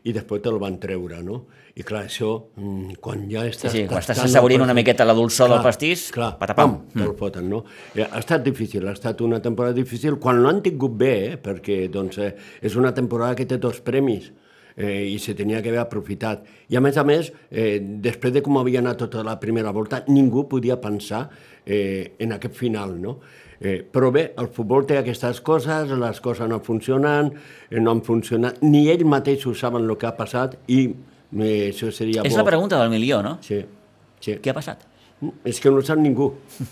i 0.03 0.13
després 0.15 0.41
te'l 0.43 0.59
van 0.61 0.77
treure, 0.81 1.21
no? 1.25 1.45
I 1.79 1.83
clar, 1.87 2.03
això, 2.07 2.31
mm, 2.57 2.97
quan 3.03 3.23
ja 3.31 3.45
estàs... 3.47 3.71
sí, 3.71 3.85
quan 3.87 4.03
estàs 4.03 4.23
assaborint 4.25 4.63
una 4.65 4.75
miqueta 4.75 5.07
la 5.07 5.15
dolçor 5.17 5.51
del 5.51 5.63
pastís, 5.63 6.09
clar, 6.15 6.33
patapam. 6.39 6.75
pam, 6.75 6.91
te'l 6.95 7.15
foten, 7.19 7.49
no? 7.49 7.63
Eh, 7.95 8.03
Ha 8.03 8.19
estat 8.19 8.43
difícil, 8.43 8.87
ha 8.87 8.95
estat 8.97 9.21
una 9.21 9.41
temporada 9.41 9.75
difícil, 9.77 10.17
quan 10.19 10.43
l'han 10.43 10.61
tingut 10.65 10.97
bé, 10.97 11.15
eh? 11.31 11.37
perquè 11.41 11.87
doncs, 11.91 12.17
eh, 12.17 12.33
és 12.61 12.75
una 12.75 12.93
temporada 12.93 13.35
que 13.35 13.45
té 13.45 13.57
dos 13.57 13.79
premis, 13.81 14.31
eh, 14.79 15.05
i 15.11 15.19
se 15.19 15.35
tenia 15.35 15.61
que 15.61 15.69
haver 15.69 15.81
aprofitat. 15.83 16.45
I 16.69 16.77
a 16.79 16.81
més 16.81 16.97
a 16.97 17.03
més, 17.03 17.31
eh, 17.51 17.79
després 17.79 18.33
de 18.33 18.41
com 18.41 18.57
havia 18.57 18.79
anat 18.79 18.97
tota 18.97 19.23
la 19.23 19.39
primera 19.39 19.71
volta, 19.71 20.03
ningú 20.07 20.47
podia 20.47 20.79
pensar 20.81 21.29
eh, 21.65 22.15
en 22.19 22.31
aquest 22.33 22.55
final, 22.55 22.95
no? 22.99 23.19
Eh, 23.61 23.81
però 23.91 24.09
bé, 24.11 24.33
el 24.39 24.47
futbol 24.55 24.85
té 24.87 24.97
aquestes 24.97 25.41
coses, 25.41 25.89
les 25.91 26.19
coses 26.23 26.47
no 26.47 26.61
funcionen, 26.63 27.33
eh, 27.69 27.79
no 27.79 27.91
han 27.91 28.01
funcionat, 28.07 28.61
ni 28.63 28.85
ells 28.89 29.03
mateixos 29.03 29.59
saben 29.59 29.83
el 29.89 29.97
que 29.99 30.07
ha 30.07 30.13
passat 30.15 30.55
i 30.71 30.85
eh, 30.87 31.69
això 31.73 31.91
seria 31.91 32.23
És 32.23 32.31
bo. 32.33 32.37
la 32.39 32.45
pregunta 32.47 32.79
del 32.79 32.89
milió, 32.89 33.21
no? 33.21 33.37
Sí, 33.41 33.59
sí. 34.19 34.37
Què 34.41 34.51
ha 34.51 34.55
passat? 34.55 34.85
És 35.43 35.59
que 35.59 35.69
no 35.69 35.81
ho 35.81 35.83
sap 35.83 35.99
ningú, 35.99 36.29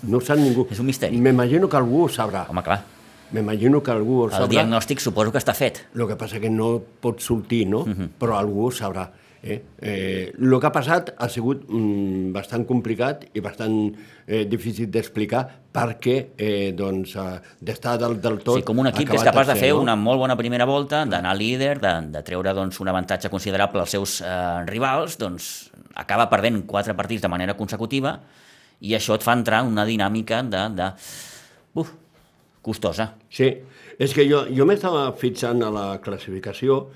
no 0.08 0.16
ho 0.16 0.20
sap 0.24 0.38
ningú. 0.40 0.64
És 0.72 0.80
un 0.80 0.86
misteri. 0.88 1.18
M'imagino 1.20 1.68
que 1.68 1.76
algú 1.76 2.06
ho 2.06 2.08
sabrà. 2.08 2.46
Home, 2.48 2.62
clar, 2.64 2.80
M'imagino 3.30 3.82
que 3.84 3.90
algú 3.92 4.22
ho 4.22 4.26
el 4.30 4.32
sabrà. 4.32 4.48
diagnòstic 4.48 5.02
suposo 5.04 5.30
que 5.30 5.36
està 5.36 5.52
fet. 5.52 5.82
El 5.94 6.06
que 6.08 6.16
passa 6.16 6.40
que 6.40 6.48
no 6.48 6.78
pot 7.04 7.20
sortir, 7.20 7.66
no? 7.68 7.84
Mhm. 7.84 8.14
Però 8.18 8.38
algú 8.38 8.64
ho 8.68 8.70
sabrà. 8.72 9.10
Eh? 9.42 9.62
Eh, 9.78 10.32
el 10.34 10.54
que 10.58 10.66
ha 10.66 10.72
passat 10.74 11.12
ha 11.14 11.28
sigut 11.30 11.60
mm, 11.68 12.32
bastant 12.34 12.64
complicat 12.66 13.22
i 13.38 13.42
bastant 13.44 13.76
eh, 14.26 14.42
difícil 14.50 14.88
d'explicar 14.90 15.44
perquè 15.74 16.16
eh, 16.34 16.72
doncs, 16.74 17.14
eh, 17.14 17.36
d'estar 17.62 17.94
del, 18.02 18.16
del 18.22 18.40
tot... 18.42 18.58
Sí, 18.58 18.66
com 18.66 18.82
un 18.82 18.90
equip 18.90 19.12
que 19.12 19.20
és 19.20 19.26
capaç 19.28 19.52
de 19.52 19.56
fer 19.60 19.70
no? 19.76 19.84
una 19.84 19.94
molt 19.98 20.18
bona 20.24 20.34
primera 20.40 20.66
volta, 20.66 21.04
d'anar 21.06 21.36
líder, 21.38 21.76
de, 21.84 21.94
de 22.16 22.24
treure 22.26 22.56
doncs, 22.56 22.80
un 22.82 22.90
avantatge 22.90 23.30
considerable 23.30 23.84
als 23.84 23.94
seus 23.94 24.18
eh, 24.26 24.34
rivals, 24.66 25.20
doncs 25.22 25.68
acaba 25.98 26.26
perdent 26.30 26.64
quatre 26.66 26.96
partits 26.98 27.22
de 27.22 27.30
manera 27.30 27.54
consecutiva 27.58 28.18
i 28.82 28.94
això 28.98 29.16
et 29.18 29.24
fa 29.26 29.38
entrar 29.38 29.62
en 29.62 29.72
una 29.74 29.86
dinàmica 29.86 30.42
de... 30.46 30.66
de 30.78 30.92
uf, 31.78 31.94
costosa. 32.68 33.12
Sí, 33.32 33.48
és 33.98 34.12
que 34.14 34.26
jo, 34.28 34.42
jo 34.52 34.66
m'estava 34.68 35.06
fixant 35.18 35.62
a 35.64 35.70
la 35.72 35.86
classificació, 36.04 36.88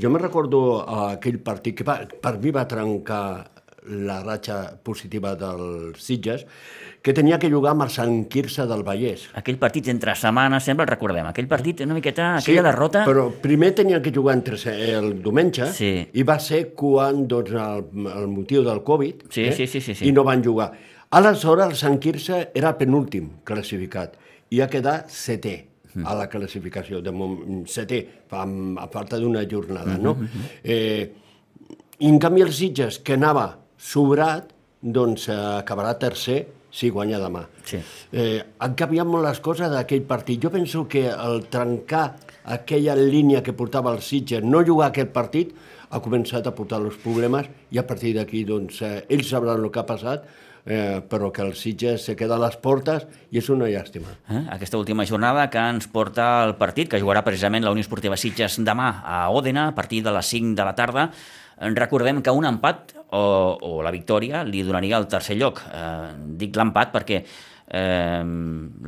jo 0.00 0.10
me 0.10 0.18
recordo 0.22 0.80
aquell 1.10 1.38
partit 1.44 1.76
que 1.78 1.84
va, 1.86 2.00
per 2.06 2.38
mi 2.42 2.50
va 2.54 2.66
trencar 2.68 3.50
la 3.86 4.18
ratxa 4.24 4.74
positiva 4.82 5.36
dels 5.38 6.00
Sitges, 6.02 6.42
que 7.02 7.12
tenia 7.14 7.38
que 7.38 7.46
jugar 7.52 7.70
amb 7.76 7.84
el 7.84 7.90
Sant 7.94 8.24
Quirze 8.26 8.64
del 8.66 8.82
Vallès. 8.82 9.28
Aquell 9.38 9.60
partit 9.62 9.86
entre 9.92 10.16
setmanes, 10.18 10.64
sempre 10.66 10.82
el 10.82 10.90
recordem, 10.90 11.28
aquell 11.30 11.46
partit 11.46 11.84
una 11.84 11.94
miqueta, 11.94 12.32
aquella 12.40 12.64
derrota... 12.66 13.04
Però 13.06 13.28
primer 13.44 13.70
tenia 13.78 14.00
que 14.02 14.10
jugar 14.10 14.34
entre 14.40 14.58
el 14.74 15.22
diumenge 15.22 15.68
Sí. 15.76 15.92
i 16.18 16.24
va 16.26 16.40
ser 16.42 16.72
quan 16.74 17.28
doncs, 17.30 17.54
el, 17.54 17.86
el 18.10 18.26
motiu 18.26 18.64
del 18.66 18.82
Covid 18.82 19.22
eh, 19.22 19.30
Sí, 19.30 19.46
sí, 19.52 19.66
sí, 19.70 19.80
sí, 19.80 19.94
sí. 19.94 20.08
i 20.08 20.12
no 20.12 20.24
van 20.26 20.42
jugar. 20.42 20.72
Aleshores, 21.14 21.68
el 21.70 21.76
Sant 21.78 22.00
Quirze 22.02 22.48
era 22.58 22.74
penúltim 22.76 23.36
classificat 23.46 24.18
i 24.50 24.60
ha 24.60 24.66
quedat 24.66 25.06
setè. 25.14 25.54
A 26.04 26.14
la 26.14 26.26
classificació, 26.28 27.00
de 27.00 27.12
mom- 27.12 27.64
setè, 27.66 28.02
a, 28.30 28.42
a 28.82 28.88
falta 28.92 29.18
d'una 29.18 29.44
jornada, 29.48 29.96
no? 29.98 30.16
Eh, 30.62 31.12
I 31.98 32.08
en 32.10 32.18
canvi 32.20 32.42
els 32.44 32.56
Sitges, 32.58 32.98
que 33.00 33.14
anava 33.16 33.46
sobrat, 33.78 34.50
doncs 34.82 35.28
eh, 35.28 35.36
acabarà 35.62 35.94
tercer 35.98 36.46
si 36.76 36.90
guanya 36.92 37.18
demà. 37.22 37.46
Sí. 37.64 37.78
Eh, 38.12 38.42
han 38.60 38.74
canviat 38.76 39.06
molt 39.08 39.24
les 39.24 39.40
coses 39.40 39.70
d'aquell 39.72 40.02
partit. 40.04 40.42
Jo 40.42 40.50
penso 40.52 40.84
que 40.88 41.06
el 41.08 41.46
trencar 41.48 42.16
aquella 42.44 42.94
línia 42.94 43.42
que 43.42 43.54
portava 43.56 43.94
el 43.94 44.02
Sitges, 44.04 44.44
no 44.44 44.60
jugar 44.66 44.90
aquest 44.90 45.10
partit, 45.14 45.54
ha 45.88 46.00
començat 46.02 46.46
a 46.46 46.52
portar 46.52 46.82
els 46.82 46.96
problemes 47.00 47.46
i 47.72 47.78
a 47.78 47.86
partir 47.86 48.12
d'aquí 48.16 48.44
doncs, 48.44 48.82
eh, 48.82 49.04
ells 49.08 49.28
sabran 49.30 49.62
el 49.64 49.70
que 49.70 49.80
ha 49.80 49.86
passat, 49.88 50.26
eh, 50.66 51.00
però 51.08 51.30
que 51.32 51.42
el 51.42 51.54
Sitges 51.54 52.04
se 52.04 52.16
queda 52.18 52.36
a 52.36 52.42
les 52.42 52.56
portes 52.58 53.06
i 53.30 53.38
és 53.38 53.48
una 53.54 53.68
llàstima. 53.70 54.12
Eh? 54.28 54.42
Aquesta 54.52 54.76
última 54.78 55.06
jornada 55.06 55.48
que 55.50 55.62
ens 55.62 55.86
porta 55.88 56.44
el 56.44 56.56
partit, 56.60 56.90
que 56.90 57.00
jugarà 57.00 57.22
precisament 57.24 57.64
la 57.64 57.72
Unió 57.72 57.86
Esportiva 57.86 58.18
Sitges 58.18 58.58
demà 58.66 58.90
a 59.06 59.24
Òdena, 59.30 59.68
a 59.70 59.74
partir 59.74 60.02
de 60.04 60.12
les 60.12 60.26
5 60.34 60.54
de 60.58 60.64
la 60.66 60.74
tarda. 60.74 61.08
En 61.62 61.76
Recordem 61.78 62.20
que 62.20 62.30
un 62.34 62.44
empat 62.44 62.92
o, 63.16 63.22
o 63.62 63.82
la 63.82 63.94
victòria 63.94 64.42
li 64.44 64.60
donaria 64.66 64.98
el 64.98 65.06
tercer 65.08 65.38
lloc. 65.40 65.62
Eh, 65.72 66.12
dic 66.36 66.56
l'empat 66.58 66.92
perquè 66.92 67.22
eh, 67.22 68.22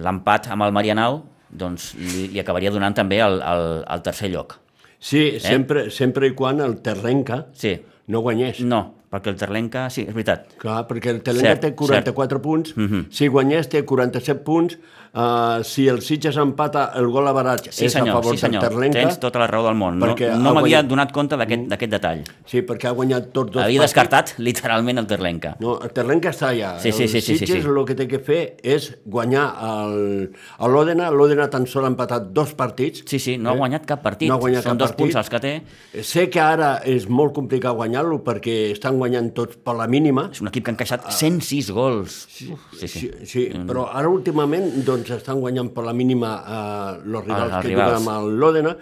l'empat 0.04 0.50
amb 0.52 0.66
el 0.66 0.74
Marianao 0.76 1.22
doncs, 1.48 1.94
li, 1.96 2.26
li 2.34 2.40
acabaria 2.42 2.70
donant 2.74 2.92
també 2.92 3.22
el, 3.24 3.38
el, 3.40 3.62
el 3.88 4.02
tercer 4.04 4.28
lloc. 4.34 4.58
Sí, 4.98 5.38
sempre, 5.40 5.88
sempre 5.94 6.26
i 6.26 6.34
quan 6.34 6.58
el 6.60 6.80
Terrenca 6.82 7.46
Sí, 7.54 7.76
no 8.10 8.20
guanyés. 8.20 8.60
no, 8.66 8.80
perquè 9.10 9.28
el 9.32 9.36
Terlenca... 9.36 9.88
Sí, 9.90 10.02
és 10.08 10.14
veritat. 10.14 10.54
Clar, 10.60 10.82
perquè 10.88 11.10
el 11.14 11.22
Telenca 11.22 11.54
Cert, 11.54 11.60
té 11.62 11.74
44 11.74 12.40
punts, 12.42 12.74
Mhm. 12.76 13.06
si 13.10 13.28
guanyés 13.28 13.68
té 13.68 13.84
47 13.84 14.42
punts, 14.44 14.78
uh, 15.14 15.62
si 15.64 15.86
el 15.88 16.02
Sitges 16.02 16.36
empata 16.36 16.92
el 16.94 17.06
gol 17.08 17.26
a 17.26 17.32
baratge 17.32 17.72
Sí 17.72 17.86
és 17.86 17.94
a 17.96 18.00
senyor, 18.00 18.18
favor 18.20 18.34
sí 18.34 18.40
senyor, 18.42 18.62
del 18.62 18.70
Terlenca. 18.70 18.98
tens 18.98 19.18
tota 19.18 19.38
la 19.38 19.46
raó 19.46 19.64
del 19.66 19.74
món. 19.76 19.98
No, 19.98 20.06
no 20.06 20.12
ha 20.12 20.52
m'havia 20.52 20.82
guanyat- 20.82 20.88
donat 20.88 21.12
compte 21.12 21.36
d'aquest 21.36 21.66
d'aquest 21.68 21.92
detall. 21.92 22.22
Sí, 22.44 22.60
perquè 22.62 22.88
ha 22.88 22.92
guanyat 22.92 23.32
tots 23.32 23.52
dos 23.52 23.62
Havia 23.62 23.80
partits. 23.80 23.94
descartat 23.94 24.34
literalment 24.38 24.98
el 24.98 25.06
Terlenca. 25.06 25.56
No, 25.60 25.80
el 25.82 25.90
Terlenca 25.90 26.28
està 26.30 26.48
allà. 26.52 26.78
Sí, 26.78 26.92
sí, 26.92 27.04
el 27.04 27.08
sí, 27.08 27.20
sí, 27.20 27.38
sí, 27.38 27.46
Sitges 27.46 27.64
sí. 27.64 27.68
el 27.68 27.84
que 27.86 27.94
té 27.94 28.06
que 28.06 28.18
fer 28.18 28.56
és 28.62 28.98
guanyar 29.06 29.54
el- 29.62 30.32
a 30.58 30.68
l'Òdena. 30.68 31.10
L'Òdena 31.10 31.48
tan 31.48 31.66
sol 31.66 31.84
ha 31.84 31.88
empatat 31.88 32.30
dos 32.32 32.52
partits. 32.54 33.02
Sí, 33.06 33.18
sí, 33.18 33.38
no 33.38 33.50
ha 33.50 33.56
guanyat 33.56 33.86
cap 33.86 34.02
partit. 34.02 34.28
No 34.28 34.34
ha 34.34 34.38
guanyat 34.38 34.62
Són 34.64 34.72
cap 34.72 34.78
dos 34.78 34.90
partit. 34.90 35.04
punts 35.06 35.16
els 35.16 35.30
que 35.30 35.40
té. 35.40 35.62
Sé 36.02 36.28
que 36.28 36.40
ara 36.40 36.82
és 36.84 37.08
molt 37.08 37.32
complicat 37.32 37.74
guanyar-lo 37.74 38.22
perquè 38.22 38.72
estan 38.72 38.97
guanyant 39.00 39.30
tots 39.36 39.58
per 39.64 39.74
la 39.78 39.86
mínima. 39.90 40.28
És 40.32 40.42
un 40.44 40.50
equip 40.50 40.66
que 40.66 40.72
ha 40.72 40.76
encaixat 40.76 41.08
106 41.14 41.70
gols. 41.76 42.18
Uf, 42.52 42.68
sí, 42.78 42.86
sí. 42.86 43.00
Sí, 43.00 43.10
sí, 43.32 43.46
però 43.68 43.86
ara 43.92 44.10
últimament 44.12 44.68
doncs, 44.86 45.10
estan 45.16 45.40
guanyant 45.42 45.72
per 45.74 45.84
la 45.88 45.94
mínima 45.96 46.34
eh, 46.42 47.00
els 47.06 47.24
rivals 47.24 47.52
els 47.52 47.62
que 47.62 47.68
rivals. 47.72 47.98
juguen 47.98 48.14
amb 48.18 48.40
l'Òdena. 48.42 48.76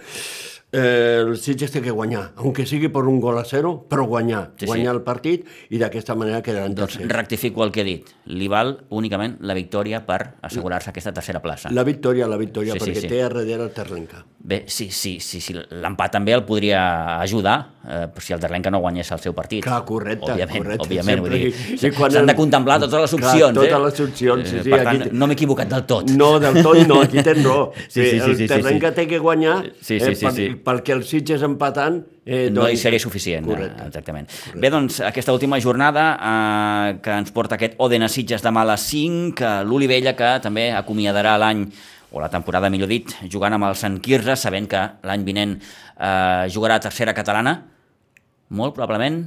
Eh, 0.73 1.23
el 1.25 1.37
Sitges 1.39 1.71
té 1.71 1.81
que 1.81 1.93
guanyar, 1.95 2.33
aunque 2.43 2.67
sigui 2.67 2.89
per 2.93 3.05
un 3.07 3.21
gol 3.23 3.39
a 3.39 3.45
zero, 3.47 3.87
però 3.89 4.05
guanyar, 4.05 4.51
Sí, 4.59 4.65
sí. 4.65 4.67
guanyar 4.67 4.97
el 4.97 5.03
partit 5.07 5.47
i 5.71 5.79
d'aquesta 5.79 6.17
manera 6.19 6.43
quedaran 6.43 6.75
Doncs 6.75 6.97
tercers. 6.99 7.13
rectifico 7.13 7.63
el 7.65 7.71
que 7.71 7.81
he 7.81 7.85
dit. 7.85 8.09
Li 8.27 8.49
val 8.49 8.81
únicament 8.91 9.39
la 9.41 9.55
victòria 9.55 10.05
per 10.05 10.35
assegurar-se 10.43 10.91
aquesta 10.91 11.13
tercera 11.15 11.41
plaça. 11.41 11.71
La 11.71 11.85
victòria, 11.85 12.27
la 12.27 12.37
victòria, 12.37 12.73
Sí, 12.75 12.81
sí, 12.81 12.91
perquè 12.91 13.01
sí. 13.01 13.09
té 13.09 13.23
a 13.23 13.29
darrere 13.29 13.63
el 13.63 13.71
Terlenca. 13.71 14.25
Bé, 14.47 14.65
sí, 14.67 14.91
sí, 14.91 15.19
sí, 15.21 15.41
sí. 15.41 15.55
l'empat 15.71 16.13
també 16.13 16.33
el 16.33 16.45
podria 16.45 17.21
ajudar 17.21 17.71
eh, 17.89 18.09
si 18.19 18.33
el 18.33 18.41
Terlenca 18.41 18.71
no 18.71 18.79
guanyés 18.81 19.11
el 19.13 19.19
seu 19.21 19.33
partit. 19.35 19.63
Clar, 19.65 19.85
correcte, 19.85 20.33
òbviament, 20.33 20.59
correcte. 20.59 20.87
Òbviament, 20.87 21.21
vull 21.21 21.31
dir, 21.31 21.53
s'han 21.79 22.17
el- 22.17 22.27
de 22.27 22.35
contemplar 22.35 22.81
totes 22.81 23.01
les 23.01 23.15
Clar, 23.21 23.31
opcions. 23.33 23.55
totes 23.55 23.73
eh? 23.73 23.79
les 23.85 24.01
opcions, 24.01 24.49
sí, 24.49 24.57
Eh, 24.57 24.63
sí, 24.65 24.71
Per 24.71 24.81
aquí 24.87 24.99
tant, 24.99 25.11
te- 25.11 25.17
no 25.17 25.27
m'he 25.27 25.33
equivocat 25.35 25.69
del 25.69 25.85
tot. 25.87 26.11
No, 26.11 26.39
del 26.41 26.63
tot 26.63 26.77
no, 26.87 27.01
aquí 27.03 27.23
tens 27.23 27.45
raó. 27.45 27.73
Sí, 27.89 28.03
sí, 28.05 28.11
sí, 28.11 28.17
el 28.17 28.37
sí, 28.37 28.43
sí, 28.43 28.49
Terlenca 28.49 28.89
sí. 28.91 28.95
té 28.97 29.07
que 29.07 29.19
guanyar 29.19 29.65
Sí, 29.81 29.99
sí, 30.01 30.05
eh, 30.05 30.15
sí, 30.17 30.25
per, 30.25 30.35
sí. 30.35 30.56
Perquè 30.65 30.95
el 30.97 31.05
Sitges 31.07 31.43
empatant... 31.47 32.01
Eh, 32.27 32.49
no 32.51 32.63
doncs- 32.63 32.75
hi 32.75 32.81
seria 32.81 33.01
suficient, 33.03 33.47
Correcte. 33.47 33.83
eh, 33.83 33.87
exactament. 33.91 34.29
Bé, 34.55 34.71
doncs, 34.73 35.01
aquesta 35.07 35.35
última 35.37 35.61
jornada 35.63 36.07
eh, 36.17 36.99
que 37.03 37.15
ens 37.23 37.33
porta 37.35 37.59
aquest 37.59 37.79
Òdena 37.83 38.09
Sitges 38.13 38.45
demà 38.45 38.65
a 38.67 38.71
les 38.73 38.89
5, 38.91 39.43
eh, 39.43 39.65
l'Olivella 39.69 40.17
que 40.19 40.37
també 40.43 40.71
acomiadarà 40.75 41.37
l'any 41.39 41.67
o 42.13 42.21
la 42.23 42.31
temporada, 42.33 42.71
millor 42.71 42.89
dit, 42.89 43.11
jugant 43.31 43.53
amb 43.57 43.69
el 43.69 43.75
Sant 43.77 43.99
Quirze, 44.01 44.37
sabent 44.41 44.69
que 44.71 44.85
l'any 45.07 45.25
vinent 45.27 45.57
eh, 45.59 46.47
jugarà 46.53 46.79
a 46.81 46.87
tercera 46.87 47.15
catalana, 47.17 47.59
molt 48.51 48.77
probablement 48.77 49.25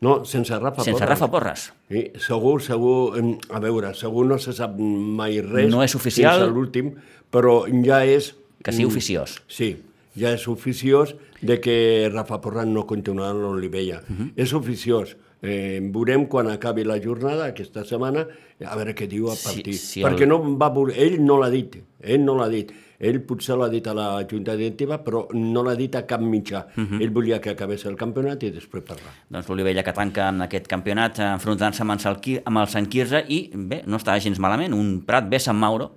No, 0.00 0.24
sense 0.24 0.54
Rafa 0.54 0.84
sense 0.84 0.94
Porres. 0.94 1.08
Rafa 1.10 1.26
Porres. 1.30 1.62
Sí, 1.90 2.04
segur, 2.22 2.60
segur, 2.62 3.18
a 3.50 3.58
veure, 3.58 3.90
segur 3.98 4.24
no 4.28 4.38
se 4.38 4.54
sap 4.54 4.76
mai 4.78 5.40
res. 5.42 5.66
No 5.72 5.82
és 5.82 5.96
oficial. 5.98 6.38
Fins 6.38 6.46
a 6.46 6.54
l'últim, 6.54 6.92
però 7.34 7.64
ja 7.82 8.04
és... 8.06 8.30
Que 8.62 8.74
sigui 8.74 8.86
oficiós. 8.86 9.40
Sí, 9.50 9.72
ja 10.18 10.32
és 10.34 10.48
oficiós 10.48 11.14
de 11.40 11.60
que 11.60 12.10
Rafa 12.12 12.40
Porras 12.40 12.66
no 12.66 12.86
continuarà 12.86 13.30
en 13.30 13.42
l'Olivella. 13.42 14.02
Uh 14.08 14.12
Mhm. 14.12 14.22
-huh. 14.26 14.32
És 14.36 14.52
oficiós. 14.52 15.16
Eh, 15.40 15.78
veurem 15.92 16.26
quan 16.26 16.48
acabi 16.50 16.82
la 16.82 16.98
jornada, 17.00 17.46
aquesta 17.46 17.84
setmana, 17.84 18.26
a 18.66 18.74
veure 18.76 18.92
què 18.94 19.06
diu 19.06 19.30
el 19.30 19.36
Sí, 19.36 19.44
partit. 19.46 19.74
sí, 19.74 20.02
el- 20.02 20.06
Perquè 20.10 20.26
no 20.26 20.56
va, 20.58 20.68
voler- 20.68 20.98
ell 20.98 21.20
no 21.24 21.38
l'ha 21.38 21.48
dit, 21.48 21.76
ell 22.00 22.24
no 22.24 22.34
l'ha 22.34 22.48
dit. 22.48 22.72
Ell 23.00 23.20
potser 23.22 23.56
l'ha 23.56 23.68
dit 23.68 23.86
a 23.86 23.94
la 23.94 24.26
Junta 24.28 24.56
Directiva, 24.56 25.04
però 25.04 25.28
no 25.32 25.62
l'ha 25.62 25.76
dit 25.76 25.94
a 25.94 26.04
cap 26.04 26.20
mitjà. 26.20 26.66
Uh 26.76 26.80
Mhm. 26.80 26.86
-huh. 26.98 27.02
Ell 27.02 27.10
volia 27.10 27.40
que 27.40 27.50
acabés 27.50 27.84
el 27.86 27.94
campionat 27.94 28.42
i 28.42 28.50
després 28.50 28.82
parlar. 28.82 29.12
Doncs 29.30 29.48
l'Olivella 29.48 29.84
que 29.84 29.92
tanca 29.92 30.26
amb 30.28 30.42
aquest 30.42 30.66
campionat 30.66 31.16
eh, 31.20 31.22
enfrontant-se 31.34 31.82
amb, 31.82 31.92
el 31.92 32.42
amb 32.44 32.58
el 32.58 32.66
Sant 32.66 32.88
Quirze 32.88 33.24
i, 33.28 33.50
bé, 33.54 33.84
no 33.86 33.96
està 33.96 34.18
gens 34.18 34.40
malament, 34.40 34.72
un 34.74 35.04
Prat 35.06 35.28
bé 35.28 35.38
Sant 35.38 35.56
Mauro, 35.56 35.92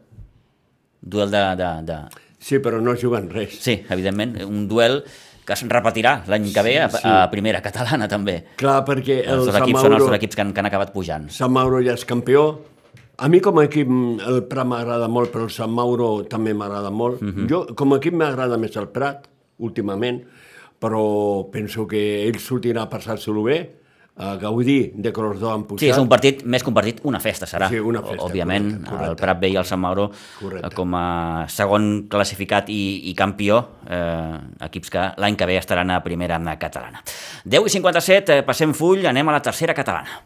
duel 1.01 1.31
de, 1.31 1.55
de, 1.55 1.81
de... 1.83 1.97
Sí, 2.41 2.57
però 2.59 2.81
no 2.81 2.95
juguen 2.97 3.29
res. 3.29 3.53
Sí, 3.61 3.75
evidentment, 3.93 4.39
un 4.47 4.67
duel 4.67 5.03
que 5.45 5.53
es 5.53 5.61
repetirà 5.69 6.23
l'any 6.29 6.51
que 6.53 6.61
ve 6.65 6.73
a, 6.81 6.87
Sí. 6.89 6.99
a 7.05 7.29
primera 7.31 7.61
catalana 7.61 8.07
també. 8.09 8.39
Clar, 8.57 8.83
perquè 8.85 9.21
el 9.25 9.39
Els 9.39 9.45
dos 9.47 9.55
equips 9.61 9.79
són 9.81 9.91
els 9.93 9.99
Mauro, 9.99 10.05
dos 10.07 10.15
equips 10.17 10.35
que 10.35 10.41
han, 10.41 10.53
que 10.53 10.59
han 10.59 10.69
acabat 10.69 10.91
pujant. 10.93 11.29
Sant 11.29 11.51
Mauro 11.53 11.81
ja 11.85 11.93
és 11.93 12.05
campió. 12.05 12.61
A 13.17 13.27
mi 13.29 13.39
com 13.39 13.59
a 13.59 13.65
equip 13.65 13.87
el 14.27 14.43
Prat 14.49 14.65
m'agrada 14.65 15.07
molt, 15.07 15.31
però 15.31 15.43
el 15.45 15.51
Sant 15.53 15.69
Mauro 15.69 16.23
també 16.29 16.53
m'agrada 16.57 16.89
molt. 16.89 17.21
Mhm. 17.21 17.47
Jo 17.49 17.65
com 17.75 17.93
a 17.93 17.97
equip 17.97 18.13
m'agrada 18.13 18.57
més 18.57 18.75
el 18.77 18.87
Prat, 18.89 19.27
últimament, 19.59 20.23
però 20.81 21.49
penso 21.51 21.85
que 21.87 22.27
ell 22.27 22.39
sortirà 22.39 22.81
a 22.83 22.89
passar-se-lo 22.89 23.43
bé, 23.43 23.59
a 24.17 24.35
gaudir 24.35 24.91
de 24.95 25.11
dos 25.11 25.43
han 25.53 25.63
pujat. 25.63 25.79
Sí, 25.79 25.89
és 25.89 25.97
un 25.97 26.09
partit, 26.09 26.43
més 26.43 26.61
que 26.63 26.69
un 26.69 26.75
partit, 26.75 26.99
una 27.07 27.19
festa 27.19 27.47
serà. 27.47 27.69
Sí, 27.71 27.79
una 27.79 28.01
festa, 28.03 28.23
Òbviament, 28.25 28.67
correcte, 28.69 28.89
correcte. 28.89 29.09
el 29.09 29.15
Prat 29.15 29.39
Vell 29.41 29.53
i 29.53 29.57
el 29.57 29.65
Sant 29.65 29.79
Mauro 29.81 30.11
Correcte. 30.39 30.67
eh, 30.67 30.75
com 30.75 30.95
a 30.95 31.45
segon 31.47 32.07
classificat 32.09 32.69
i, 32.69 33.09
i 33.09 33.15
campió, 33.15 33.61
eh, 33.87 34.37
equips 34.67 34.89
que 34.89 35.07
l'any 35.17 35.35
que 35.35 35.45
ve 35.45 35.57
estaran 35.57 35.89
a 35.91 36.03
primera 36.03 36.39
catalana. 36.59 37.01
10 37.45 37.65
i 37.65 37.69
57, 37.69 38.37
eh, 38.37 38.43
passem 38.43 38.73
full, 38.73 39.05
anem 39.05 39.29
a 39.29 39.31
la 39.31 39.41
tercera 39.41 39.73
catalana. 39.73 40.21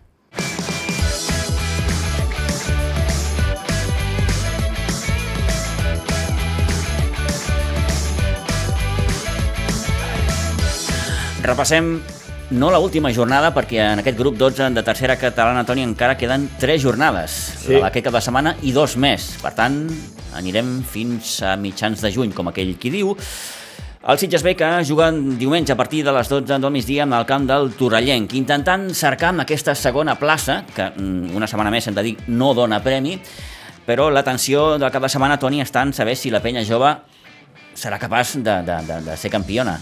Repassem 11.45 12.01
no 12.55 12.71
la 12.71 12.79
última 12.79 13.11
jornada, 13.13 13.51
perquè 13.53 13.81
en 13.93 13.99
aquest 14.01 14.17
grup 14.17 14.37
12 14.39 14.69
de 14.73 14.83
tercera 14.83 15.17
catalana, 15.19 15.65
Toni, 15.67 15.83
encara 15.83 16.17
queden 16.17 16.49
3 16.59 16.81
jornades, 16.81 17.31
Sí. 17.59 17.67
sí. 17.67 17.81
aquest 17.83 18.05
cap 18.07 18.13
de 18.17 18.21
setmana 18.21 18.55
i 18.63 18.71
dos 18.71 18.95
més. 18.97 19.35
Per 19.41 19.51
tant, 19.53 19.83
anirem 20.35 20.81
fins 20.83 21.41
a 21.43 21.55
mitjans 21.55 22.01
de 22.01 22.11
juny, 22.11 22.33
com 22.33 22.47
aquell 22.49 22.75
qui 22.79 22.89
diu. 22.89 23.15
El 24.05 24.19
Sitges 24.21 24.43
B 24.45 24.53
que 24.55 24.67
juguen 24.85 25.37
diumenge 25.39 25.73
a 25.73 25.75
partir 25.75 26.03
de 26.05 26.11
les 26.13 26.29
12 26.29 26.59
del 26.61 26.71
migdia 26.71 27.03
amb 27.07 27.15
el 27.17 27.25
camp 27.25 27.47
del 27.49 27.71
Torrellenc, 27.73 28.33
intentant 28.37 28.91
cercar 28.93 29.31
amb 29.33 29.41
aquesta 29.41 29.73
segona 29.73 30.13
plaça, 30.19 30.59
que 30.75 30.91
mm, 30.91 31.33
una 31.35 31.47
setmana 31.49 31.71
més 31.73 31.87
hem 31.87 31.95
de 31.97 32.03
dir 32.05 32.15
no 32.27 32.53
dona 32.53 32.83
premi, 32.85 33.17
però 33.85 34.11
l'atenció 34.13 34.77
del 34.77 34.91
cap 34.93 35.01
de 35.01 35.09
setmana, 35.09 35.39
Toni, 35.41 35.61
està 35.61 35.81
en 35.81 35.93
saber 35.93 36.15
si 36.15 36.29
la 36.29 36.41
penya 36.41 36.63
jove 36.65 36.93
serà 37.75 37.97
capaç 37.99 38.35
de, 38.37 38.61
de, 38.63 38.77
de, 38.87 39.01
de 39.09 39.17
ser 39.17 39.31
campiona. 39.33 39.79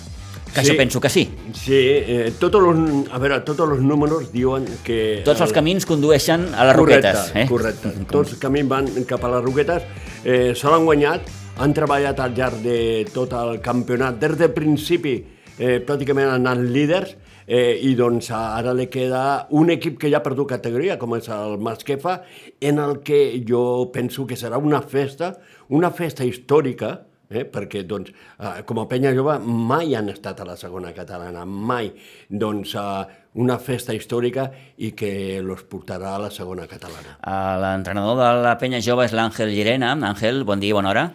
Que 0.54 0.62
Sí. 0.62 0.72
jo 0.72 0.78
penso 0.78 1.02
que 1.02 1.10
sí. 1.10 1.24
Sí, 1.54 1.74
eh, 1.74 2.34
tots 2.40 2.62
los, 2.62 2.78
a 3.12 3.18
veure, 3.18 3.40
tots 3.42 3.60
els 3.66 3.80
números 3.82 4.32
diuen 4.32 4.66
que... 4.84 5.22
Tots 5.26 5.42
els 5.42 5.50
el- 5.50 5.56
camins 5.56 5.86
condueixen 5.86 6.50
a 6.54 6.66
les 6.70 6.76
correcte, 6.78 7.12
Roquetes. 7.12 7.36
Eh? 7.36 7.46
Correcte, 7.50 7.90
tots 8.12 8.32
els 8.36 8.40
camins 8.40 8.70
van 8.70 8.88
cap 9.10 9.24
a 9.26 9.32
les 9.34 9.44
Roquetes. 9.44 9.84
Eh, 10.24 10.54
se 10.56 10.70
l'han 10.70 10.86
guanyat, 10.86 11.22
han 11.58 11.74
treballat 11.74 12.20
al 12.20 12.36
llarg 12.38 12.62
de 12.62 13.06
tot 13.14 13.34
el 13.34 13.60
campionat. 13.62 14.20
Des 14.22 14.38
del 14.38 14.52
principi 14.54 15.16
eh, 15.58 15.80
pràcticament 15.86 16.30
han 16.30 16.46
anat 16.46 16.62
líders 16.70 17.16
eh, 17.48 17.80
i 17.82 17.96
doncs 17.98 18.30
ara 18.32 18.74
li 18.74 18.86
queda 18.94 19.48
un 19.52 19.70
equip 19.74 19.98
que 20.00 20.10
ja 20.10 20.18
ha 20.22 20.24
perdut 20.24 20.48
categoria, 20.54 21.00
com 21.02 21.16
és 21.18 21.28
el 21.34 21.58
Masquefa, 21.58 22.22
en 22.62 22.78
el 22.80 23.00
que 23.02 23.42
jo 23.48 23.90
penso 23.92 24.26
que 24.30 24.36
serà 24.38 24.58
una 24.62 24.82
festa, 24.82 25.34
una 25.70 25.90
festa 25.92 26.24
històrica, 26.26 27.02
eh? 27.30 27.44
perquè 27.46 27.84
doncs, 27.88 28.14
eh, 28.40 28.62
com 28.68 28.82
a 28.82 28.88
penya 28.90 29.14
jove 29.16 29.38
mai 29.44 29.96
han 29.96 30.10
estat 30.14 30.42
a 30.42 30.48
la 30.48 30.56
segona 30.60 30.94
catalana, 30.96 31.46
mai. 31.46 31.92
Doncs 32.30 32.76
eh, 32.76 33.20
una 33.44 33.58
festa 33.58 33.96
històrica 33.96 34.50
i 34.78 34.92
que 34.98 35.42
los 35.42 35.64
portarà 35.70 36.16
a 36.16 36.24
la 36.26 36.32
segona 36.34 36.68
catalana. 36.70 37.18
Eh, 37.20 37.60
L'entrenador 37.64 38.20
de 38.22 38.32
la 38.46 38.56
penya 38.62 38.82
jove 38.84 39.08
és 39.08 39.16
l'Àngel 39.16 39.54
Llerena. 39.54 39.94
Àngel, 40.14 40.44
bon 40.48 40.62
dia 40.64 40.74
i 40.74 40.78
bona 40.78 40.94
hora. 40.94 41.08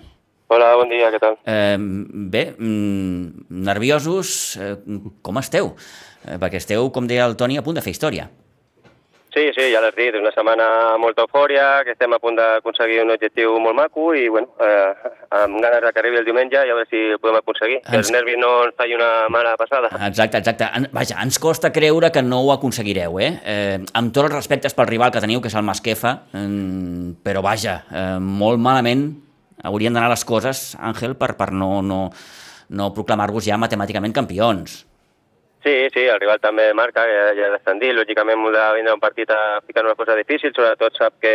Hola, 0.48 0.72
bon 0.80 0.88
dia, 0.88 1.10
què 1.12 1.18
tal? 1.20 1.34
Eh, 1.44 1.76
bé, 1.76 2.54
mm, 2.56 3.48
nerviosos, 3.68 4.56
eh, 4.56 4.76
com 5.20 5.36
esteu? 5.36 5.74
Eh, 6.24 6.38
perquè 6.40 6.56
esteu, 6.56 6.88
com 6.90 7.06
deia 7.06 7.26
el 7.28 7.36
Toni, 7.36 7.58
a 7.58 7.62
punt 7.62 7.76
de 7.76 7.82
fer 7.84 7.92
història. 7.92 8.30
Sí, 9.34 9.50
sí, 9.52 9.66
ja 9.72 9.82
l'has 9.84 9.94
dit, 9.96 10.14
una 10.16 10.30
setmana 10.32 10.66
amb 10.94 11.04
molta 11.04 11.26
eufòria, 11.26 11.82
que 11.84 11.92
estem 11.92 12.14
a 12.16 12.18
punt 12.22 12.38
d'aconseguir 12.38 13.02
un 13.02 13.12
objectiu 13.12 13.58
molt 13.60 13.76
maco 13.76 14.08
i, 14.16 14.24
bueno, 14.32 14.48
eh, 14.64 15.10
amb 15.36 15.60
ganes 15.60 15.84
de 15.84 15.92
que 15.92 16.00
arribi 16.00 16.20
el 16.22 16.24
diumenge 16.24 16.56
i 16.56 16.72
a 16.72 16.78
veure 16.78 16.88
si 16.88 17.02
ho 17.12 17.20
podem 17.20 17.36
aconseguir. 17.42 17.82
Que 17.84 17.98
Ens- 17.98 18.08
els 18.08 18.12
nervis 18.16 18.40
no 18.40 18.52
ens 18.64 18.74
faci 18.78 18.96
una 18.96 19.28
mala 19.28 19.54
passada. 19.60 19.92
Exacte, 20.08 20.40
exacte. 20.40 20.70
En, 20.74 20.88
vaja, 20.96 21.20
ens 21.22 21.38
costa 21.38 21.70
creure 21.72 22.10
que 22.10 22.24
no 22.24 22.40
ho 22.40 22.52
aconseguireu, 22.56 23.20
eh? 23.20 23.30
eh 23.44 23.78
amb 23.92 24.12
tots 24.14 24.30
els 24.30 24.34
respectes 24.34 24.74
pel 24.74 24.88
rival 24.88 25.12
que 25.12 25.20
teniu, 25.20 25.42
que 25.44 25.52
és 25.52 25.60
el 25.60 25.66
Masquefa, 25.68 26.14
eh, 26.32 26.48
però 27.22 27.44
vaja, 27.44 27.82
eh, 27.92 28.18
molt 28.18 28.58
malament 28.58 29.10
haurien 29.62 29.92
d'anar 29.92 30.08
les 30.08 30.24
coses, 30.24 30.72
Àngel, 30.80 31.18
per, 31.20 31.34
per 31.36 31.52
no, 31.52 31.82
no, 31.82 32.06
no 32.70 32.92
proclamar-vos 32.94 33.44
ja 33.44 33.60
matemàticament 33.60 34.14
campions. 34.16 34.87
Sí, 35.68 35.74
sí, 35.92 36.00
el 36.08 36.16
rival 36.22 36.38
també 36.40 36.70
marca, 36.72 37.02
ja, 37.04 37.26
ja 37.36 37.50
l'estan 37.52 37.76
dit, 37.82 37.92
lògicament 37.92 38.38
m'ho 38.40 38.48
de 38.54 38.62
vindre 38.78 38.94
un 38.96 39.02
partit 39.02 39.28
a 39.34 39.60
ficar 39.66 39.82
una 39.84 39.94
cosa 39.98 40.14
difícil, 40.16 40.48
sobretot 40.56 40.96
sap 40.96 41.18
que, 41.20 41.32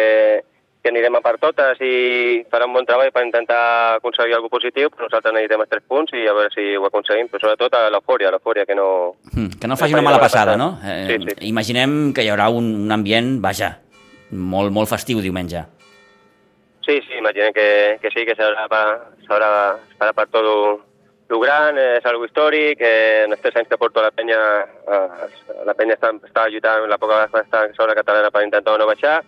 que 0.81 0.89
anirem 0.89 1.19
a 1.19 1.21
per 1.21 1.35
totes 1.37 1.77
i 1.85 2.39
farà 2.49 2.65
un 2.65 2.73
bon 2.73 2.87
treball 2.87 3.11
per 3.13 3.21
intentar 3.27 3.59
aconseguir 3.99 4.33
alguna 4.33 4.55
positiu, 4.55 4.89
però 4.89 5.05
nosaltres 5.05 5.35
necessitem 5.35 5.61
els 5.61 5.69
tres 5.75 5.83
punts 5.87 6.15
i 6.17 6.23
a 6.25 6.33
veure 6.33 6.49
si 6.55 6.65
ho 6.73 6.87
aconseguim, 6.89 7.29
però 7.29 7.43
sobretot 7.45 7.77
a 7.77 7.83
l'eufòria, 7.93 8.31
l'eufòria 8.33 8.65
que 8.65 8.79
no... 8.79 8.87
Mm, 9.35 9.59
Que 9.61 9.69
no 9.69 9.77
faci 9.77 9.93
una 9.93 10.01
mala 10.07 10.23
passada, 10.23 10.57
passada. 10.57 10.57
no? 10.57 10.79
Eh, 10.81 11.05
Sí, 11.11 11.19
sí. 11.29 11.47
Imaginem 11.51 12.11
que 12.15 12.25
hi 12.25 12.31
haurà 12.33 12.49
un, 12.49 12.71
un 12.87 12.91
ambient, 12.97 13.37
vaja, 13.43 13.75
molt, 14.31 14.73
molt 14.73 14.89
festiu 14.89 15.21
diumenge. 15.21 15.61
Sí, 16.83 16.97
sí, 17.05 17.19
imaginem 17.19 17.53
que, 17.53 17.99
que 18.01 18.09
sí, 18.09 18.25
que 18.25 18.33
s'haurà 18.35 18.65
farà 19.29 20.11
per 20.17 20.25
tot 20.33 20.81
lo, 21.33 21.39
gran, 21.41 21.77
és 21.81 22.05
algo 22.05 22.27
històric, 22.27 22.81
eh, 22.81 23.23
en 23.25 23.33
els 23.33 23.41
tres 23.41 23.55
anys 23.59 23.69
que 23.71 23.79
porto 23.81 24.01
la 24.03 24.11
penya, 24.13 24.39
eh, 24.85 25.29
la 25.65 25.73
penya 25.77 25.97
està, 25.97 26.13
està 26.29 26.45
lluitant 26.49 26.85
la 26.89 26.99
poca 27.01 27.23
vegada 27.23 27.41
està 27.41 27.63
segona 27.73 27.97
catalana 27.97 28.31
per 28.31 28.43
intentar 28.45 28.77
no 28.77 28.89
baixar, 28.89 29.21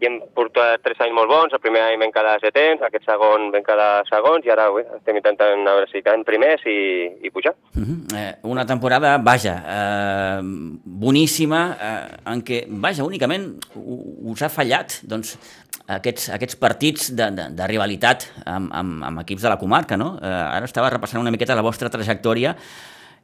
i 0.00 0.08
hem 0.08 0.18
portat 0.36 0.82
tres 0.84 0.98
anys 1.00 1.14
molt 1.16 1.30
bons, 1.30 1.54
el 1.56 1.62
primer 1.62 1.82
any 1.86 1.98
vam 2.00 2.12
quedar 2.12 2.36
setents, 2.42 2.82
aquest 2.84 3.06
segon 3.08 3.50
vam 3.54 3.64
quedar 3.64 3.90
segons, 4.08 4.44
i 4.46 4.52
ara 4.52 4.68
ui, 4.74 4.84
estem 4.98 5.16
intentant 5.20 5.62
a 5.64 5.76
veure 5.78 5.88
si 5.90 6.02
quedem 6.04 6.24
primers 6.26 6.64
i, 6.68 6.78
i 7.24 7.32
pujar. 7.32 7.54
Uh 7.74 7.82
-huh. 7.82 8.16
eh, 8.16 8.34
una 8.42 8.66
temporada, 8.66 9.16
vaja, 9.18 9.54
eh, 9.76 10.40
boníssima, 10.84 11.62
eh, 11.80 12.32
en 12.32 12.42
què, 12.42 12.66
vaja, 12.68 13.04
únicament 13.04 13.64
us 13.74 14.42
ha 14.42 14.48
fallat 14.48 15.00
doncs, 15.02 15.38
aquests, 15.86 16.30
aquests 16.30 16.56
partits 16.56 17.14
de, 17.14 17.30
de, 17.30 17.48
de 17.50 17.66
rivalitat 17.66 18.26
amb, 18.44 18.72
amb, 18.72 19.04
amb 19.04 19.20
equips 19.20 19.42
de 19.42 19.48
la 19.48 19.58
comarca, 19.58 19.96
no? 19.96 20.18
Eh, 20.20 20.26
ara 20.26 20.64
estava 20.64 20.90
repassant 20.90 21.20
una 21.20 21.30
miqueta 21.30 21.54
la 21.54 21.62
vostra 21.62 21.88
trajectòria. 21.88 22.56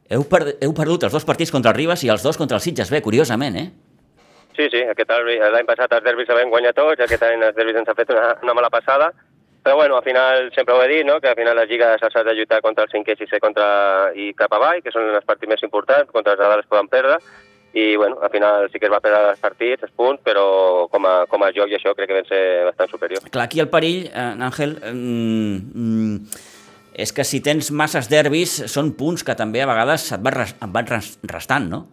Heu, 0.09 0.23
per, 0.23 0.57
heu 0.61 0.73
perdut 0.75 1.03
els 1.03 1.13
dos 1.13 1.25
partits 1.25 1.51
contra 1.51 1.71
el 1.71 1.77
Ribas 1.77 2.03
i 2.03 2.09
els 2.09 2.23
dos 2.23 2.37
contra 2.37 2.57
el 2.57 2.61
Sitges 2.61 2.89
B, 2.91 3.01
curiosament, 3.01 3.55
eh? 3.55 3.69
Sí, 4.55 4.67
sí, 4.69 4.81
aquest 4.85 5.09
derbi- 5.09 5.39
l'any 5.39 5.65
passat 5.65 5.93
els 5.97 6.03
derbis 6.05 6.27
vam 6.29 6.51
guanyar 6.53 6.73
tots, 6.77 6.99
aquest 7.01 7.23
any 7.23 7.41
els 7.41 7.55
derbis 7.55 7.79
ens 7.81 7.89
ha 7.89 7.95
fet 7.97 8.11
una, 8.13 8.35
una 8.43 8.53
mala 8.53 8.69
passada, 8.69 9.11
però 9.63 9.77
bueno, 9.79 9.95
al 9.97 10.03
final 10.03 10.51
sempre 10.53 10.75
ho 10.75 10.83
he 10.83 10.89
dit, 10.91 11.05
no? 11.05 11.21
que 11.21 11.29
al 11.31 11.39
final 11.39 11.55
les 11.55 11.69
lligues 11.69 12.01
s'ha 12.03 12.23
de 12.23 12.35
lluitar 12.35 12.61
contra 12.61 12.83
el 12.83 12.91
5è, 12.91 13.15
6è 13.17 13.39
contra... 13.39 14.11
i 14.13 14.33
cap 14.35 14.51
avall, 14.53 14.83
que 14.83 14.91
són 14.91 15.07
els 15.15 15.25
partits 15.25 15.49
més 15.49 15.63
importants, 15.63 16.11
contra 16.11 16.35
els 16.35 16.41
de 16.41 16.49
dalt 16.51 16.65
es 16.65 16.69
poden 16.69 16.91
perdre, 16.91 17.17
i 17.73 17.95
bueno, 17.95 18.19
al 18.21 18.29
final 18.29 18.67
sí 18.69 18.77
que 18.77 18.85
es 18.85 18.93
va 18.93 18.99
perdre 19.01 19.31
els 19.31 19.39
partits, 19.41 19.87
els 19.87 19.93
punts, 19.97 20.21
però 20.21 20.85
com 20.91 21.07
a, 21.09 21.13
com 21.31 21.41
a 21.41 21.49
joc 21.55 21.71
i 21.71 21.79
això 21.79 21.95
crec 21.97 22.11
que 22.11 22.19
vam 22.19 22.27
ser 22.27 22.43
bastant 22.67 22.91
superior. 22.91 23.23
Clar, 23.31 23.47
aquí 23.47 23.63
el 23.63 23.71
perill, 23.71 24.05
eh, 24.11 24.45
Àngel, 24.49 24.77
eh, 24.83 24.91
mm, 24.93 26.43
és 26.93 27.15
que 27.15 27.25
si 27.25 27.41
tens 27.41 27.71
masses 27.71 28.11
derbis, 28.11 28.59
són 28.69 28.93
punts 28.99 29.25
que 29.25 29.33
també 29.39 29.63
a 29.63 29.69
vegades 29.71 30.11
et 30.13 30.21
van, 30.21 30.91
restant, 31.31 31.71
no? 31.71 31.85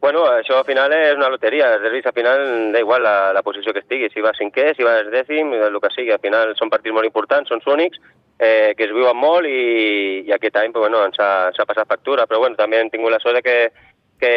Bueno, 0.00 0.22
això 0.30 0.60
al 0.60 0.66
final 0.66 0.92
és 0.94 1.16
una 1.18 1.30
loteria, 1.32 1.72
els 1.74 1.82
derbis 1.82 2.06
al 2.06 2.14
final 2.14 2.40
da 2.72 2.78
igual 2.78 3.02
la, 3.02 3.32
la 3.34 3.42
posició 3.42 3.72
que 3.74 3.82
estigui, 3.82 4.10
si 4.12 4.22
vas 4.22 4.38
cinquè, 4.38 4.70
si 4.76 4.86
vas 4.86 5.10
dècim, 5.10 5.50
el 5.58 5.80
que 5.82 5.90
sigui, 5.90 6.12
al 6.14 6.22
final 6.22 6.54
són 6.54 6.70
partits 6.70 6.94
molt 6.94 7.08
importants, 7.08 7.50
són 7.50 7.64
únics, 7.74 7.98
eh, 8.38 8.74
que 8.78 8.86
es 8.86 8.94
viuen 8.94 9.18
molt 9.18 9.50
i, 9.50 10.22
i 10.22 10.32
aquest 10.32 10.56
any 10.56 10.70
pues, 10.72 10.86
bueno, 10.86 11.02
ens, 11.08 11.18
ha, 11.18 11.48
ens 11.50 11.58
ha 11.58 11.66
passat 11.66 11.90
factura, 11.90 12.28
però 12.30 12.38
bueno, 12.44 12.56
també 12.56 12.78
hem 12.78 12.90
tingut 12.92 13.10
la 13.10 13.18
sort 13.18 13.40
de 13.40 13.42
que, 13.42 13.56
que, 14.22 14.34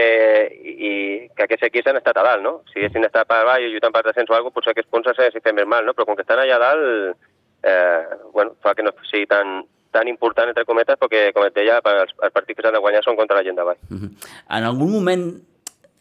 i, 0.65 0.93
que 1.36 1.45
aquests 1.45 1.67
equips 1.69 1.91
han 1.91 2.02
estat 2.02 2.17
a 2.17 2.26
dalt, 2.26 2.41
no? 2.45 2.56
Si 2.71 2.82
haguessin 2.82 3.06
estat 3.06 3.30
per 3.30 3.43
avall 3.43 3.65
i 3.65 3.69
lluitant 3.69 3.93
per 3.93 4.02
descens 4.08 4.34
o 4.34 4.38
alguna 4.38 4.50
cosa, 4.50 4.58
potser 4.58 4.74
aquests 4.74 4.89
punts 4.89 5.13
s'haguessin 5.13 5.45
fet 5.45 5.58
més 5.58 5.69
mal, 5.69 5.86
no? 5.86 5.93
Però 5.93 6.10
com 6.10 6.17
que 6.17 6.26
estan 6.26 6.41
allà 6.41 6.58
a 6.58 6.63
dalt, 6.65 7.30
eh, 7.69 8.17
bueno, 8.34 8.58
fa 8.65 8.74
que 8.74 8.86
no 8.88 8.95
sigui 9.12 9.30
tan, 9.30 9.62
tan 9.93 10.10
important, 10.10 10.50
entre 10.50 10.65
cometes, 10.65 10.97
perquè, 10.97 11.28
com 11.36 11.45
et 11.45 11.54
deia, 11.54 11.78
els, 11.93 12.17
els 12.17 12.34
partits 12.34 12.58
que 12.58 12.65
s'han 12.65 12.78
de 12.78 12.82
guanyar 12.82 13.06
són 13.06 13.19
contra 13.19 13.38
la 13.38 13.45
gent 13.45 13.62
d'avall. 13.62 13.78
Uh 13.89 14.02
-huh. 14.02 14.12
En 14.58 14.65
algun 14.65 14.91
moment 14.97 15.26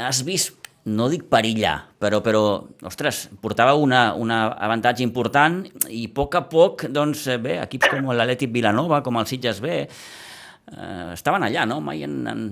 has 0.00 0.22
vist, 0.26 0.56
no 0.88 1.10
dic 1.12 1.26
perillar, 1.28 1.76
però, 2.00 2.22
però 2.24 2.42
ostres, 2.88 3.26
portava 3.42 3.74
una 3.76 4.40
avantatge 4.56 5.04
important 5.04 5.62
i 5.92 6.06
a 6.08 6.14
poc 6.16 6.38
a 6.38 6.44
poc, 6.48 6.86
doncs, 6.88 7.26
eh, 7.28 7.38
bé, 7.38 7.58
equips 7.60 7.92
com 7.92 8.10
l'Atlètic 8.14 8.52
Vilanova, 8.52 9.02
com 9.04 9.20
el 9.20 9.28
Sitges 9.28 9.60
B, 9.60 9.84
eh, 9.84 11.12
estaven 11.12 11.44
allà, 11.44 11.66
no? 11.68 11.80
Mai 11.84 12.04
en, 12.06 12.20
en, 12.26 12.44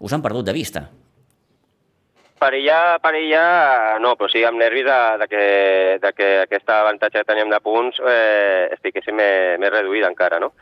us 0.00 0.12
han 0.12 0.24
perdut 0.24 0.46
de 0.48 0.56
vista. 0.56 0.86
Perillar, 2.40 2.98
perillar, 3.00 4.00
no, 4.04 4.16
però 4.20 4.28
sí 4.28 4.42
amb 4.44 4.60
nervis 4.60 4.84
de, 4.84 5.00
de, 5.20 5.28
que, 5.30 5.44
de 6.02 6.12
que 6.12 6.30
aquesta 6.42 6.80
avantatge 6.82 7.22
que 7.22 7.28
teníem 7.28 7.52
de 7.52 7.60
punts 7.64 8.00
eh, 8.04 8.68
estiguéssim 8.74 9.16
més, 9.16 9.58
més 9.62 9.72
reduïda 9.72 10.10
encara, 10.10 10.40
no? 10.42 10.52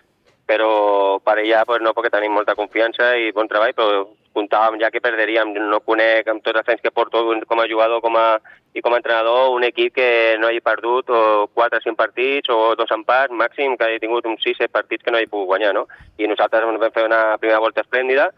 Però 0.46 1.20
per 1.24 1.38
ella 1.42 1.64
pues, 1.64 1.82
no, 1.82 1.94
perquè 1.94 2.10
tenim 2.12 2.34
molta 2.34 2.56
confiança 2.58 3.14
i 3.16 3.30
bon 3.32 3.48
treball, 3.48 3.74
però 3.76 4.02
comptàvem 4.32 4.80
ja 4.80 4.90
que 4.90 5.02
perderíem. 5.04 5.52
No 5.70 5.80
conec 5.84 6.28
amb 6.28 6.42
tots 6.44 6.60
els 6.60 6.68
anys 6.72 6.82
que 6.84 6.94
porto 6.94 7.24
com 7.48 7.60
a 7.60 7.68
jugador 7.70 8.00
com 8.04 8.16
a, 8.16 8.40
i 8.74 8.80
com 8.80 8.94
a 8.94 9.00
entrenador 9.00 9.52
un 9.56 9.64
equip 9.68 9.94
que 9.96 10.08
no 10.40 10.48
hagi 10.48 10.62
perdut 10.64 11.10
o 11.12 11.48
4 11.54 11.78
o 11.78 11.84
5 11.84 11.98
partits 11.98 12.52
o 12.52 12.74
dos 12.78 12.90
empats 12.90 13.32
màxim, 13.32 13.76
que 13.76 13.88
hagi 13.88 14.00
tingut 14.00 14.26
uns 14.26 14.42
6 14.42 14.64
partits 14.72 15.04
que 15.04 15.12
no 15.12 15.20
hagi 15.20 15.30
pogut 15.30 15.52
guanyar, 15.52 15.74
no? 15.76 15.86
I 16.18 16.30
nosaltres 16.30 16.64
vam 16.64 16.80
fer 16.90 17.04
una 17.06 17.36
primera 17.38 17.60
volta 17.60 17.84
esplèndida 17.84 18.30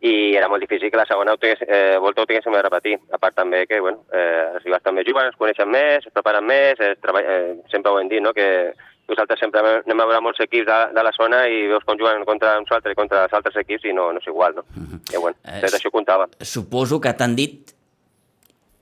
i 0.00 0.32
era 0.34 0.48
molt 0.48 0.62
difícil 0.64 0.88
que 0.90 0.96
la 0.96 1.04
segona 1.04 1.34
eh, 1.42 1.98
volta 2.00 2.22
ho 2.22 2.26
tinguéssim 2.26 2.54
de 2.54 2.62
repetir. 2.62 2.94
A 3.12 3.18
part 3.18 3.34
també 3.36 3.66
que, 3.66 3.80
bueno, 3.80 4.06
eh, 4.12 4.54
els 4.54 4.64
rivals 4.64 4.82
també 4.82 5.04
juguen, 5.04 5.28
es 5.28 5.36
coneixen 5.36 5.68
més, 5.68 6.06
es 6.06 6.12
preparen 6.12 6.46
més, 6.46 6.80
es 6.80 6.96
treball... 7.02 7.26
eh, 7.26 7.56
sempre 7.68 7.92
ho 7.92 8.00
hem 8.00 8.08
dit, 8.08 8.22
no?, 8.24 8.32
que 8.32 8.72
nosaltres 9.10 9.42
sempre 9.42 9.60
anem 9.80 10.02
a 10.02 10.06
veure 10.08 10.22
molts 10.24 10.40
equips 10.44 10.68
de, 10.68 10.78
de 10.96 11.04
la 11.06 11.12
zona 11.16 11.42
i 11.50 11.66
veus 11.70 11.84
com 11.86 11.98
juguen 11.98 12.24
contra 12.28 12.54
nosaltres 12.62 12.94
i 12.94 12.98
contra 12.98 13.24
els 13.26 13.34
altres 13.36 13.58
equips 13.64 13.88
i 13.90 13.94
no, 13.96 14.10
no 14.14 14.22
és 14.22 14.30
igual, 14.30 14.54
no? 14.56 14.64
Uh 14.76 14.86
-huh. 14.86 15.00
I 15.14 15.18
bueno, 15.18 15.36
eh, 15.44 15.62
això 15.66 15.90
comptava. 15.90 16.28
Suposo 16.40 17.00
que 17.00 17.12
t'han 17.12 17.36
dit 17.36 17.74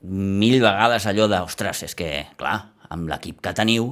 mil 0.01 0.61
vegades 0.61 1.05
allò 1.07 1.27
de, 1.27 1.39
ostres, 1.39 1.83
és 1.83 1.95
que, 1.95 2.27
clar, 2.37 2.59
amb 2.89 3.09
l'equip 3.09 3.41
que 3.41 3.53
teniu... 3.53 3.91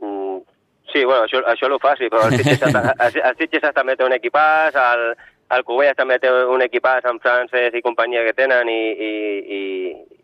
Mm, 0.00 0.38
sí, 0.92 1.04
bueno, 1.04 1.24
això, 1.24 1.42
això 1.44 1.66
és 1.66 1.82
fàcil, 1.82 2.10
però 2.10 2.28
el 2.28 2.36
Sitges, 2.38 2.62
el, 3.64 3.66
el 3.66 3.74
també 3.74 3.96
té 3.96 4.04
un 4.04 4.12
equipàs, 4.12 4.74
el, 4.74 5.16
el 5.56 5.64
Cubelles 5.64 5.96
també 5.96 6.18
té 6.20 6.30
un 6.30 6.62
equipàs 6.62 7.06
amb 7.08 7.22
Frances 7.24 7.74
i 7.74 7.82
companyia 7.82 8.24
que 8.26 8.36
tenen 8.36 8.68
i, 8.68 8.80
i, 8.92 9.12
i, 9.58 9.62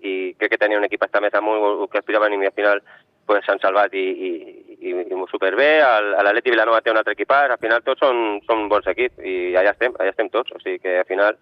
i 0.04 0.12
crec 0.38 0.54
que 0.54 0.60
tenia 0.60 0.78
un 0.78 0.87
equipàs 0.87 1.12
també 1.12 1.32
molt 1.40 1.88
que 1.90 2.02
aspiraven 2.02 2.37
i 2.37 2.46
al 2.46 2.56
final 2.56 2.82
pues, 3.26 3.44
s'han 3.46 3.60
salvat 3.62 3.94
i, 3.94 4.04
i, 4.28 4.30
i, 4.80 4.94
i 4.94 5.24
superbé. 5.30 5.68
L'Atleti 6.20 6.54
Vilanova 6.54 6.80
té 6.82 6.92
un 6.92 7.00
altre 7.00 7.16
equipàs, 7.16 7.50
al 7.50 7.62
final 7.62 7.84
tots 7.87 8.04
són, 8.04 8.40
són 8.48 8.68
bons 8.72 8.87
equips 8.94 9.22
i 9.24 9.54
allà 9.58 9.74
estem, 9.74 9.96
allà 9.98 10.14
estem 10.14 10.30
tots. 10.32 10.54
O 10.54 10.60
sigui 10.62 10.80
que 10.82 10.98
al 11.00 11.08
final 11.08 11.38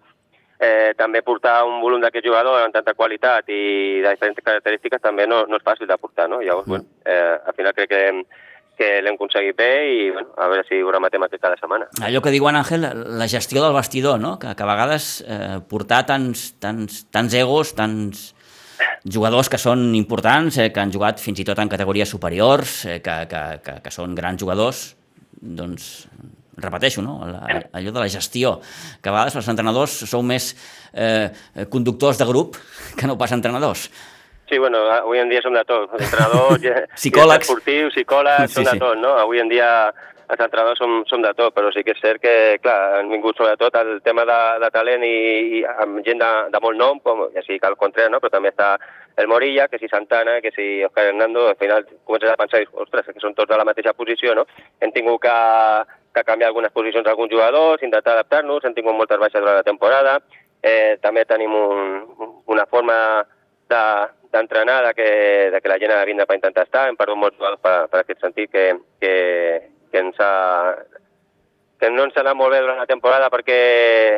eh, 0.59 0.93
també 0.99 1.23
portar 1.25 1.61
un 1.67 1.81
volum 1.83 2.01
d'aquest 2.03 2.25
jugador 2.25 2.61
amb 2.61 2.75
tanta 2.75 2.95
qualitat 2.97 3.49
i 3.49 4.01
de 4.03 4.15
diferents 4.15 4.41
característiques 4.43 5.03
també 5.03 5.27
no, 5.27 5.43
no 5.49 5.59
és 5.59 5.67
fàcil 5.67 5.89
de 5.89 5.99
portar, 5.99 6.29
no? 6.31 6.41
Llavors, 6.41 6.67
mm. 6.67 6.73
bueno, 6.75 6.89
eh, 7.05 7.37
al 7.45 7.59
final 7.59 7.77
crec 7.77 7.93
que 7.93 8.03
que 8.73 8.87
l'hem 9.05 9.17
aconseguit 9.17 9.55
bé 9.57 9.73
i 9.85 9.97
bueno, 10.09 10.31
a 10.33 10.47
veure 10.49 10.63
si 10.67 10.79
ho 10.81 10.91
rematem 10.91 11.21
aquest 11.21 11.43
cada 11.43 11.57
setmana. 11.59 11.85
Allò 12.01 12.23
que 12.25 12.31
diuen, 12.33 12.57
Àngel, 12.57 12.87
la 13.19 13.27
gestió 13.29 13.61
del 13.61 13.75
vestidor, 13.75 14.17
no? 14.19 14.39
que, 14.41 14.55
que 14.57 14.65
a 14.65 14.69
vegades 14.69 15.09
eh, 15.27 15.59
portar 15.69 16.03
tants, 16.09 16.47
tants, 16.63 17.03
tants 17.13 17.35
egos, 17.37 17.75
tants 17.77 18.31
jugadors 19.03 19.49
que 19.51 19.59
són 19.59 19.91
importants, 19.95 20.57
eh, 20.57 20.69
que 20.71 20.79
han 20.79 20.91
jugat 20.93 21.19
fins 21.19 21.39
i 21.39 21.47
tot 21.47 21.59
en 21.59 21.71
categories 21.71 22.09
superiors, 22.09 22.83
eh, 22.85 22.99
que, 23.03 23.17
que, 23.29 23.43
que, 23.63 23.79
que 23.83 23.91
són 23.91 24.15
grans 24.15 24.39
jugadors, 24.39 24.85
doncs 25.41 26.07
repeteixo, 26.57 27.01
no? 27.01 27.17
La, 27.27 27.43
allò 27.73 27.91
de 27.91 27.99
la 27.99 28.09
gestió, 28.09 28.59
que 29.01 29.09
a 29.09 29.15
vegades 29.15 29.35
els 29.39 29.49
entrenadors 29.49 30.03
sou 30.09 30.23
més 30.23 30.53
eh, 30.93 31.29
conductors 31.73 32.19
de 32.21 32.27
grup 32.29 32.59
que 32.99 33.09
no 33.09 33.17
pas 33.17 33.33
entrenadors. 33.35 33.89
Sí, 34.49 34.59
bueno, 34.59 34.83
avui 34.91 35.17
en 35.17 35.31
dia 35.31 35.41
som 35.41 35.55
de 35.55 35.63
tot. 35.65 35.95
Entrenadors, 35.97 36.65
psicòlegs, 36.99 37.47
esportius, 37.47 37.95
psicòlegs, 37.95 38.51
sí, 38.51 38.59
som 38.59 38.67
de 38.67 38.75
sí. 38.75 38.81
tot, 38.83 38.99
no? 39.01 39.15
Avui 39.17 39.41
en 39.41 39.49
dia 39.49 39.69
els 40.33 40.43
entrenadors 40.43 40.79
som, 40.81 41.03
som 41.09 41.21
de 41.23 41.31
tot, 41.37 41.53
però 41.55 41.69
sí 41.73 41.83
que 41.85 41.93
és 41.95 42.01
cert 42.01 42.21
que, 42.23 42.33
clar, 42.63 42.99
han 42.99 43.11
vingut 43.11 43.37
sobretot 43.37 43.75
el 43.79 43.95
tema 44.05 44.25
de, 44.29 44.39
de 44.63 44.69
talent 44.73 45.05
i, 45.07 45.15
i 45.59 45.63
amb 45.85 46.01
gent 46.05 46.21
de, 46.21 46.31
de 46.53 46.61
molt 46.63 46.79
nom, 46.79 47.01
com 47.05 47.25
ja 47.35 47.43
sigui 47.45 47.61
Cal 47.61 47.77
Contreras, 47.79 48.11
no? 48.13 48.21
però 48.23 48.33
també 48.33 48.53
està 48.53 48.75
el 49.21 49.29
Morilla, 49.29 49.67
que 49.69 49.79
si 49.79 49.89
Santana, 49.89 50.39
que 50.41 50.51
si 50.55 50.83
Oscar 50.83 51.05
Hernando, 51.11 51.47
al 51.49 51.59
final 51.59 51.85
comences 52.03 52.31
a 52.31 52.39
pensar, 52.39 52.63
ostres, 52.85 53.11
que 53.13 53.21
són 53.21 53.35
tots 53.37 53.53
a 53.53 53.59
la 53.61 53.67
mateixa 53.67 53.93
posició, 53.93 54.33
no? 54.33 54.47
Hem 54.81 54.93
tingut 54.95 55.21
que, 55.21 55.35
que 56.17 56.23
canviar 56.25 56.49
algunes 56.49 56.73
posicions 56.73 57.05
d'alguns 57.05 57.31
jugadors, 57.31 57.85
intentar 57.85 58.15
adaptar-nos, 58.15 58.65
hem 58.65 58.73
tingut 58.73 58.97
moltes 58.97 59.21
baixes 59.21 59.39
durant 59.39 59.59
la 59.59 59.67
temporada, 59.67 60.17
eh, 60.65 60.97
també 61.03 61.27
tenim 61.29 61.53
un, 61.53 62.33
una 62.49 62.65
forma 62.71 62.97
de, 63.69 63.83
d'entrenar, 64.33 64.81
de, 64.87 64.93
que, 64.97 65.09
de 65.53 65.61
que 65.61 65.69
la 65.69 65.77
gent 65.77 65.93
ha 65.93 66.01
de 66.01 66.09
vindre 66.09 66.25
per 66.25 66.39
intentar 66.39 66.65
estar. 66.65 66.87
Hem 66.89 66.97
perdut 66.97 67.19
molts 67.21 67.37
jugadors 67.37 67.61
per, 67.61 67.75
per 67.91 68.01
aquest 68.01 68.25
sentit 68.25 68.51
que, 68.51 68.65
que, 69.01 69.13
que 69.93 70.01
ens 70.01 70.19
ha, 70.19 70.31
que 71.83 71.89
no 71.93 72.05
ens 72.07 72.15
ha 72.17 72.23
anat 72.23 72.37
molt 72.39 72.55
bé 72.55 72.61
durant 72.63 72.79
la 72.81 72.89
temporada 72.89 73.27
perquè 73.29 73.57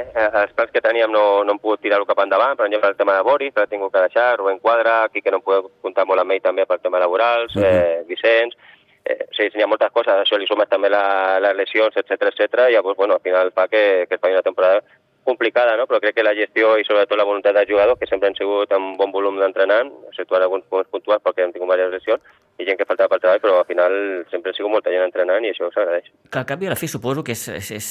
eh, 0.05 0.29
els 0.41 0.53
plans 0.55 0.71
que 0.71 0.83
teníem 0.85 1.11
no, 1.11 1.25
no 1.43 1.55
hem 1.55 1.59
pogut 1.59 1.81
tirar-ho 1.83 2.07
cap 2.07 2.21
endavant, 2.23 2.55
per 2.55 2.67
exemple 2.69 2.91
el 2.93 2.99
tema 2.99 3.17
de 3.17 3.25
Boris, 3.27 3.51
que 3.53 3.63
l'ha 3.63 3.71
tingut 3.71 3.91
que 3.93 4.03
deixar, 4.05 4.27
Rubén 4.39 4.61
Quadra, 4.63 5.01
aquí 5.03 5.23
que 5.25 5.33
no 5.33 5.41
podem 5.43 5.67
comptar 5.83 6.05
molt 6.07 6.23
amb 6.23 6.35
ell 6.35 6.43
també 6.45 6.67
pel 6.69 6.79
tema 6.83 7.01
laborals, 7.03 7.55
uh 7.55 7.61
-huh. 7.61 7.71
eh, 7.71 8.03
Vicenç, 8.07 8.55
eh, 9.03 9.25
sí, 9.35 9.49
hi 9.51 9.63
ha 9.63 9.67
moltes 9.67 9.91
coses, 9.91 10.13
això 10.13 10.37
li 10.37 10.47
sumes 10.47 10.69
també 10.69 10.89
la, 10.89 11.39
les 11.39 11.57
lesions, 11.57 11.97
etc 11.97 12.29
etc 12.29 12.69
i 12.69 12.73
llavors, 12.73 12.97
bueno, 12.97 13.15
al 13.15 13.25
final 13.25 13.51
fa 13.51 13.67
que, 13.67 14.05
que 14.07 14.15
es 14.15 14.21
faci 14.21 14.33
una 14.33 14.47
temporada 14.49 14.81
complicada, 15.25 15.75
no? 15.75 15.87
però 15.89 15.99
crec 15.99 16.15
que 16.15 16.23
la 16.23 16.35
gestió 16.37 16.75
i 16.79 16.85
sobretot 16.87 17.17
la 17.17 17.27
voluntat 17.27 17.57
dels 17.57 17.69
jugadors, 17.69 17.99
que 17.99 18.07
sempre 18.07 18.29
han 18.29 18.37
sigut 18.37 18.71
amb 18.75 18.95
bon 18.99 19.11
volum 19.11 19.39
d'entrenant, 19.41 19.91
exceptuant 20.11 20.45
alguns 20.45 20.65
punts 20.69 20.89
puntuals 20.93 21.23
perquè 21.25 21.43
hem 21.43 21.53
tingut 21.55 21.73
diverses 21.73 21.97
lesions, 21.97 22.33
i 22.55 22.63
gent 22.63 22.77
que 22.79 22.87
faltava 22.87 23.11
pel 23.11 23.21
treball, 23.23 23.41
però 23.43 23.55
al 23.59 23.67
final 23.67 23.95
sempre 24.31 24.53
ha 24.53 24.55
sigut 24.55 24.71
molta 24.71 24.93
gent 24.93 25.03
entrenant 25.03 25.43
i 25.43 25.51
això 25.51 25.67
s'agraeix. 25.73 26.07
Que 26.31 26.39
al 26.39 26.47
cap 26.47 26.61
i 26.63 26.69
a 26.69 26.71
la 26.71 26.77
fi 26.79 26.87
suposo 26.87 27.25
que 27.25 27.35
és, 27.35 27.43
és, 27.51 27.71
és, 27.75 27.89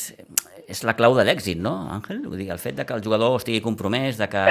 és 0.72 0.84
la 0.88 0.94
clau 0.96 1.16
de 1.18 1.26
l'èxit, 1.26 1.60
no, 1.60 1.74
Àngel? 1.98 2.22
Vull 2.24 2.40
dir, 2.40 2.48
el 2.54 2.62
fet 2.62 2.78
de 2.78 2.86
que 2.88 2.96
el 2.96 3.04
jugador 3.04 3.36
estigui 3.40 3.60
compromès, 3.64 4.16
de 4.20 4.30
que 4.32 4.44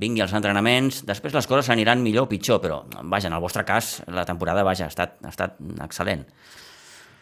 vingui 0.00 0.24
als 0.24 0.32
entrenaments, 0.38 1.02
després 1.10 1.36
les 1.36 1.50
coses 1.50 1.68
aniran 1.74 2.00
millor 2.04 2.30
o 2.30 2.32
pitjor, 2.32 2.62
però 2.64 2.80
vaja, 3.02 3.28
en 3.28 3.36
el 3.36 3.44
vostre 3.44 3.66
cas 3.68 3.98
la 4.08 4.24
temporada 4.28 4.64
vaja, 4.64 4.88
ha 4.88 4.94
estat, 4.94 5.18
ha 5.20 5.34
estat 5.34 5.60
excel·lent. 5.84 6.24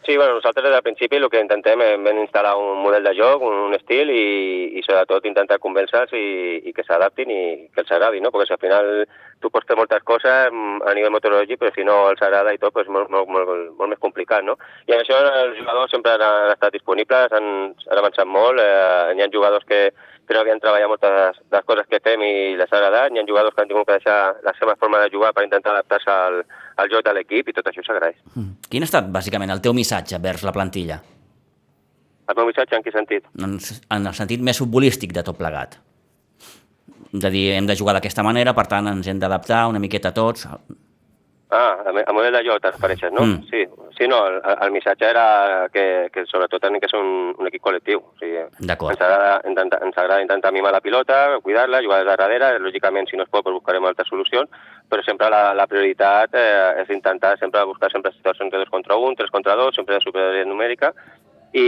Sí, 0.07 0.17
bueno, 0.17 0.35
nosaltres 0.35 0.63
des 0.63 0.73
del 0.73 0.83
principi 0.87 1.17
el 1.19 1.27
que 1.27 1.41
intentem 1.43 1.81
és 1.83 2.19
instal·lar 2.23 2.53
un 2.63 2.79
model 2.79 3.03
de 3.03 3.13
joc, 3.19 3.43
un 3.43 3.75
estil 3.75 4.13
i, 4.15 4.79
i 4.79 4.85
sobretot 4.87 5.27
intentar 5.27 5.59
convèncer-los 5.59 6.15
i, 6.15 6.27
i 6.71 6.75
que 6.77 6.85
s'adaptin 6.87 7.33
i 7.35 7.41
que 7.75 7.83
els 7.83 7.91
agradi, 7.91 8.23
no? 8.23 8.31
Perquè 8.31 8.47
si 8.47 8.55
al 8.55 8.63
final 8.63 8.91
tu 9.43 9.51
pots 9.51 9.67
fer 9.67 9.75
moltes 9.75 10.07
coses 10.07 10.53
mm, 10.53 10.87
a 10.87 10.95
nivell 10.95 11.17
meteorològic, 11.17 11.59
però 11.59 11.75
si 11.75 11.83
no 11.83 11.97
els 12.13 12.23
agrada 12.23 12.55
i 12.55 12.63
tot, 12.63 12.71
pues, 12.77 12.87
és 12.87 12.95
molt, 12.95 13.11
molt, 13.11 13.27
molt, 13.27 13.73
molt 13.75 13.91
més 13.91 14.03
complicat, 14.07 14.47
no? 14.47 14.55
I 14.87 14.95
en 14.95 15.03
això 15.03 15.19
els 15.43 15.59
jugadors 15.59 15.91
sempre 15.91 16.15
han, 16.15 16.23
han 16.23 16.55
estat 16.55 16.79
disponibles, 16.79 17.35
han, 17.35 17.73
han 17.91 18.03
avançat 18.05 18.31
molt, 18.31 18.63
eh, 18.63 19.17
hi 19.17 19.27
ha 19.27 19.33
jugadors 19.35 19.67
que, 19.67 19.89
que 20.27 20.35
no 20.35 20.43
havien 20.43 20.61
treballat 20.61 20.91
moltes 20.91 21.39
de 21.39 21.57
les 21.57 21.67
coses 21.67 21.87
que 21.91 22.01
fem 22.03 22.23
i 22.27 22.35
les 22.59 22.71
ha 22.71 22.79
agradat. 22.79 23.15
Hi 23.15 23.21
ha 23.23 23.27
jugadors 23.29 23.55
que 23.55 23.63
han 23.63 23.71
tingut 23.71 23.87
que 23.87 23.99
deixar 23.99 24.37
la 24.47 24.55
seva 24.59 24.75
forma 24.79 25.03
de 25.03 25.11
jugar 25.13 25.33
per 25.35 25.45
intentar 25.47 25.75
adaptar-se 25.75 26.11
al, 26.11 26.41
al 26.77 26.91
joc 26.93 27.05
de 27.07 27.15
l'equip 27.17 27.49
i 27.49 27.55
tot 27.57 27.71
això 27.71 27.85
s'agraeix. 27.87 28.19
Mm. 28.35 28.51
Quin 28.71 28.83
ha 28.83 28.89
estat, 28.91 29.07
bàsicament, 29.15 29.53
el 29.55 29.63
teu 29.65 29.73
missatge 29.77 29.96
vers 30.23 30.43
la 30.47 30.53
plantilla? 30.53 31.01
El 32.27 32.37
meu 32.37 32.49
missatge 32.49 32.75
en 32.77 32.83
quin 32.83 32.95
sentit? 32.95 33.27
En, 33.39 33.59
el 34.07 34.15
sentit 34.15 34.43
més 34.43 34.59
futbolístic 34.59 35.13
de 35.15 35.23
tot 35.27 35.39
plegat. 35.39 35.79
De 37.13 37.31
dir, 37.31 37.53
hem 37.55 37.67
de 37.67 37.77
jugar 37.79 37.95
d'aquesta 37.97 38.25
manera, 38.27 38.53
per 38.53 38.67
tant 38.67 38.89
ens 38.91 39.07
hem 39.07 39.21
d'adaptar 39.23 39.67
una 39.71 39.79
miqueta 39.79 40.13
tots. 40.13 40.47
Ah, 41.55 41.77
a 41.87 42.13
model 42.13 42.35
de 42.35 42.43
joc 42.49 42.65
t'refereixes, 42.65 43.13
no? 43.15 43.23
Mm. 43.23 43.47
Sí, 43.51 43.63
sí, 43.97 44.07
no, 44.09 44.27
el, 44.29 44.41
el 44.63 44.71
missatge 44.71 45.09
era 45.09 45.69
que, 45.73 46.09
que 46.13 46.27
sobretot 46.27 46.63
tenim 46.63 46.81
que 46.81 46.89
ser 46.91 47.01
un, 47.01 47.35
un 47.39 47.49
equip 47.49 47.63
col·lectiu. 47.65 48.03
O 48.03 48.15
sigui. 48.21 48.43
Ens, 48.61 49.03
agrada, 49.03 49.41
intenta, 49.49 49.81
ens 49.85 49.97
agrada 49.97 50.25
intentar 50.25 50.53
mimar 50.53 50.73
la 50.75 50.83
pilota, 50.85 51.39
cuidar-la, 51.45 51.83
jugar 51.85 52.03
des 52.03 52.09
de 52.11 52.17
darrere, 52.17 52.51
lògicament 52.63 53.09
si 53.11 53.17
no 53.17 53.27
es 53.27 53.33
pot 53.33 53.47
buscarem 53.49 53.87
altres 53.89 54.11
solucions, 54.13 54.51
però 54.91 55.05
sempre 55.07 55.31
la, 55.33 55.43
la 55.57 55.69
prioritat 55.71 56.37
eh, 56.37 56.83
és 56.83 56.93
intentar 56.95 57.37
sempre 57.41 57.65
buscar 57.65 57.91
sempre 57.93 58.13
situacions 58.15 58.53
de 58.53 58.65
2 58.65 58.75
contra 58.75 59.01
1, 59.01 59.17
3 59.23 59.33
contra 59.33 59.57
2, 59.57 59.75
sempre 59.81 59.97
de 59.97 60.05
superioritat 60.05 60.53
numèrica, 60.53 60.93
i, 61.57 61.67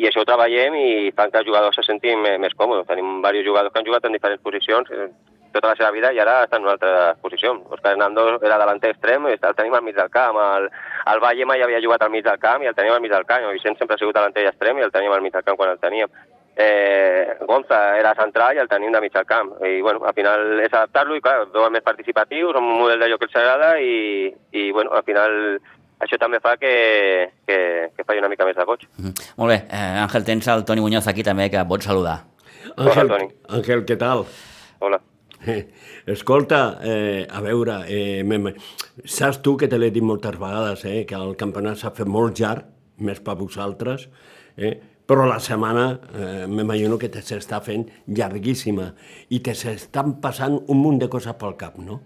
i 0.00 0.06
això 0.08 0.24
ho 0.24 0.28
treballem 0.28 0.74
i 0.74 0.88
fan 1.14 1.30
que 1.30 1.42
els 1.42 1.46
jugadors 1.46 1.76
se 1.78 1.84
sentin 1.86 2.18
més, 2.24 2.38
més 2.42 2.54
còmodes. 2.58 2.88
Tenim 2.88 3.20
diversos 3.20 3.46
jugadors 3.46 3.72
que 3.72 3.80
han 3.82 3.86
jugat 3.86 4.08
en 4.08 4.16
diferents 4.16 4.42
posicions, 4.42 4.90
eh, 4.90 5.10
tota 5.52 5.72
la 5.72 5.76
seva 5.76 5.90
vida 5.94 6.12
i 6.12 6.20
ara 6.22 6.42
està 6.44 6.58
en 6.58 6.66
una 6.66 6.74
altra 6.76 7.14
posició. 7.22 7.54
Òscar 7.74 7.92
Hernando 7.92 8.26
era 8.38 8.58
davanter 8.60 8.92
extrem, 8.94 9.28
i 9.28 9.36
el 9.38 9.54
tenim 9.58 9.74
al 9.74 9.84
mig 9.86 9.96
del 9.96 10.10
camp. 10.10 10.38
El, 10.42 10.70
el 11.12 11.22
Valle 11.24 11.46
mai 11.48 11.62
havia 11.62 11.82
jugat 11.84 12.02
al 12.02 12.10
mig 12.14 12.24
del 12.24 12.40
camp 12.42 12.62
i 12.62 12.70
el 12.70 12.74
tenim 12.74 12.94
al 12.94 13.00
mig 13.04 13.12
del 13.12 13.26
camp. 13.28 13.46
El 13.48 13.56
Vicent 13.56 13.78
sempre 13.78 13.96
ha 13.96 14.02
sigut 14.02 14.16
davanter 14.16 14.44
i 14.44 14.50
extrem 14.50 14.78
i 14.78 14.86
el 14.86 14.92
tenim 14.94 15.12
al 15.12 15.24
mig 15.24 15.32
del 15.32 15.46
camp 15.46 15.58
quan 15.60 15.72
el 15.74 15.80
teníem. 15.82 16.12
Eh, 16.60 17.36
Gonza 17.46 17.96
era 17.96 18.16
central 18.18 18.56
i 18.56 18.58
el 18.58 18.68
tenim 18.68 18.90
de 18.92 19.00
mig 19.00 19.16
al 19.16 19.26
camp. 19.26 19.52
I, 19.62 19.80
bueno, 19.80 20.02
al 20.04 20.14
final 20.14 20.58
és 20.58 20.72
adaptar-lo 20.72 21.14
i, 21.14 21.22
clar, 21.22 21.44
veuen 21.54 21.72
més 21.72 21.86
participatius, 21.86 22.58
un 22.58 22.72
model 22.80 23.04
de 23.04 23.10
joc 23.12 23.22
que 23.22 23.28
els 23.30 23.36
agrada 23.38 23.76
i, 23.78 24.32
i, 24.50 24.70
bueno, 24.72 24.90
al 24.90 25.06
final 25.06 25.36
això 26.02 26.18
també 26.18 26.40
fa 26.42 26.56
que, 26.58 26.72
que, 27.46 27.58
que 27.94 28.04
faci 28.06 28.18
una 28.22 28.30
mica 28.30 28.46
més 28.46 28.58
de 28.58 28.66
goig. 28.66 28.86
Mm 28.96 29.06
-hmm. 29.06 29.30
Molt 29.36 29.50
bé. 29.52 29.58
Eh, 29.70 30.02
Àngel, 30.04 30.24
tens 30.24 30.48
el 30.48 30.64
Toni 30.64 30.80
Muñoz 30.80 31.06
aquí 31.06 31.22
també, 31.22 31.50
que 31.50 31.64
pots 31.64 31.84
saludar. 31.84 32.24
Àngel, 32.76 33.06
Hola, 33.06 33.18
Toni. 33.18 33.28
Àngel, 33.48 33.84
què 33.86 33.96
tal? 33.96 34.26
Hola. 34.80 35.00
Escolta, 36.06 36.78
eh, 36.82 37.26
a 37.30 37.40
veure, 37.40 37.84
eh, 37.88 38.24
saps 39.04 39.40
tu 39.42 39.56
que 39.56 39.68
te 39.68 39.78
l'he 39.78 39.90
dit 39.90 40.02
moltes 40.02 40.38
vegades, 40.38 40.84
eh, 40.84 41.04
que 41.06 41.14
el 41.14 41.36
campionat 41.36 41.78
s'ha 41.78 41.94
fet 41.94 42.08
molt 42.08 42.38
llarg, 42.38 42.66
més 42.98 43.20
per 43.20 43.36
vosaltres, 43.38 44.08
eh, 44.56 44.74
però 45.08 45.24
la 45.26 45.38
setmana 45.38 45.88
eh, 45.94 46.46
m'imagino 46.46 46.98
que 46.98 47.08
te 47.08 47.22
s'està 47.22 47.62
fent 47.64 47.86
llarguíssima 48.06 48.90
i 49.30 49.40
te 49.40 49.54
s'estan 49.54 50.18
passant 50.20 50.58
un 50.66 50.82
munt 50.82 50.98
de 50.98 51.08
coses 51.08 51.36
pel 51.38 51.56
cap, 51.56 51.78
no? 51.78 52.00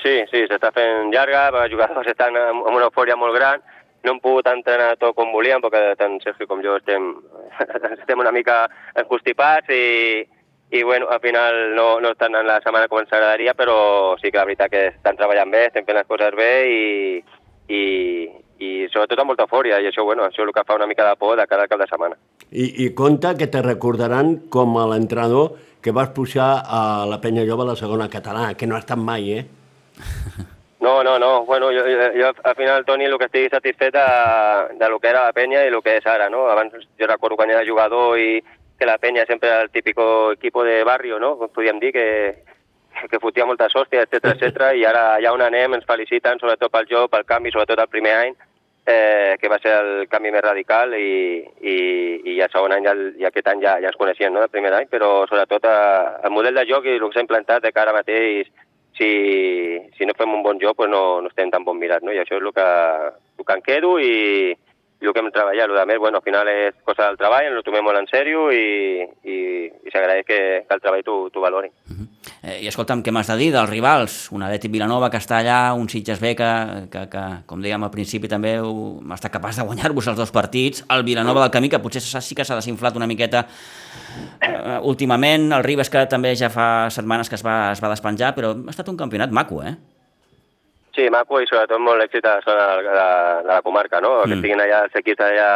Sí, 0.00 0.16
sí, 0.32 0.46
s'està 0.48 0.72
fent 0.72 1.12
llarga, 1.12 1.50
els 1.52 1.70
jugadors 1.74 2.08
estan 2.08 2.36
amb 2.40 2.64
una 2.72 2.88
eufòria 2.88 3.18
molt 3.20 3.36
gran 3.36 3.60
no 4.02 4.14
hem 4.14 4.20
pogut 4.24 4.46
entrenar 4.48 4.94
tot 4.96 5.12
com 5.16 5.32
volíem, 5.34 5.60
perquè 5.60 5.94
tant 6.00 6.16
Sergio 6.24 6.46
com 6.48 6.62
jo 6.64 6.78
estem, 6.80 7.10
estem 7.98 8.22
una 8.22 8.32
mica 8.32 8.62
encostipats 8.96 9.68
i, 9.76 10.24
i 10.70 10.82
bueno, 10.82 11.08
al 11.10 11.20
final 11.20 11.74
no, 11.74 12.00
no 12.00 12.10
estan 12.12 12.34
en 12.34 12.46
la 12.46 12.60
setmana 12.62 12.86
com 12.88 13.00
ens 13.00 13.12
agradaria, 13.12 13.54
però 13.58 14.14
sí 14.20 14.30
que 14.30 14.38
la 14.38 14.46
veritat 14.46 14.70
que 14.70 14.84
estan 14.92 15.18
treballant 15.18 15.50
bé, 15.50 15.64
estem 15.66 15.86
fent 15.86 15.98
les 15.98 16.06
coses 16.06 16.36
bé 16.38 16.52
i, 16.70 16.84
i, 17.74 17.82
i 18.62 18.70
sobretot 18.92 19.18
amb 19.18 19.32
molta 19.32 19.48
eufòria, 19.48 19.80
i 19.82 19.90
això, 19.90 20.04
bueno, 20.06 20.28
això 20.28 20.44
és 20.44 20.46
el 20.46 20.54
que 20.54 20.64
fa 20.68 20.78
una 20.78 20.86
mica 20.86 21.08
de 21.08 21.16
por 21.18 21.34
de 21.40 21.48
cada 21.50 21.66
cap 21.66 21.82
de 21.82 21.88
setmana. 21.90 22.18
I, 22.50 22.86
I 22.86 22.92
compta 22.94 23.34
que 23.38 23.50
te 23.50 23.64
recordaran 23.66 24.36
com 24.50 24.78
a 24.78 24.86
l'entrenador 24.92 25.58
que 25.82 25.94
vas 25.96 26.14
pujar 26.14 26.62
a 26.62 27.06
la 27.08 27.18
Penya 27.20 27.46
Jove 27.48 27.66
a 27.66 27.72
la 27.72 27.76
segona 27.76 28.10
catalana, 28.12 28.54
que 28.54 28.70
no 28.70 28.78
ha 28.78 28.84
estat 28.84 28.98
mai, 28.98 29.32
eh? 29.40 29.44
No, 30.80 31.04
no, 31.04 31.18
no. 31.18 31.44
Bueno, 31.44 31.66
jo, 31.66 31.82
jo, 31.84 32.06
jo 32.16 32.32
al 32.42 32.54
final, 32.56 32.86
Toni, 32.86 33.04
el 33.04 33.18
que 33.20 33.26
estic 33.28 33.52
satisfet 33.52 33.92
de, 33.92 34.04
de 34.80 34.88
lo 34.88 34.98
que 34.98 35.10
era 35.10 35.26
la 35.26 35.34
penya 35.36 35.60
i 35.60 35.68
el 35.68 35.82
que 35.84 35.98
és 35.98 36.06
ara, 36.08 36.30
no? 36.32 36.46
Abans 36.48 36.72
jo 36.72 37.08
recordo 37.10 37.36
quan 37.36 37.52
era 37.52 37.66
jugador 37.68 38.16
i 38.18 38.40
que 38.80 38.86
la 38.86 38.96
penya 38.96 39.26
sempre 39.26 39.50
era 39.50 39.60
el 39.60 39.68
típico 39.68 40.32
equipo 40.32 40.64
de 40.64 40.82
barrio, 40.82 41.18
no? 41.20 41.36
Podríem 41.36 41.78
dir 41.78 41.92
que, 41.92 42.44
que 43.10 43.20
fotia 43.20 43.44
moltes 43.44 43.74
hòsties, 43.76 44.08
etc 44.08 44.30
etc. 44.32 44.70
i 44.80 44.86
ara 44.88 45.18
ja 45.20 45.34
on 45.36 45.44
anem 45.44 45.76
ens 45.76 45.84
feliciten, 45.84 46.40
sobretot 46.40 46.72
pel 46.72 46.88
joc, 46.88 47.10
pel 47.12 47.26
canvi, 47.28 47.52
sobretot 47.52 47.82
el 47.84 47.90
primer 47.92 48.14
any, 48.22 48.32
eh, 48.88 49.36
que 49.36 49.50
va 49.52 49.58
ser 49.60 49.74
el 49.82 50.08
canvi 50.08 50.32
més 50.32 50.46
radical 50.46 50.96
i, 50.96 51.44
i, 51.60 51.76
i 52.32 52.38
el 52.40 52.48
segon 52.48 52.72
any 52.72 52.88
ja, 52.88 52.96
i 53.20 53.28
aquest 53.28 53.52
any 53.52 53.60
ja, 53.66 53.76
ja 53.84 53.92
ens 53.92 54.00
coneixien, 54.00 54.32
no?, 54.32 54.46
el 54.48 54.54
primer 54.56 54.72
any, 54.78 54.88
però 54.88 55.26
sobretot 55.28 55.68
eh, 55.68 56.24
el 56.24 56.32
model 56.32 56.56
de 56.56 56.64
joc 56.72 56.88
i 56.88 56.96
el 56.96 57.04
que 57.04 57.18
s'ha 57.18 57.26
implantat 57.28 57.68
de 57.68 57.74
cara 57.76 57.92
mateix 57.92 58.48
si, 58.96 59.12
si 59.92 60.08
no 60.08 60.16
fem 60.16 60.32
un 60.40 60.42
bon 60.42 60.56
joc 60.56 60.80
pues 60.80 60.88
no, 60.88 61.20
no 61.20 61.28
estem 61.28 61.52
tan 61.52 61.68
bon 61.68 61.76
mirat, 61.76 62.00
no? 62.00 62.16
I 62.16 62.24
això 62.24 62.40
és 62.40 62.48
el 62.48 62.56
que, 62.56 62.66
el 63.44 63.44
que 63.44 63.60
em 63.60 63.68
quedo 63.68 63.92
i, 64.00 64.56
i 65.00 65.08
el 65.08 65.14
que 65.16 65.22
hem 65.22 65.30
treballat. 65.32 65.72
El 65.72 65.88
més, 65.88 65.98
bueno, 65.98 66.20
al 66.20 66.24
final 66.24 66.48
és 66.52 66.76
cosa 66.84 67.08
del 67.08 67.18
treball, 67.20 67.48
ens 67.48 67.60
ho 67.60 67.64
tomem 67.64 67.84
molt 67.84 68.00
en 68.00 68.08
sèrio 68.10 68.48
i, 68.52 69.06
i, 69.24 69.36
i 69.86 69.92
s'agraeix 69.92 70.26
que, 70.28 70.40
que 70.68 70.76
el 70.76 70.82
treball 70.84 71.04
t'ho 71.06 71.42
valori. 71.42 71.70
Uh 71.88 71.96
-huh. 71.96 72.06
eh, 72.42 72.58
I 72.64 72.68
escolta'm, 72.68 73.02
què 73.02 73.12
m'has 73.12 73.28
de 73.32 73.36
dir 73.36 73.50
dels 73.52 73.70
rivals? 73.70 74.30
Un 74.32 74.42
Atlètic 74.42 74.70
Vilanova 74.70 75.10
que 75.10 75.16
està 75.16 75.40
allà, 75.40 75.74
un 75.74 75.88
Sitges 75.88 76.20
B 76.20 76.34
que, 76.34 76.52
que, 76.90 77.08
que 77.08 77.24
com 77.46 77.62
dèiem 77.62 77.82
al 77.82 77.90
principi 77.90 78.28
també 78.28 78.56
ha 78.58 79.14
estat 79.14 79.32
capaç 79.32 79.56
de 79.56 79.64
guanyar-vos 79.64 80.06
els 80.08 80.16
dos 80.16 80.30
partits, 80.30 80.84
el 80.90 81.02
Vilanova 81.02 81.40
del 81.40 81.50
Camí 81.50 81.68
que 81.68 81.78
potser 81.78 82.00
sí 82.00 82.34
que 82.34 82.44
s'ha 82.44 82.56
desinflat 82.56 82.96
una 82.96 83.06
miqueta 83.06 83.46
uh, 83.46 84.80
últimament, 84.82 85.52
el 85.52 85.64
Ribes 85.64 85.90
que 85.90 86.06
també 86.06 86.36
ja 86.36 86.50
fa 86.50 86.90
setmanes 86.90 87.28
que 87.28 87.36
es 87.36 87.44
va, 87.44 87.72
es 87.72 87.82
va 87.82 87.88
despenjar, 87.88 88.34
però 88.34 88.52
ha 88.52 88.70
estat 88.70 88.88
un 88.88 88.96
campionat 88.96 89.30
maco, 89.30 89.62
eh? 89.62 89.76
Sí, 90.94 91.06
maco 91.12 91.38
i 91.40 91.46
sobretot 91.46 91.78
molt 91.82 92.02
èxit 92.02 92.26
a 92.26 92.38
la 92.38 92.44
zona 92.46 92.64
de 92.80 92.96
la, 92.96 93.10
de 93.44 93.52
la 93.52 93.60
comarca, 93.62 94.00
no? 94.00 94.16
Mm. 94.20 94.26
Que 94.26 94.38
estiguin 94.38 94.64
allà 94.64 94.82
els 94.86 94.98
equips 95.00 95.22
allà, 95.26 95.50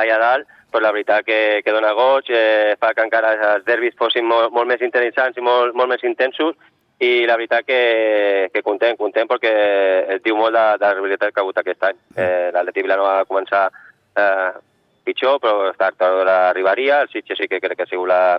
allà 0.00 0.18
dalt, 0.22 0.50
però 0.72 0.86
la 0.86 0.92
veritat 0.96 1.26
que, 1.28 1.38
que 1.62 1.74
dona 1.74 1.92
goig, 1.94 2.30
eh, 2.32 2.74
fa 2.80 2.92
que 2.96 3.04
encara 3.06 3.32
els 3.54 3.66
derbis 3.68 3.96
fossin 3.98 4.26
molt, 4.26 4.50
molt 4.56 4.70
més 4.70 4.82
interessants 4.82 5.38
i 5.38 5.44
molt, 5.44 5.76
molt 5.78 5.92
més 5.92 6.02
intensos, 6.08 6.56
i 7.02 7.26
la 7.26 7.36
veritat 7.36 7.66
que, 7.66 8.50
que 8.54 8.62
content, 8.62 8.96
content 8.98 9.30
perquè 9.30 9.52
es 10.16 10.20
diu 10.24 10.36
molt 10.38 10.54
de, 10.54 10.66
de 10.78 10.86
la 10.86 10.94
rivalitat 10.94 11.32
que 11.32 11.40
ha 11.40 11.44
hagut 11.44 11.58
aquest 11.58 11.88
any. 11.88 11.98
Eh, 12.14 12.50
L'Atleti 12.54 12.84
Vilanova 12.86 13.16
va 13.20 13.28
començar 13.28 13.64
eh, 13.70 14.50
pitjor, 15.06 15.40
però 15.42 15.70
està 15.70 15.90
tard 15.98 16.30
arribaria, 16.30 17.02
el 17.02 17.10
Sitges 17.10 17.42
sí 17.42 17.48
que 17.50 17.60
crec 17.62 17.80
que 17.80 17.86
ha 17.86 17.90
sigut 17.90 18.10
la, 18.10 18.38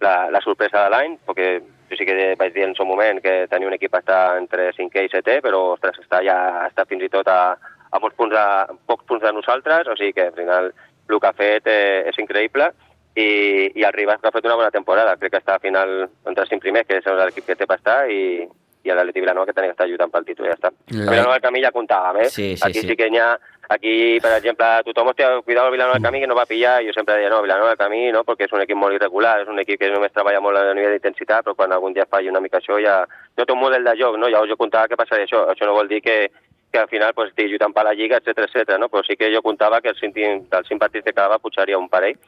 la, 0.00 0.30
la 0.30 0.40
sorpresa 0.40 0.84
de 0.84 0.92
l'any, 0.94 1.18
perquè 1.26 1.48
jo 1.90 1.98
sí 1.98 2.06
que 2.08 2.34
vaig 2.40 2.54
dir 2.54 2.64
en 2.64 2.74
el 2.78 2.88
moment 2.88 3.20
que 3.22 3.34
tenia 3.50 3.68
un 3.68 3.76
equip 3.76 3.94
està 3.94 4.36
entre 4.38 4.70
5è 4.76 5.04
i 5.04 5.12
7è, 5.12 5.40
però 5.44 5.74
ostres, 5.74 6.00
està 6.02 6.22
ja 6.24 6.38
està 6.66 6.86
fins 6.88 7.04
i 7.04 7.12
tot 7.12 7.28
a, 7.28 7.54
a 7.90 8.00
molts 8.00 8.16
punts 8.16 8.34
de, 8.34 8.46
pocs 8.86 9.06
punts 9.06 9.22
de 9.24 9.32
nosaltres, 9.32 9.88
o 9.88 9.96
sigui 9.96 10.16
que 10.16 10.28
al 10.30 10.36
final 10.38 10.72
el 10.72 11.20
que 11.20 11.28
ha 11.28 11.36
fet 11.36 11.68
eh, 11.68 12.02
és 12.08 12.18
increïble 12.18 12.70
i, 13.14 13.28
i 13.76 13.84
el 13.84 13.92
Ribas 13.92 14.20
que 14.20 14.28
ha 14.28 14.34
fet 14.34 14.46
una 14.48 14.56
bona 14.58 14.72
temporada, 14.74 15.16
crec 15.20 15.36
que 15.36 15.42
està 15.42 15.58
al 15.58 15.64
final 15.64 16.08
entre 16.26 16.42
els 16.42 16.50
5 16.50 16.64
primers, 16.64 16.88
que 16.88 16.98
és 16.98 17.06
l'equip 17.20 17.46
que 17.46 17.58
té 17.60 17.68
per 17.68 17.78
estar 17.78 17.98
i, 18.10 18.48
i 18.84 18.92
l'Atleti 18.92 19.24
Vilanova 19.24 19.48
que 19.48 19.56
tenia 19.56 19.72
que 19.72 19.76
estar 19.78 19.88
lluitant 19.88 20.12
pel 20.12 20.28
títol 20.28 20.50
ja 20.50 20.56
està. 20.58 20.70
La... 20.92 21.10
Vilanova 21.10 21.34
del 21.38 21.44
Camí 21.46 21.64
ja 21.64 21.72
comptàvem, 21.74 22.22
eh? 22.24 22.30
Sí, 22.30 22.54
sí, 22.56 22.62
Aquí 22.68 22.80
sí. 22.82 22.88
sí 22.92 22.96
que 23.00 23.08
hi 23.10 23.20
ha 23.20 23.32
Aquí, 23.68 24.20
per 24.20 24.34
exemple, 24.36 24.66
tothom 24.84 25.08
hostia, 25.08 25.40
cuidado 25.42 25.68
el 25.68 25.72
Vilanova 25.72 25.94
del 25.94 26.02
Camí 26.02 26.20
que 26.20 26.26
no 26.26 26.34
va 26.34 26.44
pillar, 26.44 26.82
jo 26.84 26.92
sempre 26.92 27.14
deia 27.16 27.30
no, 27.30 27.40
Vilanova 27.42 27.70
del 27.70 27.78
Camí 27.78 28.10
no, 28.12 28.20
perquè 28.28 28.44
és 28.44 28.52
un 28.52 28.60
equip 28.60 28.76
molt 28.76 28.92
irregular, 28.92 29.38
és 29.40 29.48
un 29.48 29.58
equip 29.62 29.80
que 29.80 29.88
només 29.88 30.12
treballa 30.12 30.42
molt 30.44 30.60
a 30.60 30.74
nivell 30.76 30.92
d'intensitat, 30.92 31.46
però 31.46 31.54
quan 31.56 31.72
algun 31.72 31.96
dia 31.96 32.04
falli 32.04 32.28
una 32.28 32.42
mica 32.44 32.60
això 32.60 32.76
ja... 32.82 32.98
No 33.38 33.46
té 33.46 33.52
un 33.54 33.62
model 33.62 33.88
de 33.88 33.96
joc, 33.98 34.18
no? 34.20 34.28
Ja 34.30 34.44
jo 34.46 34.58
comptava 34.60 34.88
que 34.88 34.98
passaria 35.00 35.24
això, 35.24 35.46
això 35.50 35.66
no 35.66 35.78
vol 35.78 35.88
dir 35.88 36.02
que, 36.04 36.28
que 36.70 36.78
al 36.78 36.90
final 36.92 37.14
pues, 37.14 37.32
estigui 37.32 37.54
lluitant 37.54 37.72
per 37.72 37.86
la 37.88 37.94
Lliga, 37.94 38.20
etc 38.20 38.44
etc. 38.44 38.76
no? 38.78 38.90
però 38.92 39.02
sí 39.06 39.16
que 39.16 39.32
jo 39.32 39.40
comptava 39.42 39.80
que 39.80 39.94
els 39.94 40.00
cinc, 40.02 40.20
dels 40.52 40.68
cinc 40.68 40.80
partits 40.84 41.06
que 41.06 41.14
quedava 41.14 41.40
punxaria 41.40 41.80
un 41.80 41.88
parell, 41.88 42.20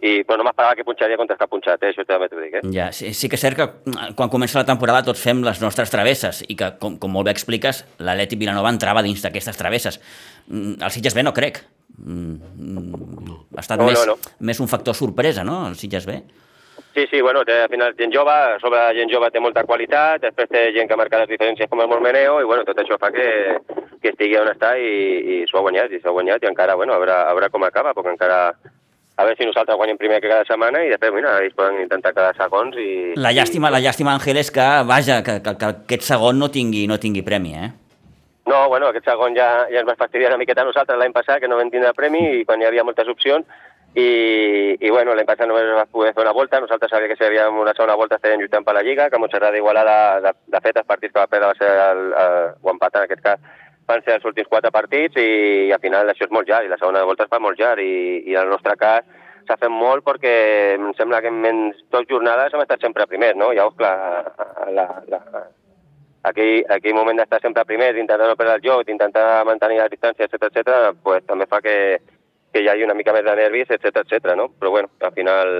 i 0.00 0.12
però 0.24 0.38
no 0.40 0.46
m'esperava 0.46 0.76
que 0.78 0.84
punxaria 0.86 1.18
contra 1.20 1.36
està 1.36 1.48
punxat, 1.50 1.82
eh? 1.84 1.90
això 1.92 2.04
també 2.08 2.28
t'ho 2.30 2.40
dic. 2.40 2.54
Eh? 2.58 2.62
Ja, 2.72 2.90
sí, 2.96 3.12
sí 3.16 3.28
que 3.28 3.36
és 3.36 3.44
cert 3.44 3.58
que 3.58 3.66
mm, 3.68 4.14
quan 4.16 4.32
comença 4.32 4.58
la 4.60 4.66
temporada 4.68 5.04
tots 5.06 5.20
fem 5.20 5.42
les 5.44 5.60
nostres 5.60 5.92
travesses 5.92 6.42
i 6.48 6.56
que, 6.56 6.72
com, 6.80 6.96
com 7.00 7.12
molt 7.12 7.28
bé 7.28 7.34
expliques, 7.36 7.84
l'Atleti 8.00 8.38
Vilanova 8.40 8.72
entrava 8.72 9.04
dins 9.04 9.20
d'aquestes 9.24 9.60
travesses. 9.60 10.00
Mm, 10.48 10.78
El 10.80 10.94
Sitges 10.94 11.16
B 11.16 11.24
no 11.26 11.34
crec. 11.36 11.62
Mm, 12.00 12.36
Ha 13.56 13.60
estat 13.60 13.80
No, 13.80 13.90
més, 13.90 13.98
no, 14.06 14.14
no. 14.14 14.36
més 14.46 14.60
un 14.62 14.68
factor 14.70 14.94
sorpresa, 14.94 15.44
no?, 15.44 15.66
el 15.68 15.76
Sitges 15.76 16.06
B. 16.06 16.20
Sí, 16.94 17.04
sí, 17.10 17.20
bueno, 17.20 17.44
té, 17.44 17.60
al 17.62 17.68
final 17.70 17.92
gent 17.98 18.10
jove, 18.14 18.34
sobre 18.62 18.80
gent 18.96 19.10
jove 19.12 19.28
té 19.30 19.38
molta 19.42 19.62
qualitat, 19.68 20.22
després 20.24 20.48
té 20.50 20.62
gent 20.74 20.88
que 20.88 20.96
marca 20.98 21.20
les 21.20 21.28
diferències 21.30 21.68
com 21.70 21.82
el 21.82 21.90
Montmeneo, 21.90 22.40
i 22.40 22.48
bueno, 22.48 22.64
tot 22.66 22.78
això 22.82 22.96
fa 22.98 23.12
que, 23.14 23.26
que 24.02 24.10
estigui 24.10 24.38
on 24.40 24.48
està 24.50 24.72
i, 24.80 24.90
i 25.20 25.36
s'ho 25.46 25.60
ha 25.60 25.64
guanyat, 25.68 25.92
i 25.92 26.00
s'ho 26.00 26.10
ha 26.10 26.16
guanyat, 26.16 26.42
i 26.42 26.50
encara, 26.50 26.74
bueno, 26.80 26.96
a 26.96 27.02
veure, 27.02 27.14
a 27.14 27.36
veure 27.36 27.50
com 27.52 27.66
acaba, 27.68 27.92
perquè 27.94 28.14
encara 28.16 28.40
a 29.20 29.26
veure 29.26 29.36
si 29.36 29.46
nosaltres 29.48 29.76
guanyem 29.76 29.98
primer 30.00 30.20
que 30.22 30.30
cada 30.30 30.46
setmana 30.48 30.80
i 30.86 30.90
després, 30.92 31.12
mira, 31.12 31.36
ells 31.44 31.56
poden 31.56 31.82
intentar 31.82 32.14
quedar 32.16 32.32
segons 32.38 32.76
i... 32.80 32.88
La 33.20 33.34
llàstima, 33.36 33.70
la 33.72 33.82
llàstima, 33.84 34.14
Àngel, 34.16 34.40
és 34.40 34.50
que, 34.54 34.66
vaja, 34.88 35.20
que, 35.26 35.38
que, 35.44 35.54
que 35.60 35.70
aquest 35.72 36.06
segon 36.08 36.40
no 36.40 36.48
tingui, 36.54 36.86
no 36.88 36.98
tingui 37.02 37.24
premi, 37.26 37.52
eh? 37.58 37.70
No, 38.48 38.64
bueno, 38.72 38.88
aquest 38.88 39.06
segon 39.06 39.36
ja, 39.36 39.48
ja 39.70 39.82
ens 39.82 39.90
va 39.90 39.98
fastidiar 40.00 40.32
una 40.32 40.40
miqueta 40.40 40.64
a 40.64 40.68
nosaltres 40.70 40.98
l'any 40.98 41.12
passat, 41.14 41.38
que 41.42 41.50
no 41.50 41.60
vam 41.60 41.70
tindre 41.70 41.92
premi 41.94 42.22
i 42.40 42.46
quan 42.48 42.62
hi 42.62 42.66
havia 42.70 42.86
moltes 42.86 43.10
opcions, 43.12 43.46
i, 43.94 44.08
i 44.78 44.90
bueno, 44.90 45.14
l'any 45.18 45.26
passat 45.28 45.50
només 45.50 45.68
va 45.76 45.86
poder 45.90 46.14
fer 46.16 46.24
una 46.24 46.34
volta, 46.34 46.62
nosaltres 46.62 46.90
sabíem 46.94 47.12
que 47.12 47.18
si 47.18 47.26
havíem 47.26 47.60
una 47.60 47.74
segona 47.76 47.98
volta 48.00 48.16
estaríem 48.16 48.40
lluitant 48.40 48.64
per 48.66 48.74
la 48.76 48.84
Lliga, 48.86 49.10
que 49.10 49.20
Montserrat 49.20 49.52
d'Igualada, 49.54 49.96
de, 50.24 50.34
de 50.54 50.60
fet, 50.64 50.78
els 50.78 50.88
partits 50.88 51.12
que 51.12 51.20
va 51.20 51.30
perdre 51.30 51.50
va 51.52 51.58
ser 51.58 51.70
el, 51.90 52.04
el, 52.24 52.38
o 52.62 52.72
empatar 52.72 53.04
en 53.04 53.10
aquest 53.10 53.24
cas, 53.26 53.50
van 53.90 54.04
ser 54.06 54.16
els 54.18 54.26
últims 54.30 54.48
quatre 54.48 54.72
partits 54.74 55.18
i, 55.20 55.30
i 55.68 55.72
al 55.74 55.82
final 55.82 56.08
això 56.08 56.26
és 56.26 56.34
molt 56.34 56.48
llarg, 56.48 56.66
i 56.66 56.72
la 56.72 56.78
segona 56.80 57.04
volta 57.08 57.26
es 57.26 57.32
fa 57.32 57.42
molt 57.42 57.58
llarg, 57.60 57.82
i, 57.82 58.22
i 58.30 58.36
en 58.36 58.46
el 58.46 58.54
nostre 58.54 58.76
cas 58.80 59.06
s'ha 59.48 59.56
fet 59.58 59.72
molt 59.72 60.04
perquè 60.06 60.34
em 60.76 60.90
sembla 60.98 61.20
que 61.24 61.30
en 61.32 61.40
menys 61.42 61.80
dues 61.90 62.06
jornades 62.10 62.54
hem 62.54 62.62
estat 62.62 62.84
sempre 62.84 63.08
primers, 63.10 63.38
no? 63.40 63.50
Llavors, 63.56 63.76
clar, 63.80 63.96
la, 64.76 64.86
la, 65.10 65.20
aquell, 66.30 66.64
aquell 66.76 66.96
moment 66.96 67.18
d'estar 67.18 67.40
sempre 67.42 67.66
primers, 67.68 67.96
d'intentar 67.96 68.28
no 68.30 68.38
perdre 68.38 68.58
el 68.58 68.64
joc, 68.66 68.86
d'intentar 68.86 69.44
mantenir 69.48 69.80
la 69.80 69.90
distància, 69.92 70.28
etc 70.28 70.48
etc, 70.50 70.80
pues, 71.02 71.24
també 71.26 71.48
fa 71.50 71.62
que, 71.64 71.76
que 72.52 72.62
hi 72.62 72.68
hagi 72.70 72.86
una 72.86 72.96
mica 72.98 73.14
més 73.16 73.26
de 73.26 73.36
nervis, 73.42 73.70
etc 73.76 74.02
etc, 74.04 74.34
no? 74.38 74.50
Però 74.58 74.74
bueno, 74.76 74.92
al 75.00 75.14
final 75.16 75.54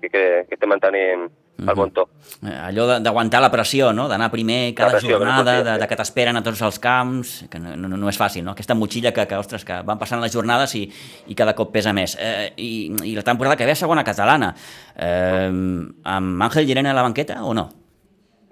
sí 0.00 0.10
que, 0.10 0.24
que 0.48 0.58
estem 0.58 0.72
mantenint 0.72 1.28
el 1.68 1.78
bon 1.78 1.92
to. 1.94 2.06
Eh, 2.44 2.54
Allò 2.54 2.86
d'aguantar 3.02 3.40
la 3.44 3.50
pressió, 3.52 3.92
no?, 3.96 4.08
d'anar 4.10 4.30
primer 4.32 4.74
cada 4.74 4.98
pressió, 4.98 5.18
jornada, 5.18 5.56
de, 5.62 5.76
de 5.82 5.88
que 5.90 5.98
t'esperen 6.00 6.40
a 6.40 6.42
tots 6.46 6.62
els 6.66 6.80
camps, 6.82 7.36
que 7.50 7.60
no, 7.62 7.76
no, 7.76 7.96
no 8.00 8.10
és 8.10 8.18
fàcil, 8.20 8.44
no?, 8.46 8.56
aquesta 8.56 8.76
motxilla 8.78 9.14
que, 9.16 9.26
que, 9.30 9.38
ostres, 9.38 9.64
que 9.64 9.80
van 9.86 10.00
passant 10.00 10.22
les 10.24 10.34
jornades 10.34 10.74
i, 10.78 10.84
i 11.28 11.38
cada 11.38 11.54
cop 11.58 11.72
pesa 11.74 11.94
més. 11.96 12.18
Eh, 12.20 12.52
i, 12.56 12.72
I 13.12 13.14
la 13.16 13.26
temporada 13.26 13.56
que 13.56 13.68
ve 13.68 13.76
a 13.76 13.80
segona 13.80 14.04
catalana, 14.04 14.54
eh, 14.96 15.48
amb 15.48 16.46
Àngel 16.48 16.68
Girena 16.68 16.92
a 16.92 16.98
la 17.00 17.06
banqueta 17.06 17.42
o 17.44 17.54
no? 17.54 17.70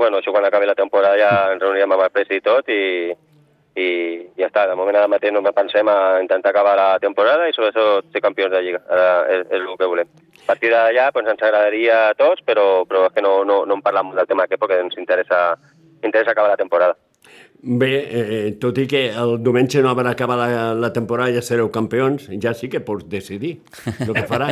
Bueno, 0.03 0.19
això 0.19 0.33
quan 0.35 0.45
acabi 0.45 0.67
la 0.67 0.75
temporada 0.75 1.19
ja 1.21 1.31
ens 1.53 1.63
reunirem 1.63 1.93
amb 1.95 2.07
el 2.07 2.11
presi 2.15 2.41
i 2.41 2.43
tot 2.43 2.69
i, 2.73 3.13
i 3.79 3.89
ja 4.39 4.49
està. 4.49 4.67
De 4.67 4.75
moment 4.79 4.99
ara 4.99 5.11
mateix 5.11 5.35
només 5.35 5.55
pensem 5.55 5.89
a 5.89 6.19
intentar 6.23 6.51
acabar 6.51 6.75
la 6.79 6.91
temporada 7.03 7.49
i 7.49 7.55
sobretot 7.57 8.11
ser 8.13 8.25
campions 8.25 8.53
de 8.53 8.63
Lliga. 8.65 8.83
Ara 8.91 9.09
és, 9.37 9.47
és 9.49 9.61
el 9.61 9.77
que 9.79 9.91
volem. 9.93 10.11
A 10.43 10.51
partir 10.51 10.73
d'allà 10.73 11.11
doncs, 11.15 11.31
ens 11.31 11.43
agradaria 11.43 12.09
a 12.09 12.17
tots, 12.19 12.43
però, 12.47 12.85
però 12.89 13.07
és 13.07 13.15
que 13.15 13.23
no, 13.25 13.41
no, 13.47 13.63
no 13.69 13.79
en 13.79 13.85
parlam 13.85 14.11
molt 14.11 14.19
del 14.21 14.29
tema 14.31 14.49
aquest 14.49 14.61
perquè 14.63 14.81
ens 14.83 14.99
interessa, 14.99 15.41
interessa 16.03 16.35
acabar 16.35 16.51
la 16.51 16.61
temporada. 16.61 16.99
Bé, 17.63 17.91
eh, 18.11 18.47
tot 18.59 18.79
i 18.83 18.89
que 18.91 19.05
el 19.15 19.37
diumenge 19.39 19.79
no 19.85 19.93
haurà 19.93 20.17
acabat 20.17 20.41
la, 20.41 20.63
la 20.75 20.91
temporada 20.91 21.31
i 21.31 21.37
ja 21.39 21.45
sereu 21.47 21.71
campions, 21.71 22.27
ja 22.43 22.57
sí 22.59 22.67
que 22.69 22.81
pots 22.83 23.07
decidir 23.07 23.53
el 24.03 24.11
que 24.17 24.27
farà, 24.27 24.49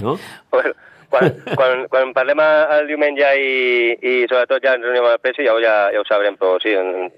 no? 0.00 0.16
Bueno, 0.54 0.72
quan, 1.16 1.32
quan, 1.58 1.84
quan 1.88 2.12
parlem 2.16 2.42
el 2.44 2.86
diumenge 2.90 3.30
i, 3.40 3.48
i 3.96 4.14
sobretot 4.28 4.60
ja 4.62 4.74
ens 4.76 4.84
reunim 4.84 5.02
amb 5.06 5.14
el 5.14 5.20
presi 5.24 5.46
ja, 5.48 5.56
ja, 5.64 5.74
ja 5.94 6.02
ho 6.02 6.06
sabrem, 6.08 6.36
però 6.36 6.58
sí, 6.62 6.74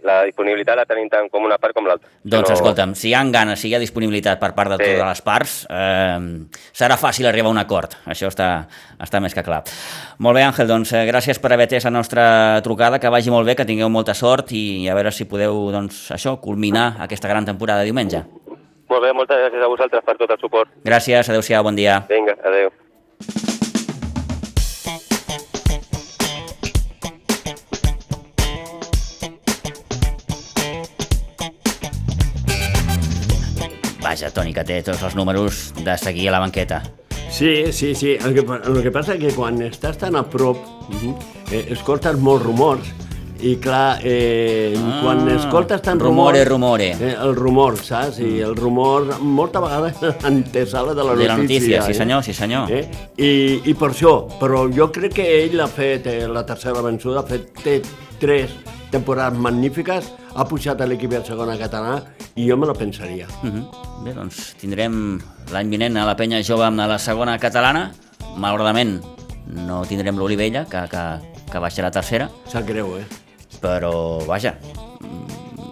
la 0.07 0.21
disponibilitat 0.29 0.79
la 0.79 0.87
tenim 0.87 1.11
tant 1.11 1.27
com 1.35 1.45
una 1.49 1.59
part 1.59 1.75
com 1.75 1.87
l'altra. 1.91 2.09
Doncs 2.23 2.53
no- 2.53 2.57
escolta'm, 2.57 2.95
si 2.95 3.11
hi 3.11 3.15
ha 3.19 3.25
ganes, 3.35 3.59
si 3.61 3.69
hi 3.73 3.75
ha 3.75 3.83
disponibilitat 3.83 4.39
per 4.41 4.53
part 4.55 4.71
de 4.77 4.79
Sí. 4.79 4.93
totes 4.95 5.09
les 5.09 5.23
parts, 5.27 5.57
eh, 5.69 6.19
serà 6.73 6.97
fàcil 7.01 7.27
arribar 7.27 7.51
a 7.51 7.57
un 7.57 7.59
acord. 7.59 7.99
Això 8.07 8.31
està, 8.31 8.69
està 9.03 9.21
més 9.21 9.35
que 9.35 9.43
clar. 9.43 9.65
Molt 10.23 10.37
bé, 10.39 10.45
Àngel, 10.47 10.69
doncs 10.71 10.93
eh, 10.95 11.05
gràcies 11.11 11.41
per 11.43 11.53
haver 11.53 11.67
atès 11.69 11.85
la 11.85 11.91
nostra 11.95 12.61
trucada, 12.63 12.99
que 13.03 13.09
vagi 13.11 13.31
molt 13.35 13.47
bé, 13.47 13.57
que 13.59 13.67
tingueu 13.67 13.89
molta 13.91 14.15
sort 14.15 14.53
i 14.53 14.87
a 14.89 14.95
veure 14.95 15.11
si 15.13 15.27
podeu, 15.27 15.71
doncs, 15.75 16.11
això, 16.15 16.39
culminar 16.41 16.97
aquesta 17.03 17.29
gran 17.29 17.45
temporada 17.45 17.81
de 17.81 17.91
diumenge. 17.91 18.23
Molt 18.89 19.03
bé, 19.05 19.13
moltes 19.13 19.37
gràcies 19.37 19.63
a 19.63 19.69
vosaltres 19.69 20.05
per 20.05 20.17
tot 20.17 20.31
el 20.31 20.39
suport. 20.41 20.71
Gràcies, 20.85 21.29
adeu-siau, 21.29 21.63
bon 21.63 21.77
dia. 21.77 22.01
Vinga, 22.09 22.39
adeu. 22.45 23.58
Vaja, 34.19 34.33
Toni, 34.35 34.51
que 34.51 34.65
té 34.67 34.81
tots 34.83 35.03
els 35.07 35.15
números 35.15 35.69
de 35.79 35.95
seguir 36.01 36.25
a 36.29 36.33
la 36.35 36.41
banqueta. 36.43 36.81
Sí, 37.31 37.71
sí, 37.73 37.95
sí. 37.95 38.17
El 38.19 38.35
que, 38.35 38.43
el 38.43 38.81
que 38.83 38.91
passa 38.91 39.15
és 39.15 39.21
que 39.23 39.31
quan 39.37 39.61
estàs 39.63 39.99
tan 40.01 40.17
a 40.19 40.25
prop, 40.27 40.59
eh, 41.53 41.61
escoltes 41.71 42.19
molts 42.19 42.43
rumors, 42.43 42.89
i 43.39 43.53
clar, 43.63 44.01
eh, 44.03 44.75
Ah, 44.75 44.99
quan 45.05 45.23
escoltes 45.31 45.81
tant 45.87 46.01
rumore, 46.03 46.41
rumor... 46.49 46.81
rumore. 46.81 46.89
Eh, 46.99 47.15
el 47.23 47.37
rumor, 47.37 47.77
saps? 47.79 48.19
I 48.19 48.41
el 48.43 48.57
rumor 48.59 49.21
molta 49.23 49.61
vegada 49.63 49.93
antesala 50.27 50.95
de 50.99 51.05
la 51.05 51.15
De 51.15 51.29
notícia. 51.29 51.29
la 51.29 51.37
notícia, 51.45 51.83
sí 51.83 51.91
eh? 51.93 51.95
senyor, 51.95 52.25
sí 52.25 52.35
senyor. 52.35 52.73
Eh? 52.73 52.91
I, 53.19 53.31
I 53.71 53.75
per 53.79 53.93
això, 53.93 54.17
però 54.41 54.65
jo 54.75 54.91
crec 54.91 55.15
que 55.21 55.29
ell 55.45 55.61
ha 55.63 55.69
fet 55.71 56.09
eh, 56.11 56.25
la 56.27 56.43
tercera 56.45 56.83
vençuda, 56.83 57.21
ha 57.23 57.29
fet 57.31 57.53
té 57.63 57.79
tres 58.19 58.51
temporades 58.91 59.39
magnífiques, 59.39 60.11
ha 60.39 60.47
pujat 60.47 60.81
a 60.81 60.87
l'equip 60.87 61.11
de 61.11 61.21
segona 61.27 61.57
català 61.59 61.99
i 62.39 62.47
jo 62.49 62.57
me 62.57 62.67
la 62.71 62.75
pensaria. 62.79 63.27
Mhm. 63.43 63.63
Bé, 64.05 64.15
doncs 64.15 64.55
tindrem 64.61 65.19
l'any 65.53 65.71
vinent 65.75 65.99
a 65.99 66.07
la 66.07 66.15
penya 66.17 66.43
jove 66.47 66.65
amb 66.65 66.79
la 66.79 66.99
segona 66.99 67.39
catalana. 67.39 67.91
Malauradament 68.39 69.01
no 69.67 69.83
tindrem 69.89 70.19
l'Olivella, 70.19 70.65
que, 70.71 70.85
que, 70.93 71.05
que 71.51 71.59
baixarà 71.59 71.89
a 71.89 71.95
tercera, 71.95 72.29
Sap 72.47 72.67
greu, 72.69 72.99
eh? 73.01 73.07
però 73.63 74.21
vaja, 74.29 74.55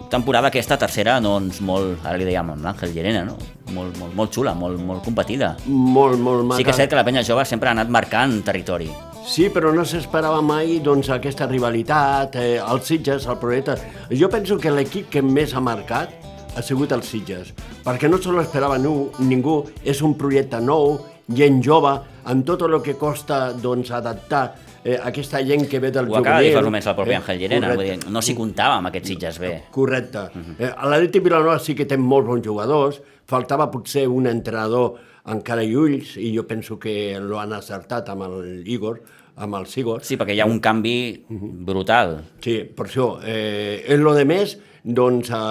temporada 0.09 0.49
aquesta 0.49 0.77
tercera, 0.81 1.19
doncs 1.23 1.61
molt, 1.61 2.01
ara 2.03 2.17
li 2.17 2.25
dèiem 2.27 2.55
amb 2.55 2.65
l'Àngel 2.65 2.95
Llerena, 2.95 3.23
no? 3.27 3.37
Molt, 3.75 3.97
molt, 3.99 4.15
molt 4.15 4.33
xula, 4.33 4.55
molt, 4.57 4.79
molt 4.81 5.03
competida. 5.05 5.55
Molt, 5.67 6.17
molt 6.19 6.43
maca. 6.43 6.57
Sí 6.59 6.65
que 6.65 6.73
és 6.73 6.81
cert 6.81 6.91
que 6.91 6.99
la 6.99 7.05
penya 7.07 7.23
jove 7.27 7.45
sempre 7.45 7.69
ha 7.69 7.75
anat 7.77 7.91
marcant 7.93 8.39
territori. 8.47 8.89
Sí, 9.27 9.49
però 9.53 9.73
no 9.75 9.83
s'esperava 9.85 10.39
mai 10.41 10.77
doncs, 10.83 11.09
aquesta 11.11 11.45
rivalitat, 11.49 12.37
eh, 12.39 12.57
els 12.63 12.87
Sitges, 12.87 13.25
el 13.27 13.37
projecte... 13.41 13.75
Jo 14.15 14.29
penso 14.31 14.55
que 14.57 14.71
l'equip 14.71 15.09
que 15.11 15.21
més 15.21 15.53
ha 15.53 15.61
marcat 15.61 16.13
ha 16.57 16.63
sigut 16.63 16.93
els 16.95 17.09
Sitges, 17.11 17.51
perquè 17.85 18.09
no 18.09 18.17
se 18.23 18.31
l'esperava 18.33 18.79
ningú, 18.79 19.59
és 19.83 19.99
un 20.01 20.15
projecte 20.17 20.61
nou, 20.63 20.95
gent 21.27 21.59
jove, 21.63 21.91
amb 22.31 22.47
tot 22.47 22.63
el 22.65 22.79
que 22.85 22.95
costa 22.97 23.51
doncs, 23.53 23.91
adaptar 23.93 24.45
eh, 24.83 24.95
aquesta 24.95 25.43
gent 25.45 25.67
que 25.69 25.83
ve 25.83 25.91
del 25.91 26.07
Ho 26.09 26.15
acaba 26.21 26.39
de 26.39 26.47
dir 26.47 26.53
juvenil. 26.53 26.57
fa 26.57 26.63
només 26.69 26.87
el 26.87 26.95
propi 26.95 27.13
eh, 27.13 27.19
Àngel 27.19 27.43
Llerena, 27.43 27.73
vull 27.75 27.83
dir, 27.91 27.99
no 28.07 28.23
s'hi 28.23 28.37
comptava 28.37 28.79
amb 28.79 28.89
aquests 28.89 29.11
Sitges 29.11 29.41
bé. 29.43 29.51
Correcte. 29.75 30.23
eh, 30.55 30.71
L'Atleti 30.71 31.19
Vilanova 31.27 31.59
sí 31.59 31.75
que 31.75 31.85
té 31.85 31.99
molts 31.99 32.31
bons 32.31 32.47
jugadors, 32.47 33.03
faltava 33.27 33.67
potser 33.69 34.07
un 34.07 34.31
entrenador 34.31 34.95
encara 35.27 35.61
i 35.67 35.75
ulls, 35.75 36.15
i 36.15 36.31
jo 36.31 36.47
penso 36.47 36.79
que 36.79 37.19
lo 37.19 37.41
han 37.41 37.51
acertat 37.53 38.07
amb 38.09 38.23
el 38.29 38.63
Igor, 38.65 39.01
amb 39.37 39.59
el 39.59 39.67
Sigor. 39.69 40.03
Sí, 40.05 40.17
perquè 40.17 40.35
hi 40.35 40.41
ha 40.41 40.47
un 40.49 40.59
canvi 40.63 40.97
brutal. 41.29 42.17
Sí, 42.43 42.59
per 42.75 42.87
això. 42.89 43.11
Eh, 43.23 43.83
en 43.93 44.03
lo 44.03 44.15
de 44.17 44.25
més, 44.27 44.57
doncs 44.87 45.29
ha, 45.35 45.41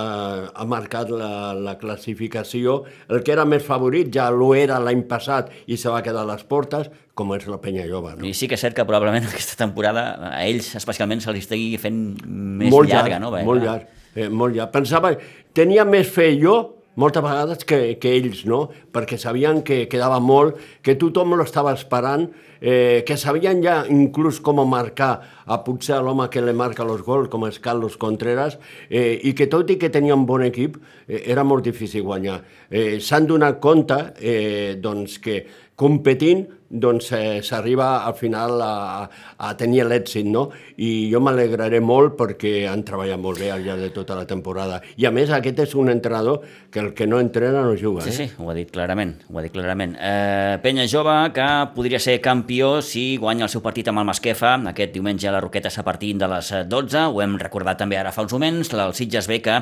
ha 0.49 0.65
marcat 0.69 1.11
la, 1.13 1.53
la 1.55 1.77
classificació. 1.79 2.81
El 3.13 3.23
que 3.27 3.35
era 3.35 3.45
més 3.49 3.65
favorit 3.65 4.11
ja 4.13 4.29
lo 4.33 4.53
era 4.57 4.79
l'any 4.83 5.05
passat 5.11 5.53
i 5.67 5.79
se 5.79 5.93
va 5.93 6.03
quedar 6.05 6.25
a 6.25 6.31
les 6.33 6.47
portes, 6.49 6.89
com 7.17 7.35
és 7.37 7.47
la 7.51 7.61
penya 7.63 7.87
jove. 7.89 8.17
No? 8.17 8.27
I 8.27 8.35
sí 8.37 8.49
que 8.49 8.59
és 8.59 8.65
cert 8.65 8.77
que 8.77 8.87
probablement 8.89 9.29
aquesta 9.31 9.59
temporada 9.61 10.09
a 10.33 10.41
ells 10.47 10.73
especialment 10.81 11.23
se 11.25 11.37
li 11.37 11.45
estigui 11.45 11.77
fent 11.81 12.01
més 12.25 12.73
molt 12.73 12.91
llarga, 12.91 13.21
llarg, 13.21 13.27
no? 13.27 13.35
Bé, 13.35 13.45
molt 13.47 13.67
llarg, 13.67 13.93
eh, 14.15 14.31
molt 14.31 14.57
llarg. 14.57 14.73
Pensava, 14.75 15.13
tenia 15.57 15.87
més 15.89 16.09
fe 16.11 16.33
jo, 16.41 16.59
moltes 16.97 17.23
vegades, 17.23 17.65
que, 17.69 17.79
que 18.01 18.15
ells, 18.17 18.45
no? 18.49 18.67
Perquè 18.93 19.19
sabien 19.21 19.63
que 19.67 19.85
quedava 19.93 20.19
molt, 20.21 20.59
que 20.83 20.97
tothom 20.99 21.37
l'estava 21.39 21.75
esperant, 21.77 22.27
eh, 22.61 23.05
que 23.07 23.19
sabien 23.21 23.63
ja 23.65 23.79
inclús 23.93 24.41
com 24.41 24.63
marcar 24.67 25.21
a 25.45 25.61
potser 25.65 26.01
l'home 26.03 26.29
que 26.33 26.43
li 26.43 26.57
marca 26.57 26.85
els 26.87 27.05
gols, 27.05 27.29
com 27.33 27.47
és 27.47 27.61
Carlos 27.61 27.99
Contreras, 28.01 28.59
eh, 28.89 29.21
i 29.23 29.35
que 29.37 29.47
tot 29.53 29.71
i 29.71 29.79
que 29.79 29.93
tenia 29.93 30.17
un 30.17 30.27
bon 30.27 30.43
equip, 30.49 30.81
eh, 31.07 31.23
era 31.27 31.45
molt 31.45 31.65
difícil 31.65 32.03
guanyar. 32.03 32.41
Eh, 32.71 32.99
S'han 33.01 33.29
donat 33.29 33.61
compte 33.61 34.01
eh, 34.19 34.77
doncs, 34.81 35.21
que 35.21 35.45
competint 35.77 36.47
doncs 36.71 37.13
eh, 37.13 37.41
s'arriba 37.43 38.05
al 38.07 38.15
final 38.19 38.61
a, 38.63 39.09
a 39.39 39.53
tenir 39.57 39.85
l'èxit, 39.87 40.27
no? 40.27 40.49
I 40.83 41.09
jo 41.13 41.21
m'alegraré 41.23 41.81
molt 41.81 42.17
perquè 42.19 42.67
han 42.71 42.83
treballat 42.87 43.21
molt 43.23 43.39
bé 43.41 43.51
al 43.55 43.63
llarg 43.65 43.85
de 43.87 43.91
tota 43.95 44.17
la 44.19 44.27
temporada. 44.27 44.81
I 44.97 45.07
a 45.07 45.13
més 45.15 45.31
aquest 45.31 45.63
és 45.67 45.75
un 45.79 45.91
entrenador 45.93 46.43
que 46.71 46.81
el 46.83 46.93
que 46.95 47.07
no 47.07 47.21
entrena 47.21 47.63
no 47.63 47.77
juga, 47.79 48.03
Sí, 48.07 48.11
eh? 48.11 48.17
sí, 48.27 48.29
ho 48.43 48.51
ha 48.51 48.55
dit 48.57 48.71
clarament, 48.71 49.17
ho 49.31 49.39
ha 49.39 49.45
dit 49.47 49.53
clarament. 49.55 49.97
Eh, 50.01 50.59
Penya 50.63 50.89
Jove, 50.91 51.17
que 51.37 51.49
podria 51.75 52.01
ser 52.03 52.21
campió 52.21 52.81
si 52.83 53.17
guanya 53.17 53.47
el 53.47 53.53
seu 53.53 53.63
partit 53.63 53.89
amb 53.89 54.03
el 54.03 54.09
Masquefa, 54.11 54.57
aquest 54.73 54.93
diumenge 54.95 55.29
a 55.29 55.35
la 55.37 55.41
Roquetes 55.45 55.79
a 55.79 55.85
partir 55.87 56.15
de 56.19 56.29
les 56.29 56.53
12, 56.67 57.07
ho 57.13 57.23
hem 57.23 57.39
recordat 57.39 57.79
també 57.79 57.99
ara 57.99 58.13
fa 58.13 58.27
uns 58.27 58.35
moments, 58.35 58.73
el 58.77 58.95
Sitges 58.95 59.29
B 59.31 59.41
que 59.41 59.61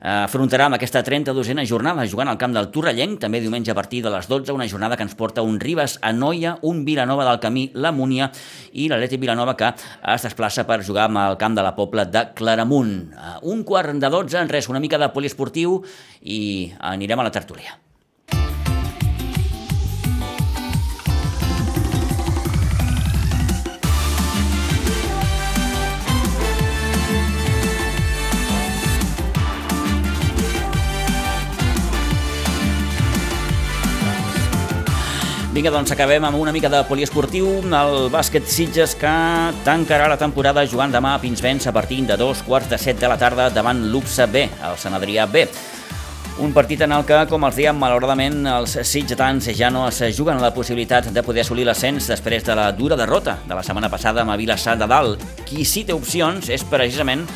afrontarà 0.00 0.66
amb 0.66 0.78
aquesta 0.78 1.02
32a 1.04 1.64
jornada 1.68 2.06
jugant 2.10 2.30
al 2.32 2.38
camp 2.40 2.54
del 2.56 2.70
Torrellenc, 2.74 3.20
també 3.22 3.40
diumenge 3.40 3.72
a 3.72 3.76
partir 3.78 4.02
de 4.04 4.12
les 4.12 4.28
12, 4.28 4.52
una 4.52 4.68
jornada 4.68 4.96
que 4.96 5.06
ens 5.06 5.14
porta 5.14 5.42
un 5.42 5.60
Ribes 5.60 5.98
a 6.02 6.12
Noia, 6.12 6.56
un 6.62 6.84
Vilanova 6.84 7.28
del 7.28 7.40
Camí, 7.40 7.68
la 7.74 7.92
Múnia 7.92 8.30
i 8.72 8.88
l'Atleti 8.88 9.20
Vilanova 9.20 9.56
que 9.56 9.70
es 9.70 10.26
desplaça 10.26 10.66
per 10.68 10.82
jugar 10.82 11.08
amb 11.08 11.22
el 11.24 11.38
camp 11.40 11.56
de 11.56 11.64
la 11.64 11.74
Pobla 11.76 12.04
de 12.04 12.26
Claramunt. 12.34 12.94
Un 13.42 13.64
quart 13.64 13.94
de 13.94 14.10
12, 14.10 14.42
en 14.42 14.52
res, 14.52 14.68
una 14.68 14.82
mica 14.82 14.98
de 14.98 15.12
poliesportiu 15.14 15.80
i 16.22 16.72
anirem 16.80 17.20
a 17.20 17.28
la 17.30 17.34
tertúlia. 17.34 17.78
Vinga, 35.54 35.70
doncs 35.70 35.92
acabem 35.94 36.24
amb 36.26 36.34
una 36.34 36.50
mica 36.50 36.66
de 36.66 36.80
poliesportiu. 36.88 37.46
El 37.62 38.08
bàsquet 38.10 38.48
Sitges 38.50 38.96
que 38.98 39.12
tancarà 39.62 40.08
la 40.10 40.16
temporada 40.18 40.64
jugant 40.66 40.90
demà 40.90 41.12
a 41.14 41.20
Pinsbens 41.22 41.68
a 41.70 41.72
partir 41.72 42.00
de 42.08 42.16
dos 42.18 42.40
quarts 42.42 42.66
de 42.72 42.78
set 42.82 42.98
de 42.98 43.06
la 43.06 43.14
tarda 43.20 43.46
davant 43.54 43.84
l'UPSA 43.92 44.26
B, 44.26 44.48
el 44.50 44.74
Sant 44.82 44.98
Adrià 44.98 45.28
B. 45.30 45.44
Un 46.42 46.50
partit 46.50 46.82
en 46.82 46.96
el 46.96 47.06
que, 47.06 47.20
com 47.30 47.46
els 47.46 47.54
dèiem, 47.54 47.78
malauradament 47.78 48.40
els 48.50 48.74
sitgetans 48.82 49.46
ja 49.54 49.70
no 49.70 49.86
es 49.86 50.02
juguen 50.18 50.42
la 50.42 50.50
possibilitat 50.50 51.12
de 51.14 51.22
poder 51.22 51.46
assolir 51.46 51.68
l'ascens 51.68 52.10
després 52.10 52.42
de 52.42 52.58
la 52.58 52.72
dura 52.74 52.98
derrota 52.98 53.38
de 53.46 53.54
la 53.54 53.62
setmana 53.62 53.92
passada 53.92 54.26
amb 54.26 54.34
a 54.34 54.40
Vilassar 54.40 54.74
de 54.74 54.90
Dalt. 54.90 55.22
Qui 55.46 55.62
sí 55.62 55.86
té 55.86 55.94
opcions 55.94 56.50
és 56.50 56.66
precisament 56.66 57.28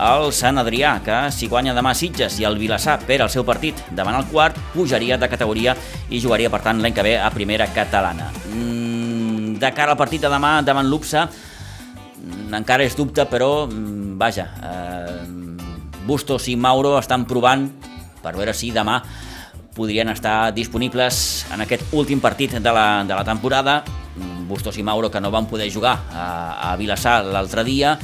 el 0.00 0.32
Sant 0.34 0.58
Adrià, 0.58 0.96
que 1.04 1.18
si 1.34 1.46
guanya 1.50 1.74
demà 1.76 1.94
Sitges 1.94 2.38
i 2.40 2.46
el 2.48 2.58
Vilassar 2.58 2.98
per 3.06 3.20
al 3.22 3.30
seu 3.30 3.44
partit 3.46 3.78
davant 3.94 4.16
el 4.18 4.26
quart, 4.30 4.58
pujaria 4.74 5.18
de 5.20 5.28
categoria 5.30 5.76
i 6.10 6.20
jugaria, 6.22 6.50
per 6.50 6.62
tant, 6.64 6.80
l'any 6.82 6.94
que 6.94 7.04
ve 7.06 7.14
a 7.20 7.30
primera 7.34 7.68
catalana. 7.74 8.30
Mm, 8.50 9.58
de 9.62 9.72
cara 9.74 9.94
al 9.94 10.00
partit 10.00 10.22
de 10.22 10.30
demà 10.32 10.56
davant 10.66 10.88
l'UPSA, 10.90 11.28
mm, 11.28 12.54
encara 12.58 12.84
és 12.84 12.96
dubte, 12.96 13.26
però, 13.26 13.66
mm, 13.68 14.18
vaja, 14.18 14.48
eh, 14.62 15.20
Bustos 16.04 16.48
i 16.48 16.56
Mauro 16.56 16.98
estan 16.98 17.24
provant 17.24 17.70
per 18.22 18.34
veure 18.36 18.52
si 18.52 18.70
demà 18.70 19.02
podrien 19.74 20.08
estar 20.08 20.52
disponibles 20.54 21.46
en 21.52 21.64
aquest 21.64 21.92
últim 21.92 22.20
partit 22.20 22.52
de 22.52 22.72
la, 22.72 23.04
de 23.04 23.14
la 23.14 23.24
temporada. 23.24 23.82
Bustos 24.46 24.76
i 24.78 24.82
Mauro 24.82 25.10
que 25.10 25.20
no 25.20 25.30
van 25.30 25.46
poder 25.46 25.70
jugar 25.72 25.98
a, 26.12 26.26
a 26.70 26.76
Vilassar 26.76 27.24
l'altre 27.24 27.64
dia. 27.64 27.98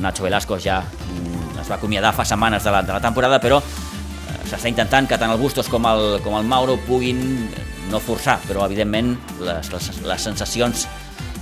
Nacho 0.00 0.24
Velasco 0.24 0.58
ja 0.60 0.80
mm, 0.82 1.60
es 1.62 1.70
va 1.70 1.76
acomiadar 1.76 2.14
fa 2.16 2.24
setmanes 2.24 2.64
de 2.64 2.72
la, 2.74 2.82
de 2.82 2.92
la 2.92 3.00
temporada, 3.00 3.40
però 3.42 3.60
eh, 3.60 4.38
s'està 4.48 4.70
intentant 4.70 5.08
que 5.08 5.18
tant 5.18 5.32
el 5.32 5.40
Bustos 5.40 5.68
com 5.72 5.86
el, 5.90 6.20
com 6.24 6.38
el 6.38 6.48
Mauro 6.48 6.78
puguin 6.86 7.22
eh, 7.50 7.66
no 7.90 8.00
forçar, 8.00 8.38
però 8.48 8.66
evidentment 8.66 9.16
les, 9.40 9.72
les, 9.72 9.90
les 10.06 10.28
sensacions 10.30 10.86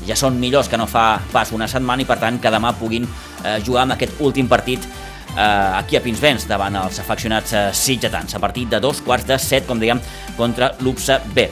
ja 0.07 0.17
són 0.17 0.39
millors 0.41 0.69
que 0.69 0.79
no 0.81 0.89
fa 0.89 1.21
pas 1.33 1.53
una 1.53 1.69
setmana 1.69 2.03
i 2.03 2.09
per 2.09 2.19
tant 2.21 2.41
que 2.41 2.53
demà 2.53 2.73
puguin 2.79 3.07
eh, 3.07 3.59
jugar 3.65 3.87
en 3.87 3.97
aquest 3.97 4.21
últim 4.25 4.49
partit 4.49 4.87
eh, 5.37 5.41
aquí 5.41 5.97
a 5.97 6.03
Pinsbens 6.05 6.47
davant 6.49 6.77
els 6.81 7.01
afeccionats 7.03 7.53
eh, 7.53 8.27
a 8.35 8.39
partir 8.41 8.67
de 8.69 8.81
dos 8.81 9.01
quarts 9.01 9.27
de 9.27 9.39
set, 9.39 9.67
com 9.67 9.79
dèiem, 9.79 10.01
contra 10.37 10.73
l'UPSA 10.81 11.21
B. 11.35 11.49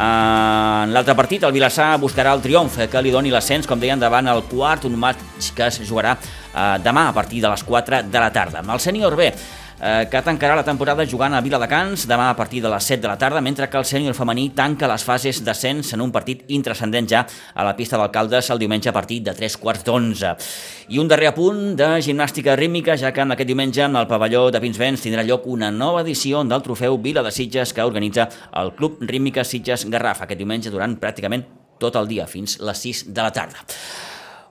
En 0.00 0.92
l'altre 0.94 1.14
partit, 1.14 1.42
el 1.44 1.52
Vilassar 1.52 1.98
buscarà 2.00 2.32
el 2.32 2.40
triomf 2.42 2.78
que 2.90 3.02
li 3.04 3.12
doni 3.12 3.30
l'ascens, 3.32 3.68
com 3.68 3.80
deien, 3.80 4.00
davant 4.00 4.30
el 4.32 4.40
quart, 4.48 4.86
un 4.88 4.96
match 4.98 5.52
que 5.56 5.68
es 5.68 5.82
jugarà 5.84 6.16
eh, 6.16 6.78
demà 6.82 7.08
a 7.10 7.16
partir 7.16 7.42
de 7.42 7.50
les 7.52 7.64
4 7.68 8.02
de 8.08 8.22
la 8.22 8.30
tarda. 8.32 8.62
Amb 8.62 8.72
el 8.72 8.80
sènior 8.80 9.16
B, 9.18 9.28
eh, 9.82 10.06
que 10.08 10.22
tancarà 10.22 10.54
la 10.56 10.64
temporada 10.64 11.04
jugant 11.08 11.34
a 11.34 11.42
Viladecans 11.42 12.06
demà 12.08 12.30
a 12.30 12.36
partir 12.38 12.62
de 12.62 12.70
les 12.70 12.86
7 12.86 13.02
de 13.02 13.10
la 13.10 13.18
tarda, 13.18 13.42
mentre 13.42 13.68
que 13.68 13.78
el 13.78 13.84
sènior 13.84 14.14
femení 14.14 14.50
tanca 14.54 14.88
les 14.88 15.02
fases 15.04 15.42
d'ascens 15.44 15.92
en 15.96 16.04
un 16.04 16.12
partit 16.14 16.44
intrascendent 16.54 17.08
ja 17.10 17.24
a 17.26 17.66
la 17.66 17.74
pista 17.76 17.98
d'alcaldes 17.98 18.50
el 18.54 18.62
diumenge 18.62 18.88
a 18.88 18.94
partir 18.94 19.20
de 19.26 19.34
3 19.34 19.56
quarts 19.58 19.84
d'11. 19.84 20.36
I 20.94 21.02
un 21.02 21.10
darrer 21.10 21.32
apunt 21.32 21.74
de 21.76 21.90
gimnàstica 22.00 22.56
rítmica, 22.56 22.96
ja 22.96 23.12
que 23.12 23.26
aquest 23.26 23.48
diumenge 23.48 23.82
en 23.82 23.96
el 23.96 24.06
pavelló 24.06 24.50
de 24.50 24.60
Pinsbens 24.60 25.02
tindrà 25.02 25.26
lloc 25.26 25.46
una 25.46 25.70
nova 25.70 26.02
edició 26.06 26.44
del 26.44 26.62
trofeu 26.62 26.98
Vila 27.02 27.22
de 27.22 27.34
Sitges 27.34 27.72
que 27.72 27.82
organitza 27.82 28.28
el 28.54 28.74
Club 28.78 28.98
Rítmica 29.00 29.44
Sitges 29.44 29.88
Garraf 29.90 30.22
aquest 30.22 30.38
diumenge 30.38 30.70
durant 30.70 30.96
pràcticament 31.00 31.44
tot 31.82 31.98
el 31.98 32.06
dia, 32.06 32.28
fins 32.30 32.60
les 32.62 32.86
6 32.86 33.06
de 33.10 33.22
la 33.22 33.32
tarda. 33.34 33.66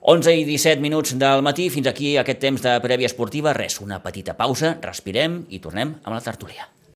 11 0.01 0.33
i 0.33 0.45
17 0.47 0.81
minuts 0.81 1.13
del 1.13 1.43
matí, 1.45 1.67
fins 1.69 1.85
aquí 1.85 2.15
aquest 2.17 2.41
temps 2.41 2.63
de 2.65 2.73
prèvia 2.81 3.05
esportiva. 3.05 3.53
Res, 3.53 3.77
una 3.85 4.01
petita 4.01 4.33
pausa, 4.33 4.73
respirem 4.81 5.43
i 5.53 5.61
tornem 5.61 5.93
amb 6.01 6.15
la 6.15 6.23
tertúlia. 6.25 6.65